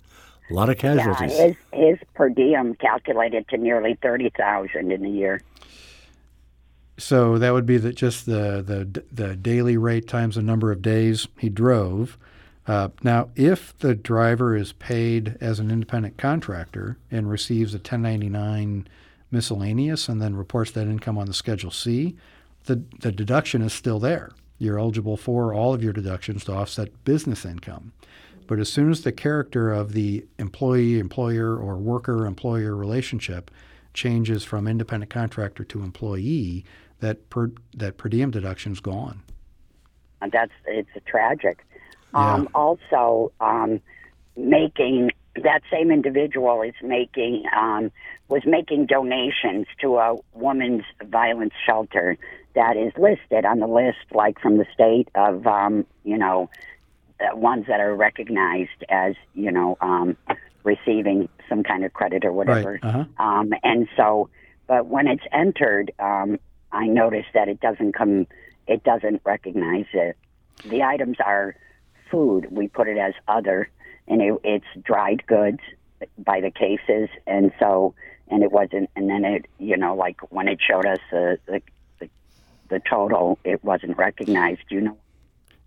A 0.52 0.54
lot 0.54 0.68
of 0.68 0.78
casualties. 0.78 1.32
Yeah, 1.32 1.46
his, 1.46 1.56
his 1.72 1.98
per 2.14 2.28
diem 2.28 2.74
calculated 2.74 3.48
to 3.48 3.56
nearly 3.56 3.98
thirty 4.02 4.30
thousand 4.36 4.92
in 4.92 5.04
a 5.04 5.08
year. 5.08 5.40
So 6.98 7.38
that 7.38 7.52
would 7.52 7.66
be 7.66 7.78
the, 7.78 7.92
just 7.92 8.26
the, 8.26 8.62
the 8.62 9.02
the 9.10 9.34
daily 9.34 9.76
rate 9.76 10.06
times 10.06 10.36
the 10.36 10.42
number 10.42 10.70
of 10.70 10.82
days 10.82 11.26
he 11.38 11.48
drove. 11.48 12.18
Uh, 12.66 12.90
now, 13.02 13.28
if 13.34 13.76
the 13.78 13.94
driver 13.94 14.54
is 14.56 14.72
paid 14.72 15.36
as 15.40 15.58
an 15.58 15.70
independent 15.70 16.16
contractor 16.16 16.96
and 17.10 17.28
receives 17.28 17.74
a 17.74 17.78
1099 17.78 18.86
miscellaneous 19.32 20.08
and 20.08 20.22
then 20.22 20.36
reports 20.36 20.70
that 20.72 20.86
income 20.86 21.18
on 21.18 21.26
the 21.26 21.34
Schedule 21.34 21.72
C, 21.72 22.16
the, 22.66 22.84
the 23.00 23.10
deduction 23.10 23.62
is 23.62 23.72
still 23.72 23.98
there. 23.98 24.30
You're 24.58 24.78
eligible 24.78 25.16
for 25.16 25.52
all 25.52 25.74
of 25.74 25.82
your 25.82 25.92
deductions 25.92 26.44
to 26.44 26.52
offset 26.52 27.04
business 27.04 27.44
income. 27.44 27.92
But 28.52 28.60
as 28.60 28.70
soon 28.70 28.90
as 28.90 29.00
the 29.00 29.12
character 29.12 29.72
of 29.72 29.94
the 29.94 30.26
employee 30.38 30.98
employer 30.98 31.56
or 31.56 31.78
worker 31.78 32.26
employer 32.26 32.76
relationship 32.76 33.50
changes 33.94 34.44
from 34.44 34.68
independent 34.68 35.10
contractor 35.10 35.64
to 35.64 35.82
employee, 35.82 36.66
that 37.00 37.30
per, 37.30 37.50
that 37.74 37.96
per 37.96 38.10
diem 38.10 38.30
deduction 38.30 38.72
is 38.72 38.80
gone. 38.80 39.22
That's 40.20 40.52
it's 40.66 40.90
tragic. 41.06 41.64
Yeah. 42.12 42.34
Um, 42.34 42.48
also, 42.54 43.32
um, 43.40 43.80
making 44.36 45.12
that 45.36 45.62
same 45.72 45.90
individual 45.90 46.60
is 46.60 46.74
making 46.82 47.44
um, 47.56 47.90
was 48.28 48.42
making 48.44 48.84
donations 48.84 49.66
to 49.80 49.96
a 49.96 50.16
women's 50.34 50.84
violence 51.06 51.54
shelter 51.64 52.18
that 52.54 52.76
is 52.76 52.92
listed 52.98 53.46
on 53.46 53.60
the 53.60 53.66
list, 53.66 54.12
like 54.12 54.38
from 54.40 54.58
the 54.58 54.66
state 54.74 55.08
of 55.14 55.46
um, 55.46 55.86
you 56.04 56.18
know 56.18 56.50
uh, 56.52 56.71
ones 57.34 57.66
that 57.68 57.80
are 57.80 57.94
recognized 57.94 58.84
as 58.88 59.14
you 59.34 59.50
know 59.50 59.76
um, 59.80 60.16
receiving 60.64 61.28
some 61.48 61.62
kind 61.62 61.84
of 61.84 61.92
credit 61.92 62.24
or 62.24 62.32
whatever. 62.32 62.78
Right. 62.82 62.84
Uh-huh. 62.84 63.24
Um, 63.24 63.52
and 63.62 63.88
so, 63.96 64.28
but 64.66 64.86
when 64.86 65.06
it's 65.06 65.24
entered, 65.32 65.92
um, 65.98 66.38
I 66.70 66.86
noticed 66.86 67.28
that 67.34 67.48
it 67.48 67.60
doesn't 67.60 67.92
come, 67.92 68.26
it 68.66 68.82
doesn't 68.84 69.22
recognize 69.24 69.86
it. 69.92 70.16
The 70.64 70.82
items 70.82 71.18
are 71.24 71.56
food. 72.10 72.48
We 72.50 72.68
put 72.68 72.88
it 72.88 72.98
as 72.98 73.14
other, 73.28 73.68
and 74.08 74.22
it, 74.22 74.34
it's 74.44 74.84
dried 74.84 75.26
goods 75.26 75.60
by 76.18 76.40
the 76.40 76.50
cases, 76.50 77.08
and 77.26 77.52
so, 77.58 77.94
and 78.28 78.42
it 78.42 78.52
wasn't. 78.52 78.90
And 78.96 79.08
then 79.10 79.24
it, 79.24 79.46
you 79.58 79.76
know, 79.76 79.94
like 79.94 80.20
when 80.30 80.48
it 80.48 80.58
showed 80.60 80.86
us 80.86 81.00
the 81.10 81.38
the, 81.46 81.62
the, 81.98 82.08
the 82.68 82.80
total, 82.88 83.38
it 83.44 83.62
wasn't 83.64 83.96
recognized. 83.98 84.62
You 84.68 84.82
know. 84.82 84.98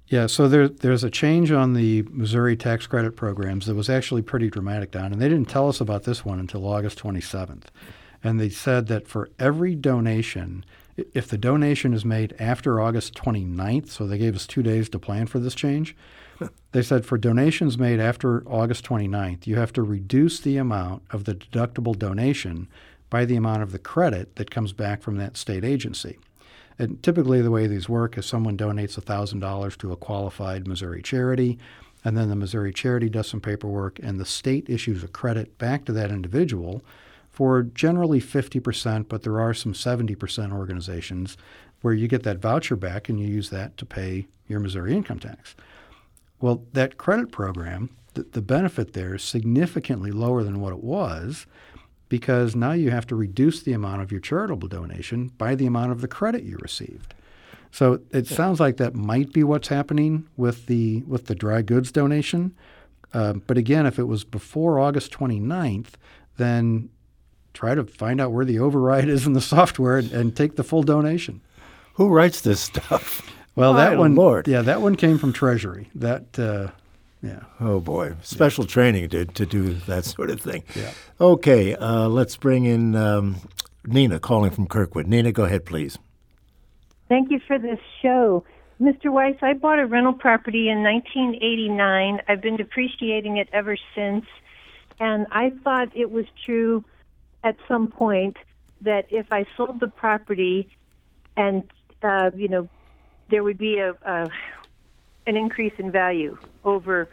Yeah, 0.07 0.27
so 0.27 0.47
there, 0.47 0.67
there's 0.67 1.03
a 1.03 1.09
change 1.09 1.51
on 1.51 1.73
the 1.73 2.03
Missouri 2.11 2.55
tax 2.55 2.85
credit 2.85 3.15
programs 3.15 3.65
that 3.65 3.75
was 3.75 3.89
actually 3.89 4.21
pretty 4.21 4.49
dramatic, 4.49 4.91
Don, 4.91 5.11
and 5.11 5.19
they 5.19 5.29
didn't 5.29 5.49
tell 5.49 5.67
us 5.67 5.81
about 5.81 6.03
this 6.03 6.23
one 6.23 6.39
until 6.39 6.67
August 6.67 6.99
27th. 6.99 7.63
And 8.23 8.39
they 8.39 8.49
said 8.49 8.87
that 8.87 9.07
for 9.07 9.29
every 9.39 9.73
donation, 9.73 10.63
if 11.13 11.27
the 11.27 11.37
donation 11.37 11.93
is 11.93 12.05
made 12.05 12.35
after 12.39 12.79
August 12.79 13.15
29th, 13.15 13.89
so 13.89 14.05
they 14.05 14.19
gave 14.19 14.35
us 14.35 14.45
two 14.45 14.61
days 14.61 14.89
to 14.89 14.99
plan 14.99 15.25
for 15.25 15.39
this 15.39 15.55
change, 15.55 15.95
they 16.71 16.83
said 16.83 17.05
for 17.05 17.17
donations 17.17 17.77
made 17.77 17.99
after 17.99 18.47
August 18.47 18.85
29th, 18.85 19.47
you 19.47 19.55
have 19.55 19.73
to 19.73 19.81
reduce 19.81 20.39
the 20.39 20.57
amount 20.57 21.01
of 21.09 21.23
the 21.25 21.33
deductible 21.33 21.97
donation 21.97 22.67
by 23.09 23.25
the 23.25 23.35
amount 23.35 23.63
of 23.63 23.71
the 23.71 23.79
credit 23.79 24.35
that 24.35 24.51
comes 24.51 24.71
back 24.71 25.01
from 25.01 25.17
that 25.17 25.37
state 25.37 25.63
agency. 25.63 26.17
And 26.77 27.01
typically, 27.01 27.41
the 27.41 27.51
way 27.51 27.67
these 27.67 27.87
work 27.87 28.17
is 28.17 28.25
someone 28.25 28.57
donates 28.57 28.99
$1,000 28.99 29.77
to 29.77 29.91
a 29.91 29.95
qualified 29.95 30.67
Missouri 30.67 31.01
charity, 31.01 31.57
and 32.03 32.17
then 32.17 32.29
the 32.29 32.35
Missouri 32.35 32.73
charity 32.73 33.09
does 33.09 33.27
some 33.27 33.41
paperwork, 33.41 33.99
and 33.99 34.19
the 34.19 34.25
state 34.25 34.69
issues 34.69 35.03
a 35.03 35.07
credit 35.07 35.57
back 35.57 35.85
to 35.85 35.93
that 35.93 36.11
individual 36.11 36.83
for 37.31 37.63
generally 37.63 38.21
50%, 38.21 39.07
but 39.09 39.23
there 39.23 39.41
are 39.41 39.53
some 39.53 39.73
70% 39.73 40.53
organizations 40.53 41.37
where 41.81 41.93
you 41.93 42.07
get 42.07 42.23
that 42.23 42.39
voucher 42.39 42.75
back 42.75 43.09
and 43.09 43.19
you 43.19 43.27
use 43.27 43.49
that 43.49 43.75
to 43.77 43.85
pay 43.85 44.27
your 44.47 44.59
Missouri 44.59 44.93
income 44.93 45.19
tax. 45.19 45.55
Well, 46.39 46.63
that 46.73 46.97
credit 46.97 47.31
program, 47.31 47.89
the, 48.13 48.23
the 48.23 48.41
benefit 48.41 48.93
there 48.93 49.15
is 49.15 49.23
significantly 49.23 50.11
lower 50.11 50.43
than 50.43 50.61
what 50.61 50.73
it 50.73 50.83
was 50.83 51.45
because 52.09 52.55
now 52.55 52.71
you 52.71 52.91
have 52.91 53.07
to 53.07 53.15
reduce 53.15 53.61
the 53.63 53.73
amount 53.73 54.01
of 54.01 54.11
your 54.11 54.21
charitable 54.21 54.67
donation 54.67 55.29
by 55.37 55.55
the 55.55 55.65
amount 55.65 55.91
of 55.91 56.01
the 56.01 56.07
credit 56.07 56.43
you 56.43 56.57
received. 56.61 57.13
So 57.71 57.99
it 58.11 58.27
sounds 58.27 58.59
like 58.59 58.77
that 58.77 58.95
might 58.95 59.33
be 59.33 59.43
what's 59.43 59.67
happening 59.67 60.27
with 60.37 60.67
the 60.67 61.03
with 61.03 61.25
the 61.25 61.35
dry 61.35 61.61
goods 61.61 61.91
donation. 61.91 62.55
Um, 63.13 63.43
but 63.47 63.57
again, 63.57 63.85
if 63.85 63.99
it 63.99 64.05
was 64.05 64.23
before 64.23 64.79
August 64.79 65.11
29th, 65.11 65.91
then 66.37 66.89
try 67.53 67.75
to 67.75 67.83
find 67.85 68.21
out 68.21 68.31
where 68.31 68.45
the 68.45 68.59
override 68.59 69.07
is 69.09 69.25
in 69.25 69.33
the 69.33 69.41
software 69.41 69.97
and, 69.97 70.11
and 70.11 70.35
take 70.35 70.55
the 70.55 70.63
full 70.63 70.83
donation. 70.83 71.41
Who 71.95 72.09
writes 72.09 72.41
this 72.41 72.59
stuff? 72.59 73.29
Well, 73.55 73.73
My 73.73 73.89
that 73.89 73.97
one, 73.97 74.15
Lord. 74.15 74.47
yeah, 74.47 74.61
that 74.61 74.81
one 74.81 74.95
came 74.95 75.17
from 75.17 75.33
Treasury. 75.33 75.89
That, 75.95 76.37
uh, 76.37 76.71
yeah. 77.25 77.39
Oh 77.59 77.79
boy, 77.79 78.15
special 78.21 78.65
training 78.65 79.09
to 79.09 79.25
to 79.25 79.45
do 79.45 79.73
that 79.73 80.05
sort 80.15 80.29
of 80.29 80.39
thing. 80.39 80.63
Yeah. 80.75 80.91
Okay, 81.19 81.75
uh, 81.75 82.07
let's 82.07 82.37
bring 82.37 82.65
in 82.65 82.95
um, 82.95 83.37
Nina 83.85 84.19
calling 84.19 84.51
from 84.51 84.67
Kirkwood. 84.67 85.07
Nina, 85.07 85.31
go 85.31 85.43
ahead, 85.43 85.65
please. 85.65 85.97
Thank 87.07 87.31
you 87.31 87.39
for 87.47 87.59
this 87.59 87.79
show. 88.01 88.43
Mr. 88.81 89.11
Weiss, 89.11 89.35
I 89.41 89.53
bought 89.53 89.79
a 89.79 89.85
rental 89.85 90.13
property 90.13 90.69
in 90.69 90.83
1989. 90.83 92.19
I've 92.27 92.41
been 92.41 92.57
depreciating 92.57 93.37
it 93.37 93.47
ever 93.53 93.77
since. 93.95 94.25
And 94.99 95.27
I 95.31 95.51
thought 95.63 95.95
it 95.95 96.11
was 96.11 96.25
true 96.45 96.83
at 97.43 97.55
some 97.67 97.87
point 97.87 98.37
that 98.81 99.05
if 99.09 99.27
I 99.31 99.45
sold 99.55 99.79
the 99.79 99.87
property 99.87 100.69
and, 101.37 101.63
uh, 102.01 102.31
you 102.35 102.47
know, 102.47 102.67
there 103.29 103.43
would 103.43 103.57
be 103.57 103.77
a, 103.77 103.91
a 103.91 104.29
an 105.27 105.35
increase 105.37 105.73
in 105.77 105.91
value 105.91 106.37
over 106.63 107.09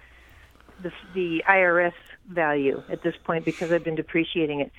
the, 0.83 0.93
the 1.15 1.43
IRS 1.49 1.93
value 2.29 2.83
at 2.89 3.03
this 3.03 3.15
point 3.25 3.45
because 3.45 3.73
I've 3.73 3.85
been 3.85 3.95
depreciating 3.95 4.61
it. 4.61 4.73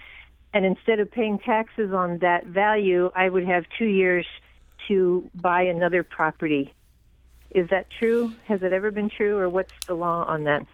And 0.54 0.66
instead 0.66 1.00
of 1.00 1.10
paying 1.12 1.40
taxes 1.40 1.94
on 1.94 2.20
that 2.20 2.46
value, 2.46 3.12
I 3.16 3.30
would 3.30 3.46
have 3.46 3.66
two 3.78 3.86
years 3.86 4.26
to 4.88 5.30
buy 5.34 5.64
another 5.64 6.04
property. 6.04 6.74
Is 7.52 7.70
that 7.70 7.88
true? 8.00 8.34
Has 8.46 8.62
it 8.62 8.74
ever 8.74 8.92
been 8.92 9.10
true, 9.10 9.38
or 9.38 9.50
what's 9.50 9.74
the 9.88 9.94
law 9.94 10.26
on 10.26 10.44
that? 10.44 10.66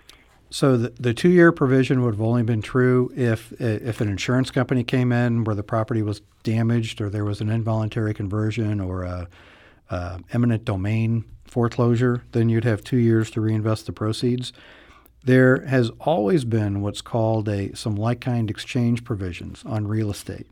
So 0.50 0.78
the, 0.78 0.89
the 1.00 1.13
two-year 1.13 1.52
provision 1.52 2.02
would 2.04 2.15
have 2.15 2.22
only 2.22 2.43
been 2.43 2.62
true 2.62 3.12
if 3.15 3.52
if 3.62 4.02
an 4.02 4.10
insurance 4.10 4.50
company 4.50 4.84
came 4.84 5.12
in 5.12 5.43
where 5.43 5.56
the 5.56 5.63
property 5.63 6.02
was 6.02 6.22
damaged 6.43 7.02
or 7.02 7.10
there 7.10 7.26
was 7.26 7.39
an 7.39 7.50
involuntary 7.50 8.13
conversion 8.13 8.80
or 8.80 9.04
a, 9.04 9.28
uh, 9.89 10.19
eminent 10.34 10.65
domain 10.65 11.25
foreclosure, 11.45 12.23
then 12.32 12.49
you'd 12.49 12.63
have 12.63 12.84
two 12.84 12.97
years 12.97 13.32
to 13.32 13.41
reinvest 13.41 13.86
the 13.86 13.91
proceeds. 13.91 14.54
There 15.23 15.65
has 15.65 15.89
always 15.99 16.45
been 16.45 16.82
what's 16.82 17.02
called 17.02 17.49
a 17.49 17.75
some 17.75 17.95
like-kind 17.95 18.49
exchange 18.49 19.04
provisions 19.04 19.63
on 19.65 19.88
real 19.88 20.10
estate. 20.10 20.47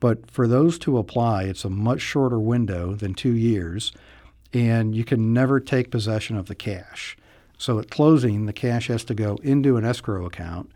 But 0.00 0.30
for 0.30 0.48
those 0.48 0.78
to 0.80 0.98
apply, 0.98 1.44
it's 1.44 1.64
a 1.64 1.70
much 1.70 2.00
shorter 2.00 2.40
window 2.40 2.94
than 2.94 3.14
two 3.14 3.34
years, 3.34 3.92
and 4.52 4.94
you 4.94 5.04
can 5.04 5.32
never 5.32 5.60
take 5.60 5.90
possession 5.90 6.36
of 6.36 6.46
the 6.46 6.54
cash. 6.54 7.16
So 7.58 7.78
at 7.78 7.90
closing, 7.90 8.46
the 8.46 8.54
cash 8.54 8.88
has 8.88 9.04
to 9.04 9.14
go 9.14 9.36
into 9.42 9.76
an 9.76 9.84
escrow 9.84 10.24
account, 10.24 10.72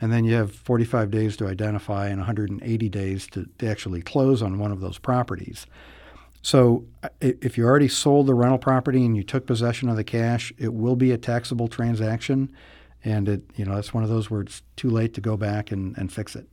and 0.00 0.10
then 0.10 0.24
you 0.24 0.34
have 0.34 0.54
45 0.54 1.10
days 1.10 1.36
to 1.36 1.46
identify 1.46 2.08
and 2.08 2.18
180 2.18 2.88
days 2.88 3.26
to, 3.28 3.46
to 3.58 3.66
actually 3.68 4.00
close 4.00 4.42
on 4.42 4.58
one 4.58 4.72
of 4.72 4.80
those 4.80 4.98
properties. 4.98 5.66
So 6.42 6.84
if 7.20 7.56
you 7.56 7.64
already 7.64 7.88
sold 7.88 8.26
the 8.26 8.34
rental 8.34 8.58
property 8.58 9.04
and 9.04 9.16
you 9.16 9.22
took 9.22 9.46
possession 9.46 9.88
of 9.88 9.96
the 9.96 10.04
cash, 10.04 10.52
it 10.58 10.74
will 10.74 10.96
be 10.96 11.12
a 11.12 11.18
taxable 11.18 11.68
transaction, 11.68 12.52
and 13.04 13.28
it 13.28 13.42
you 13.54 13.64
know 13.64 13.76
it's 13.76 13.94
one 13.94 14.02
of 14.02 14.10
those 14.10 14.30
where 14.30 14.42
it's 14.42 14.62
too 14.76 14.90
late 14.90 15.14
to 15.14 15.20
go 15.20 15.36
back 15.36 15.70
and, 15.70 15.96
and 15.96 16.12
fix 16.12 16.34
it. 16.34 16.48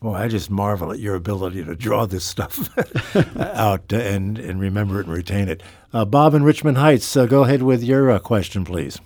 Well, 0.00 0.14
I 0.16 0.26
just 0.26 0.50
marvel 0.50 0.90
at 0.90 0.98
your 0.98 1.14
ability 1.14 1.62
to 1.64 1.76
draw 1.76 2.06
this 2.06 2.24
stuff 2.24 2.68
out 3.36 3.92
and, 3.92 4.36
and 4.36 4.60
remember 4.60 4.98
it 4.98 5.06
and 5.06 5.14
retain 5.14 5.48
it. 5.48 5.62
Uh, 5.92 6.04
Bob 6.04 6.34
in 6.34 6.42
Richmond 6.42 6.78
Heights, 6.78 7.16
uh, 7.16 7.26
go 7.26 7.44
ahead 7.44 7.62
with 7.62 7.84
your 7.84 8.10
uh, 8.10 8.18
question, 8.18 8.64
please. 8.64 8.98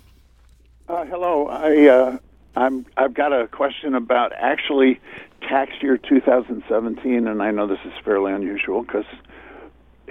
Uh, 0.89 1.05
hello, 1.05 1.47
I 1.47 1.87
uh, 1.87 2.17
I'm 2.55 2.85
I've 2.95 3.13
got 3.13 3.33
a 3.33 3.47
question 3.47 3.93
about 3.93 4.31
actually 4.33 4.99
tax 5.41 5.73
year 5.81 5.97
2017, 5.97 7.27
and 7.27 7.43
I 7.43 7.51
know 7.51 7.67
this 7.67 7.79
is 7.85 7.93
fairly 8.03 8.31
unusual 8.31 8.81
because 8.81 9.05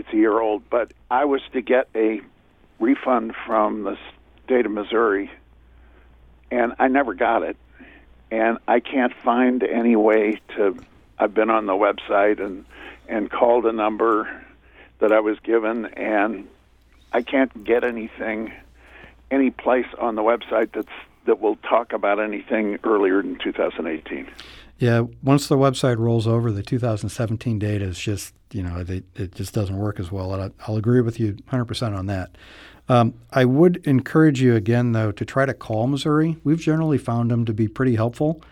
it's 0.06 0.14
a 0.14 0.16
year 0.16 0.40
old, 0.40 0.68
but 0.70 0.92
I 1.10 1.24
was 1.24 1.42
to 1.52 1.60
get 1.60 1.88
a 1.94 2.20
refund 2.80 3.34
from 3.46 3.84
the 3.84 3.96
state 4.44 4.66
of 4.66 4.72
Missouri, 4.72 5.30
and 6.50 6.74
I 6.78 6.88
never 6.88 7.14
got 7.14 7.42
it 7.42 7.56
and 8.30 8.58
I 8.66 8.80
can't 8.80 9.12
find 9.24 9.62
any 9.62 9.96
way 9.96 10.40
to. 10.56 10.76
I've 11.18 11.32
been 11.32 11.50
on 11.50 11.66
the 11.66 11.72
website 11.72 12.44
and 12.44 12.64
and 13.08 13.30
called 13.30 13.66
a 13.66 13.72
number 13.72 14.44
that 14.98 15.12
I 15.12 15.20
was 15.20 15.38
given, 15.40 15.86
and 15.86 16.48
I 17.12 17.22
can't 17.22 17.64
get 17.64 17.84
anything, 17.84 18.52
any 19.30 19.50
place 19.50 19.86
on 19.98 20.16
the 20.16 20.22
website 20.22 20.72
that's 20.72 20.88
that 21.26 21.40
will 21.40 21.56
talk 21.56 21.92
about 21.92 22.20
anything 22.20 22.78
earlier 22.84 23.22
than 23.22 23.38
2018. 23.38 24.28
Yeah, 24.78 25.02
once 25.22 25.48
the 25.48 25.56
website 25.56 25.98
rolls 25.98 26.26
over, 26.26 26.52
the 26.52 26.62
2017 26.62 27.58
data 27.58 27.84
is 27.84 27.98
just 27.98 28.34
you 28.52 28.62
know 28.62 28.84
it, 28.88 29.04
it 29.14 29.34
just 29.34 29.54
doesn't 29.54 29.76
work 29.76 30.00
as 30.00 30.10
well. 30.10 30.32
And 30.34 30.52
I, 30.66 30.70
will 30.70 30.78
agree 30.78 31.00
with 31.00 31.18
you 31.20 31.34
100% 31.50 31.96
on 31.96 32.06
that. 32.06 32.36
Um, 32.88 33.14
I 33.32 33.44
would 33.44 33.84
encourage 33.86 34.40
you 34.40 34.54
again, 34.54 34.92
though, 34.92 35.10
to 35.12 35.24
try 35.24 35.44
to 35.44 35.54
call 35.54 35.86
Missouri. 35.86 36.36
We've 36.44 36.60
generally 36.60 36.98
found 36.98 37.30
them 37.30 37.44
to 37.44 37.52
be 37.52 37.66
pretty 37.66 37.96
helpful. 37.96 38.42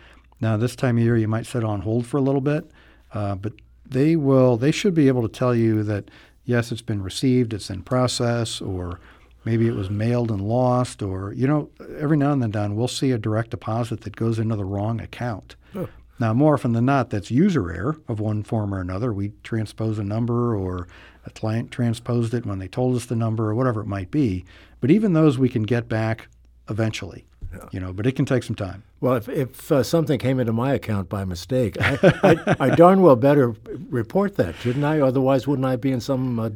Now, 0.41 0.57
this 0.57 0.75
time 0.75 0.99
of 0.99 1.05
year, 1.05 1.17
you 1.17 1.29
might 1.29 1.47
sit 1.47 1.63
on 1.63 1.83
hold 1.83 2.07
for 2.07 2.17
a 2.17 2.21
little 2.21 2.41
bit, 2.41 2.69
uh, 3.13 3.37
but 3.37 3.53
they 3.87 4.17
will. 4.17 4.57
They 4.57 4.73
should 4.73 4.95
be 4.95 5.09
able 5.09 5.23
to 5.23 5.29
tell 5.29 5.55
you 5.55 5.83
that 5.85 6.11
yes, 6.45 6.73
it's 6.73 6.83
been 6.83 7.03
received, 7.03 7.55
it's 7.55 7.71
in 7.71 7.83
process, 7.83 8.61
or 8.61 9.01
maybe 9.45 9.67
it 9.67 9.75
was 9.75 9.91
mailed 9.91 10.31
and 10.31 10.41
lost, 10.43 11.03
or 11.03 11.33
you 11.33 11.47
know, 11.47 11.71
every 11.99 12.17
now 12.17 12.33
and 12.33 12.43
then, 12.43 12.51
Don, 12.51 12.77
we'll 12.77 12.89
see 12.89 13.13
a 13.13 13.19
direct 13.19 13.51
deposit 13.51 14.03
that 14.03 14.17
goes 14.17 14.39
into 14.39 14.57
the 14.57 14.65
wrong 14.65 15.01
account. 15.01 15.57
Oh. 15.75 15.89
Now, 16.19 16.33
more 16.33 16.55
often 16.55 16.73
than 16.73 16.85
not, 16.85 17.11
that's 17.11 17.31
user 17.31 17.71
error 17.71 17.97
of 18.09 18.21
one 18.21 18.43
form 18.43 18.75
or 18.75 18.81
another. 18.81 19.13
We 19.13 19.33
transpose 19.43 19.99
a 19.99 20.05
number 20.05 20.57
or 20.57 20.87
a 21.27 21.31
client 21.31 21.71
transposed 21.71 22.35
it 22.35 22.47
when 22.47 22.59
they 22.59 22.69
told 22.69 22.97
us 22.97 23.07
the 23.07 23.17
number 23.17 23.51
or 23.51 23.55
whatever 23.55 23.81
it 23.81 23.87
might 23.87 24.11
be. 24.11 24.45
But 24.81 24.91
even 24.91 25.13
those 25.13 25.39
we 25.39 25.49
can 25.49 25.65
get 25.65 25.89
back 25.89 26.29
eventually. 26.69 27.25
Yeah. 27.53 27.69
You 27.73 27.81
know, 27.81 27.93
but 27.93 28.07
it 28.07 28.13
can 28.13 28.25
take 28.25 28.43
some 28.43 28.57
time. 28.57 28.83
Well, 29.01 29.15
if, 29.15 29.29
if 29.29 29.71
uh, 29.71 29.83
something 29.83 30.19
came 30.19 30.41
into 30.41 30.53
my 30.53 30.73
account 30.73 31.09
by 31.09 31.25
mistake, 31.25 31.77
I, 31.81 31.99
I, 32.23 32.57
I, 32.59 32.75
darn 32.75 33.01
well 33.01 33.17
better 33.17 33.55
report 33.91 34.37
that, 34.37 34.57
shouldn't 34.57 34.85
I? 34.85 35.01
Otherwise, 35.01 35.47
wouldn't 35.47 35.67
I 35.67 35.77
be 35.77 35.93
in 35.93 36.01
some 36.01 36.41
uh, 36.41 36.51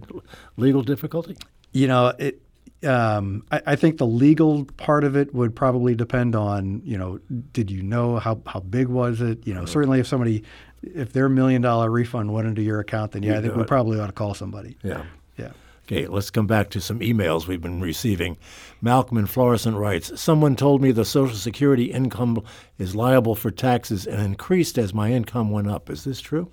legal 0.57 0.83
difficulty? 0.83 1.37
You 1.73 1.87
know, 1.87 2.14
it, 2.18 2.42
um, 2.84 3.44
I, 3.50 3.62
I, 3.66 3.76
think 3.76 3.98
the 3.98 4.06
legal 4.06 4.64
part 4.76 5.02
of 5.02 5.16
it 5.16 5.34
would 5.34 5.56
probably 5.56 5.94
depend 5.96 6.36
on, 6.36 6.80
you 6.84 6.96
know, 6.96 7.18
did 7.52 7.70
you 7.70 7.82
know 7.82 8.18
how, 8.18 8.40
how 8.46 8.60
big 8.60 8.86
was 8.86 9.20
it? 9.20 9.44
You 9.46 9.54
know, 9.54 9.64
certainly 9.64 9.98
if 9.98 10.06
somebody 10.06 10.44
if 10.82 11.12
their 11.12 11.28
million 11.28 11.60
dollar 11.60 11.90
refund 11.90 12.32
went 12.32 12.46
into 12.46 12.62
your 12.62 12.80
account, 12.80 13.12
then 13.12 13.22
yeah, 13.22 13.32
you 13.32 13.38
I 13.38 13.42
think 13.42 13.56
we 13.56 13.64
probably 13.64 13.98
ought 13.98 14.06
to 14.06 14.12
call 14.12 14.34
somebody. 14.34 14.76
Yeah. 14.82 15.04
Yeah. 15.36 15.50
Okay, 15.86 16.06
let's 16.06 16.30
come 16.30 16.46
back 16.46 16.70
to 16.70 16.80
some 16.80 17.00
emails 17.00 17.46
we've 17.46 17.62
been 17.62 17.80
receiving. 17.80 18.36
Malcolm 18.82 19.18
in 19.18 19.26
Florissant 19.26 19.76
writes 19.76 20.20
Someone 20.20 20.54
told 20.54 20.82
me 20.82 20.92
the 20.92 21.04
Social 21.04 21.36
Security 21.36 21.86
income 21.86 22.42
is 22.78 22.94
liable 22.94 23.34
for 23.34 23.50
taxes 23.50 24.06
and 24.06 24.20
increased 24.20 24.78
as 24.78 24.92
my 24.92 25.10
income 25.12 25.50
went 25.50 25.68
up. 25.68 25.90
Is 25.90 26.04
this 26.04 26.20
true? 26.20 26.50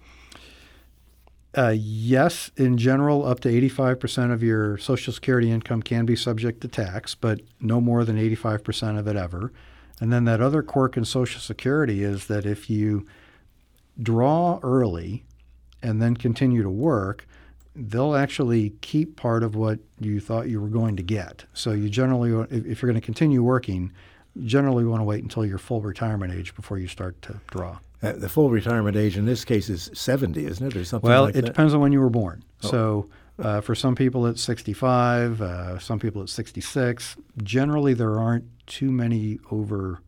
Uh, 1.56 1.74
yes, 1.78 2.52
in 2.58 2.78
general, 2.78 3.26
up 3.26 3.40
to 3.40 3.50
85% 3.50 4.34
of 4.34 4.44
your 4.44 4.78
Social 4.78 5.14
Security 5.14 5.50
income 5.50 5.82
can 5.82 6.06
be 6.06 6.16
subject 6.16 6.60
to 6.62 6.68
tax, 6.68 7.16
but 7.16 7.40
no 7.62 7.80
more 7.80 8.04
than 8.04 8.18
85% 8.18 9.00
of 9.00 9.08
it 9.08 9.16
ever. 9.16 9.54
And 10.02 10.12
then 10.12 10.26
that 10.26 10.42
other 10.42 10.62
quirk 10.62 10.98
in 10.98 11.06
Social 11.06 11.40
Security 11.40 12.04
is 12.04 12.28
that 12.28 12.46
if 12.46 12.70
you 12.70 13.08
draw 14.02 14.60
early 14.64 15.24
and 15.82 16.02
then 16.02 16.18
continue 16.18 16.62
to 16.62 16.70
work, 16.70 17.26
they'll 17.74 18.16
actually 18.16 18.72
keep 18.82 19.16
part 19.16 19.42
of 19.42 19.56
what 19.56 19.80
you 19.98 20.20
thought 20.20 20.50
you 20.50 20.60
were 20.60 20.68
going 20.68 20.98
to 20.98 21.04
get. 21.04 21.46
So 21.54 21.72
you 21.72 21.90
generally, 21.90 22.32
if 22.50 22.82
you're 22.82 22.92
going 22.92 23.00
to 23.00 23.06
continue 23.06 23.42
working, 23.42 23.94
generally 24.44 24.84
want 24.84 25.00
to 25.00 25.06
wait 25.06 25.24
until 25.24 25.46
your 25.46 25.58
full 25.58 25.82
retirement 25.82 26.34
age 26.34 26.54
before 26.54 26.78
you 26.78 26.88
start 26.88 27.22
to 27.22 27.40
draw. 27.48 27.78
Uh, 28.02 28.14
the 28.14 28.30
full 28.30 28.50
retirement 28.50 28.98
age 28.98 29.18
in 29.18 29.26
this 29.26 29.46
case 29.46 29.70
is 29.70 29.90
70, 29.94 30.46
isn't 30.46 30.68
it, 30.68 30.76
or 30.76 30.86
something 30.86 31.10
well, 31.10 31.24
like 31.24 31.36
it 31.36 31.46
depends 31.46 31.74
on 31.74 31.80
when 31.80 31.92
you 31.92 32.00
were 32.00 32.10
born. 32.10 32.44
Oh. 32.64 32.70
So 32.70 33.10
uh, 33.40 33.62
for 33.62 33.76
some 33.76 33.96
people 33.96 34.26
it's 34.28 34.42
65, 34.42 35.42
uh, 35.42 35.80
some 35.80 36.00
people 36.00 36.22
it's 36.22 36.34
66. 36.34 37.16
Generally, 37.44 37.96
there 37.96 38.20
aren't 38.20 38.46
too 38.68 38.92
many 38.92 39.40
over 39.52 40.02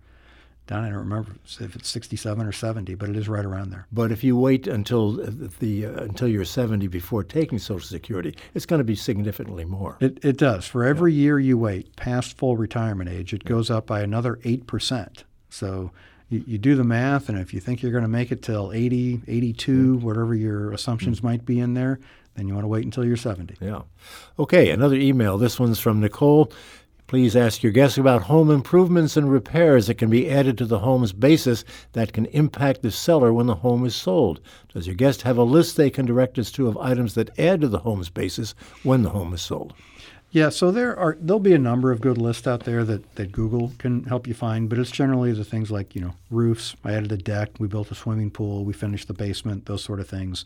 Don, 0.68 0.84
I 0.84 0.90
don't 0.90 0.98
remember 0.98 1.32
if 1.62 1.76
it's 1.78 1.88
67 1.88 2.46
or 2.46 2.52
70, 2.52 2.96
but 2.96 3.10
it 3.10 3.16
is 3.16 3.30
right 3.30 3.46
around 3.46 3.72
there. 3.72 3.88
But 3.90 4.12
if 4.12 4.22
you 4.22 4.38
wait 4.38 4.68
until 4.68 5.14
the 5.14 5.86
uh, 5.86 6.04
until 6.04 6.28
you're 6.28 6.44
70 6.44 6.88
before 6.88 7.24
taking 7.24 7.58
Social 7.58 7.88
Security, 7.88 8.36
it's 8.54 8.66
going 8.66 8.80
to 8.80 8.84
be 8.84 8.96
significantly 8.96 9.64
more. 9.64 9.98
It, 10.02 10.24
it 10.26 10.38
does. 10.38 10.68
For 10.68 10.84
every 10.84 11.14
yeah. 11.14 11.22
year 11.22 11.40
you 11.40 11.58
wait 11.58 11.96
past 11.96 12.38
full 12.38 12.58
retirement 12.58 13.10
age, 13.10 13.34
it 13.34 13.46
goes 13.46 13.72
up 13.72 13.88
by 13.88 14.02
another 14.02 14.36
8%. 14.44 15.24
So 15.50 15.92
you, 16.30 16.44
you 16.46 16.58
do 16.58 16.76
the 16.76 16.84
math, 16.84 17.30
and 17.30 17.38
if 17.38 17.54
you 17.54 17.60
think 17.60 17.82
you're 17.82 17.92
going 17.92 18.04
to 18.04 18.10
make 18.10 18.32
it 18.32 18.42
till 18.42 18.72
80, 18.72 19.22
82, 19.28 19.98
mm. 19.98 20.02
whatever 20.02 20.36
your 20.36 20.72
assumptions 20.74 21.22
mm. 21.22 21.24
might 21.24 21.46
be 21.46 21.60
in 21.60 21.74
there, 21.74 22.00
then 22.36 22.48
you 22.48 22.54
want 22.54 22.64
to 22.64 22.70
wait 22.70 22.86
until 22.86 23.06
you're 23.06 23.18
70. 23.18 23.56
Yeah. 23.60 23.82
Okay, 24.38 24.70
another 24.70 24.96
email. 24.96 25.38
This 25.38 25.60
one's 25.60 25.80
from 25.80 26.00
Nicole. 26.00 26.52
Please 27.08 27.38
ask 27.38 27.64
your 27.64 27.72
guests 27.72 27.98
about 27.98 28.24
home 28.24 28.52
improvements 28.52 29.16
and 29.16 29.32
repairs 29.32 29.88
that 29.88 29.98
can 29.98 30.10
be 30.10 30.30
added 30.30 30.58
to 30.58 30.66
the 30.66 30.80
home's 30.80 31.14
basis 31.14 31.64
that 31.94 32.12
can 32.12 32.26
impact 32.28 32.82
the 32.82 32.92
seller 32.92 33.32
when 33.32 33.48
the 33.48 33.56
home 33.56 33.86
is 33.86 33.96
sold. 33.96 34.42
Does 34.74 34.88
your 34.88 34.96
guest 34.96 35.22
have 35.22 35.38
a 35.38 35.44
list 35.44 35.78
they 35.78 35.90
can 35.90 36.06
direct 36.06 36.38
us 36.38 36.52
to 36.52 36.68
of 36.68 36.78
items 36.78 37.14
that 37.14 37.40
add 37.40 37.62
to 37.62 37.70
the 37.70 37.80
home's 37.80 38.10
basis 38.10 38.54
when 38.84 39.04
the 39.04 39.12
home 39.12 39.34
is 39.34 39.42
sold? 39.42 39.74
Yeah, 40.38 40.50
so 40.50 40.70
there 40.70 40.96
are 40.96 41.18
there'll 41.20 41.40
be 41.40 41.56
a 41.56 41.58
number 41.58 41.92
of 41.92 42.00
good 42.00 42.20
lists 42.20 42.46
out 42.46 42.64
there 42.64 42.84
that, 42.84 43.16
that 43.16 43.32
Google 43.32 43.72
can 43.80 44.04
help 44.04 44.28
you 44.28 44.36
find, 44.36 44.70
but 44.70 44.78
it's 44.78 44.92
generally 44.92 45.32
the 45.32 45.44
things 45.44 45.72
like, 45.72 45.96
you 45.96 46.02
know, 46.02 46.14
roofs, 46.30 46.76
I 46.86 46.94
added 46.94 47.12
a 47.12 47.18
deck, 47.18 47.54
we 47.58 47.68
built 47.68 47.90
a 47.90 47.96
swimming 47.96 48.30
pool, 48.30 48.64
we 48.64 48.72
finished 48.72 49.08
the 49.08 49.16
basement, 49.16 49.66
those 49.66 49.84
sort 49.84 50.00
of 50.00 50.08
things. 50.08 50.46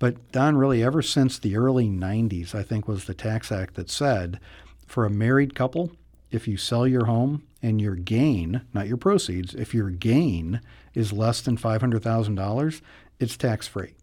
But 0.00 0.32
Don, 0.32 0.56
really 0.56 0.82
ever 0.82 1.02
since 1.02 1.38
the 1.38 1.54
early 1.54 1.86
90s, 1.86 2.52
I 2.52 2.64
think 2.64 2.88
was 2.88 3.04
the 3.04 3.14
tax 3.14 3.52
act 3.52 3.74
that 3.74 3.90
said 3.90 4.40
for 4.88 5.06
a 5.06 5.10
married 5.10 5.54
couple, 5.54 5.92
if 6.32 6.48
you 6.48 6.56
sell 6.56 6.84
your 6.84 7.04
home 7.04 7.44
and 7.62 7.80
your 7.80 7.94
gain, 7.94 8.62
not 8.74 8.88
your 8.88 8.96
proceeds, 8.96 9.54
if 9.54 9.72
your 9.72 9.90
gain 9.90 10.60
is 10.94 11.12
less 11.12 11.42
than 11.42 11.56
$500,000, 11.56 12.80
it's 13.20 13.36
tax 13.36 13.68
free. 13.68 13.94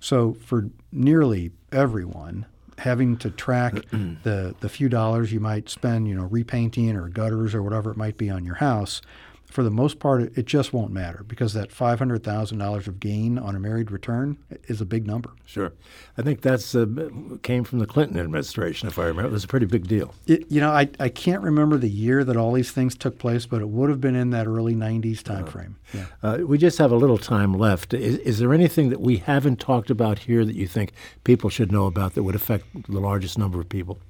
So 0.00 0.34
for 0.34 0.70
nearly 0.90 1.52
everyone, 1.70 2.46
having 2.78 3.16
to 3.18 3.30
track 3.30 3.74
the, 4.22 4.54
the 4.60 4.68
few 4.68 4.88
dollars 4.88 5.32
you 5.32 5.40
might 5.40 5.68
spend, 5.68 6.08
you 6.08 6.14
know, 6.14 6.24
repainting 6.24 6.96
or 6.96 7.08
gutters 7.08 7.54
or 7.54 7.62
whatever 7.62 7.90
it 7.90 7.96
might 7.96 8.16
be 8.16 8.30
on 8.30 8.44
your 8.44 8.56
house, 8.56 9.00
for 9.54 9.62
the 9.62 9.70
most 9.70 10.00
part, 10.00 10.36
it 10.36 10.46
just 10.46 10.72
won't 10.72 10.90
matter 10.90 11.24
because 11.28 11.52
that 11.52 11.70
$500,000 11.70 12.86
of 12.88 12.98
gain 12.98 13.38
on 13.38 13.54
a 13.54 13.60
married 13.60 13.92
return 13.92 14.36
is 14.64 14.80
a 14.80 14.84
big 14.84 15.06
number. 15.06 15.30
Sure. 15.46 15.72
I 16.18 16.22
think 16.22 16.40
that's 16.40 16.74
uh, 16.74 16.86
came 17.44 17.62
from 17.62 17.78
the 17.78 17.86
Clinton 17.86 18.18
administration, 18.18 18.88
if 18.88 18.98
I 18.98 19.04
remember. 19.04 19.28
It 19.28 19.32
was 19.32 19.44
a 19.44 19.46
pretty 19.46 19.66
big 19.66 19.86
deal. 19.86 20.12
It, 20.26 20.50
you 20.50 20.60
know, 20.60 20.72
I, 20.72 20.88
I 20.98 21.08
can't 21.08 21.40
remember 21.40 21.78
the 21.78 21.88
year 21.88 22.24
that 22.24 22.36
all 22.36 22.52
these 22.52 22.72
things 22.72 22.96
took 22.96 23.20
place, 23.20 23.46
but 23.46 23.60
it 23.60 23.68
would 23.68 23.90
have 23.90 24.00
been 24.00 24.16
in 24.16 24.30
that 24.30 24.48
early 24.48 24.74
90s 24.74 25.22
time 25.22 25.46
frame. 25.46 25.76
Yeah. 25.92 26.06
Uh, 26.20 26.38
we 26.44 26.58
just 26.58 26.78
have 26.78 26.90
a 26.90 26.96
little 26.96 27.18
time 27.18 27.54
left. 27.54 27.94
Is, 27.94 28.18
is 28.18 28.40
there 28.40 28.52
anything 28.52 28.88
that 28.88 29.00
we 29.00 29.18
haven't 29.18 29.60
talked 29.60 29.88
about 29.88 30.18
here 30.18 30.44
that 30.44 30.56
you 30.56 30.66
think 30.66 30.94
people 31.22 31.48
should 31.48 31.70
know 31.70 31.86
about 31.86 32.14
that 32.14 32.24
would 32.24 32.34
affect 32.34 32.66
the 32.88 32.98
largest 32.98 33.38
number 33.38 33.60
of 33.60 33.68
people? 33.68 34.00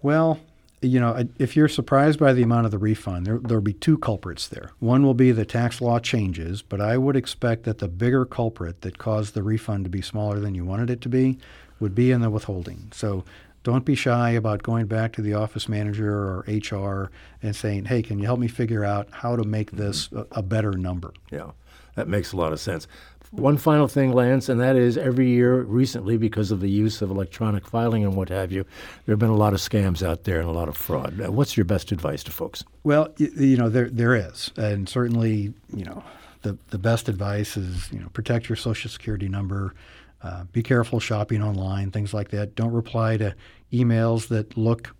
Well, 0.00 0.40
you 0.82 0.98
know, 0.98 1.28
if 1.38 1.56
you're 1.56 1.68
surprised 1.68 2.18
by 2.18 2.32
the 2.32 2.42
amount 2.42 2.64
of 2.64 2.70
the 2.70 2.78
refund, 2.78 3.26
there, 3.26 3.38
there'll 3.38 3.62
be 3.62 3.74
two 3.74 3.98
culprits 3.98 4.48
there. 4.48 4.72
One 4.78 5.02
will 5.02 5.14
be 5.14 5.30
the 5.30 5.44
tax 5.44 5.80
law 5.80 5.98
changes, 5.98 6.62
but 6.62 6.80
I 6.80 6.96
would 6.96 7.16
expect 7.16 7.64
that 7.64 7.78
the 7.78 7.88
bigger 7.88 8.24
culprit 8.24 8.80
that 8.80 8.96
caused 8.96 9.34
the 9.34 9.42
refund 9.42 9.84
to 9.84 9.90
be 9.90 10.00
smaller 10.00 10.40
than 10.40 10.54
you 10.54 10.64
wanted 10.64 10.88
it 10.88 11.00
to 11.02 11.08
be 11.08 11.38
would 11.80 11.94
be 11.94 12.10
in 12.10 12.22
the 12.22 12.30
withholding. 12.30 12.90
So 12.94 13.24
don't 13.62 13.84
be 13.84 13.94
shy 13.94 14.30
about 14.30 14.62
going 14.62 14.86
back 14.86 15.12
to 15.14 15.22
the 15.22 15.34
office 15.34 15.68
manager 15.68 16.10
or 16.10 16.44
HR 16.48 17.10
and 17.42 17.54
saying, 17.54 17.86
hey, 17.86 18.02
can 18.02 18.18
you 18.18 18.24
help 18.24 18.40
me 18.40 18.48
figure 18.48 18.84
out 18.84 19.08
how 19.10 19.36
to 19.36 19.44
make 19.44 19.68
mm-hmm. 19.68 19.84
this 19.84 20.08
a, 20.12 20.26
a 20.32 20.42
better 20.42 20.72
number? 20.72 21.12
Yeah, 21.30 21.50
that 21.94 22.08
makes 22.08 22.32
a 22.32 22.36
lot 22.36 22.52
of 22.52 22.60
sense. 22.60 22.88
One 23.30 23.58
final 23.58 23.86
thing, 23.86 24.12
Lance, 24.12 24.48
and 24.48 24.60
that 24.60 24.74
is 24.74 24.98
every 24.98 25.28
year 25.28 25.62
recently, 25.62 26.16
because 26.16 26.50
of 26.50 26.60
the 26.60 26.68
use 26.68 27.00
of 27.00 27.10
electronic 27.10 27.64
filing 27.64 28.02
and 28.02 28.16
what 28.16 28.28
have 28.28 28.50
you, 28.50 28.64
there 29.06 29.12
have 29.12 29.20
been 29.20 29.30
a 29.30 29.36
lot 29.36 29.52
of 29.52 29.60
scams 29.60 30.04
out 30.04 30.24
there 30.24 30.40
and 30.40 30.48
a 30.48 30.52
lot 30.52 30.68
of 30.68 30.76
fraud. 30.76 31.20
Uh, 31.20 31.30
what's 31.30 31.56
your 31.56 31.64
best 31.64 31.92
advice 31.92 32.24
to 32.24 32.32
folks? 32.32 32.64
Well, 32.82 33.08
you, 33.18 33.56
know, 33.56 33.68
there 33.68 33.88
there 33.88 34.16
is, 34.16 34.50
and 34.56 34.88
certainly, 34.88 35.54
you 35.72 35.84
know, 35.84 36.02
the 36.42 36.58
the 36.70 36.78
best 36.78 37.08
advice 37.08 37.56
is 37.56 37.90
you 37.92 38.00
know 38.00 38.08
protect 38.08 38.48
your 38.48 38.56
social 38.56 38.90
security 38.90 39.28
number. 39.28 39.74
Uh, 40.22 40.44
be 40.52 40.62
careful 40.62 40.98
shopping 40.98 41.42
online, 41.42 41.92
things 41.92 42.12
like 42.12 42.30
that. 42.30 42.56
Don't 42.56 42.72
reply 42.72 43.16
to 43.16 43.34
emails 43.72 44.28
that 44.28 44.56
look 44.56 44.94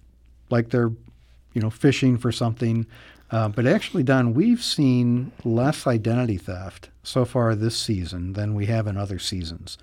like 0.50 0.70
they're, 0.70 0.92
you 1.52 1.60
know, 1.60 1.68
phishing 1.68 2.18
for 2.18 2.32
something. 2.32 2.86
Uh, 3.30 3.48
but 3.48 3.66
actually, 3.66 4.02
Don, 4.02 4.34
we've 4.34 4.62
seen 4.62 5.30
less 5.44 5.86
identity 5.86 6.36
theft 6.36 6.90
so 7.02 7.24
far 7.24 7.54
this 7.54 7.76
season 7.76 8.32
than 8.32 8.54
we 8.54 8.66
have 8.66 8.86
in 8.86 8.96
other 8.96 9.18
seasons. 9.18 9.78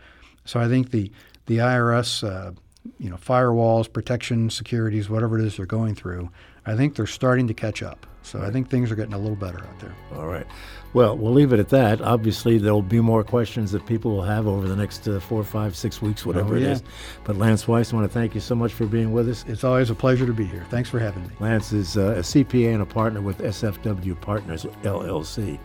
So 0.45 0.59
I 0.59 0.67
think 0.67 0.91
the 0.91 1.11
the 1.45 1.59
IRS, 1.59 2.27
uh, 2.27 2.51
you 2.99 3.09
know, 3.09 3.15
firewalls, 3.15 3.91
protection, 3.91 4.49
securities, 4.49 5.09
whatever 5.09 5.39
it 5.39 5.45
is 5.45 5.55
they're 5.55 5.65
going 5.65 5.95
through, 5.95 6.29
I 6.65 6.75
think 6.75 6.95
they're 6.95 7.05
starting 7.05 7.47
to 7.47 7.53
catch 7.53 7.81
up. 7.81 8.05
So 8.27 8.41
I 8.41 8.51
think 8.51 8.69
things 8.69 8.91
are 8.91 8.95
getting 8.95 9.13
a 9.13 9.17
little 9.17 9.37
better 9.37 9.59
out 9.59 9.79
there. 9.79 9.95
All 10.15 10.27
right. 10.27 10.45
Well, 10.93 11.17
we'll 11.17 11.31
leave 11.31 11.53
it 11.53 11.59
at 11.59 11.69
that. 11.69 12.01
Obviously, 12.01 12.57
there 12.57 12.73
will 12.73 12.81
be 12.81 12.99
more 12.99 13.23
questions 13.23 13.71
that 13.71 13.85
people 13.85 14.11
will 14.11 14.23
have 14.23 14.47
over 14.47 14.67
the 14.67 14.75
next 14.75 15.07
uh, 15.07 15.19
four, 15.21 15.43
five, 15.43 15.77
six 15.77 16.01
weeks, 16.01 16.25
whatever 16.25 16.55
oh, 16.55 16.57
yeah. 16.57 16.67
it 16.67 16.71
is. 16.71 16.83
But 17.23 17.37
Lance 17.37 17.67
Weiss, 17.67 17.93
I 17.93 17.95
want 17.95 18.09
to 18.09 18.13
thank 18.13 18.35
you 18.35 18.41
so 18.41 18.53
much 18.53 18.73
for 18.73 18.85
being 18.85 19.13
with 19.13 19.29
us. 19.29 19.45
It's 19.47 19.63
always 19.63 19.89
a 19.89 19.95
pleasure 19.95 20.25
to 20.25 20.33
be 20.33 20.45
here. 20.45 20.65
Thanks 20.69 20.89
for 20.89 20.99
having 20.99 21.23
me. 21.23 21.29
Lance 21.39 21.71
is 21.71 21.97
uh, 21.97 22.15
a 22.17 22.19
CPA 22.19 22.73
and 22.73 22.81
a 22.81 22.85
partner 22.85 23.21
with 23.21 23.37
SFW 23.39 24.19
Partners, 24.19 24.65
LLC. 24.83 25.57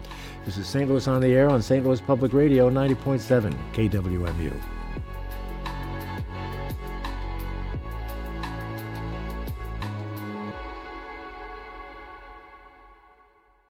This 0.44 0.56
is 0.56 0.66
St. 0.68 0.88
Louis 0.88 1.06
on 1.08 1.20
the 1.20 1.28
Air 1.28 1.48
on 1.48 1.62
St. 1.62 1.84
Louis 1.84 2.00
Public 2.00 2.32
Radio, 2.32 2.70
90.7 2.70 3.56
KWMU. 3.72 4.71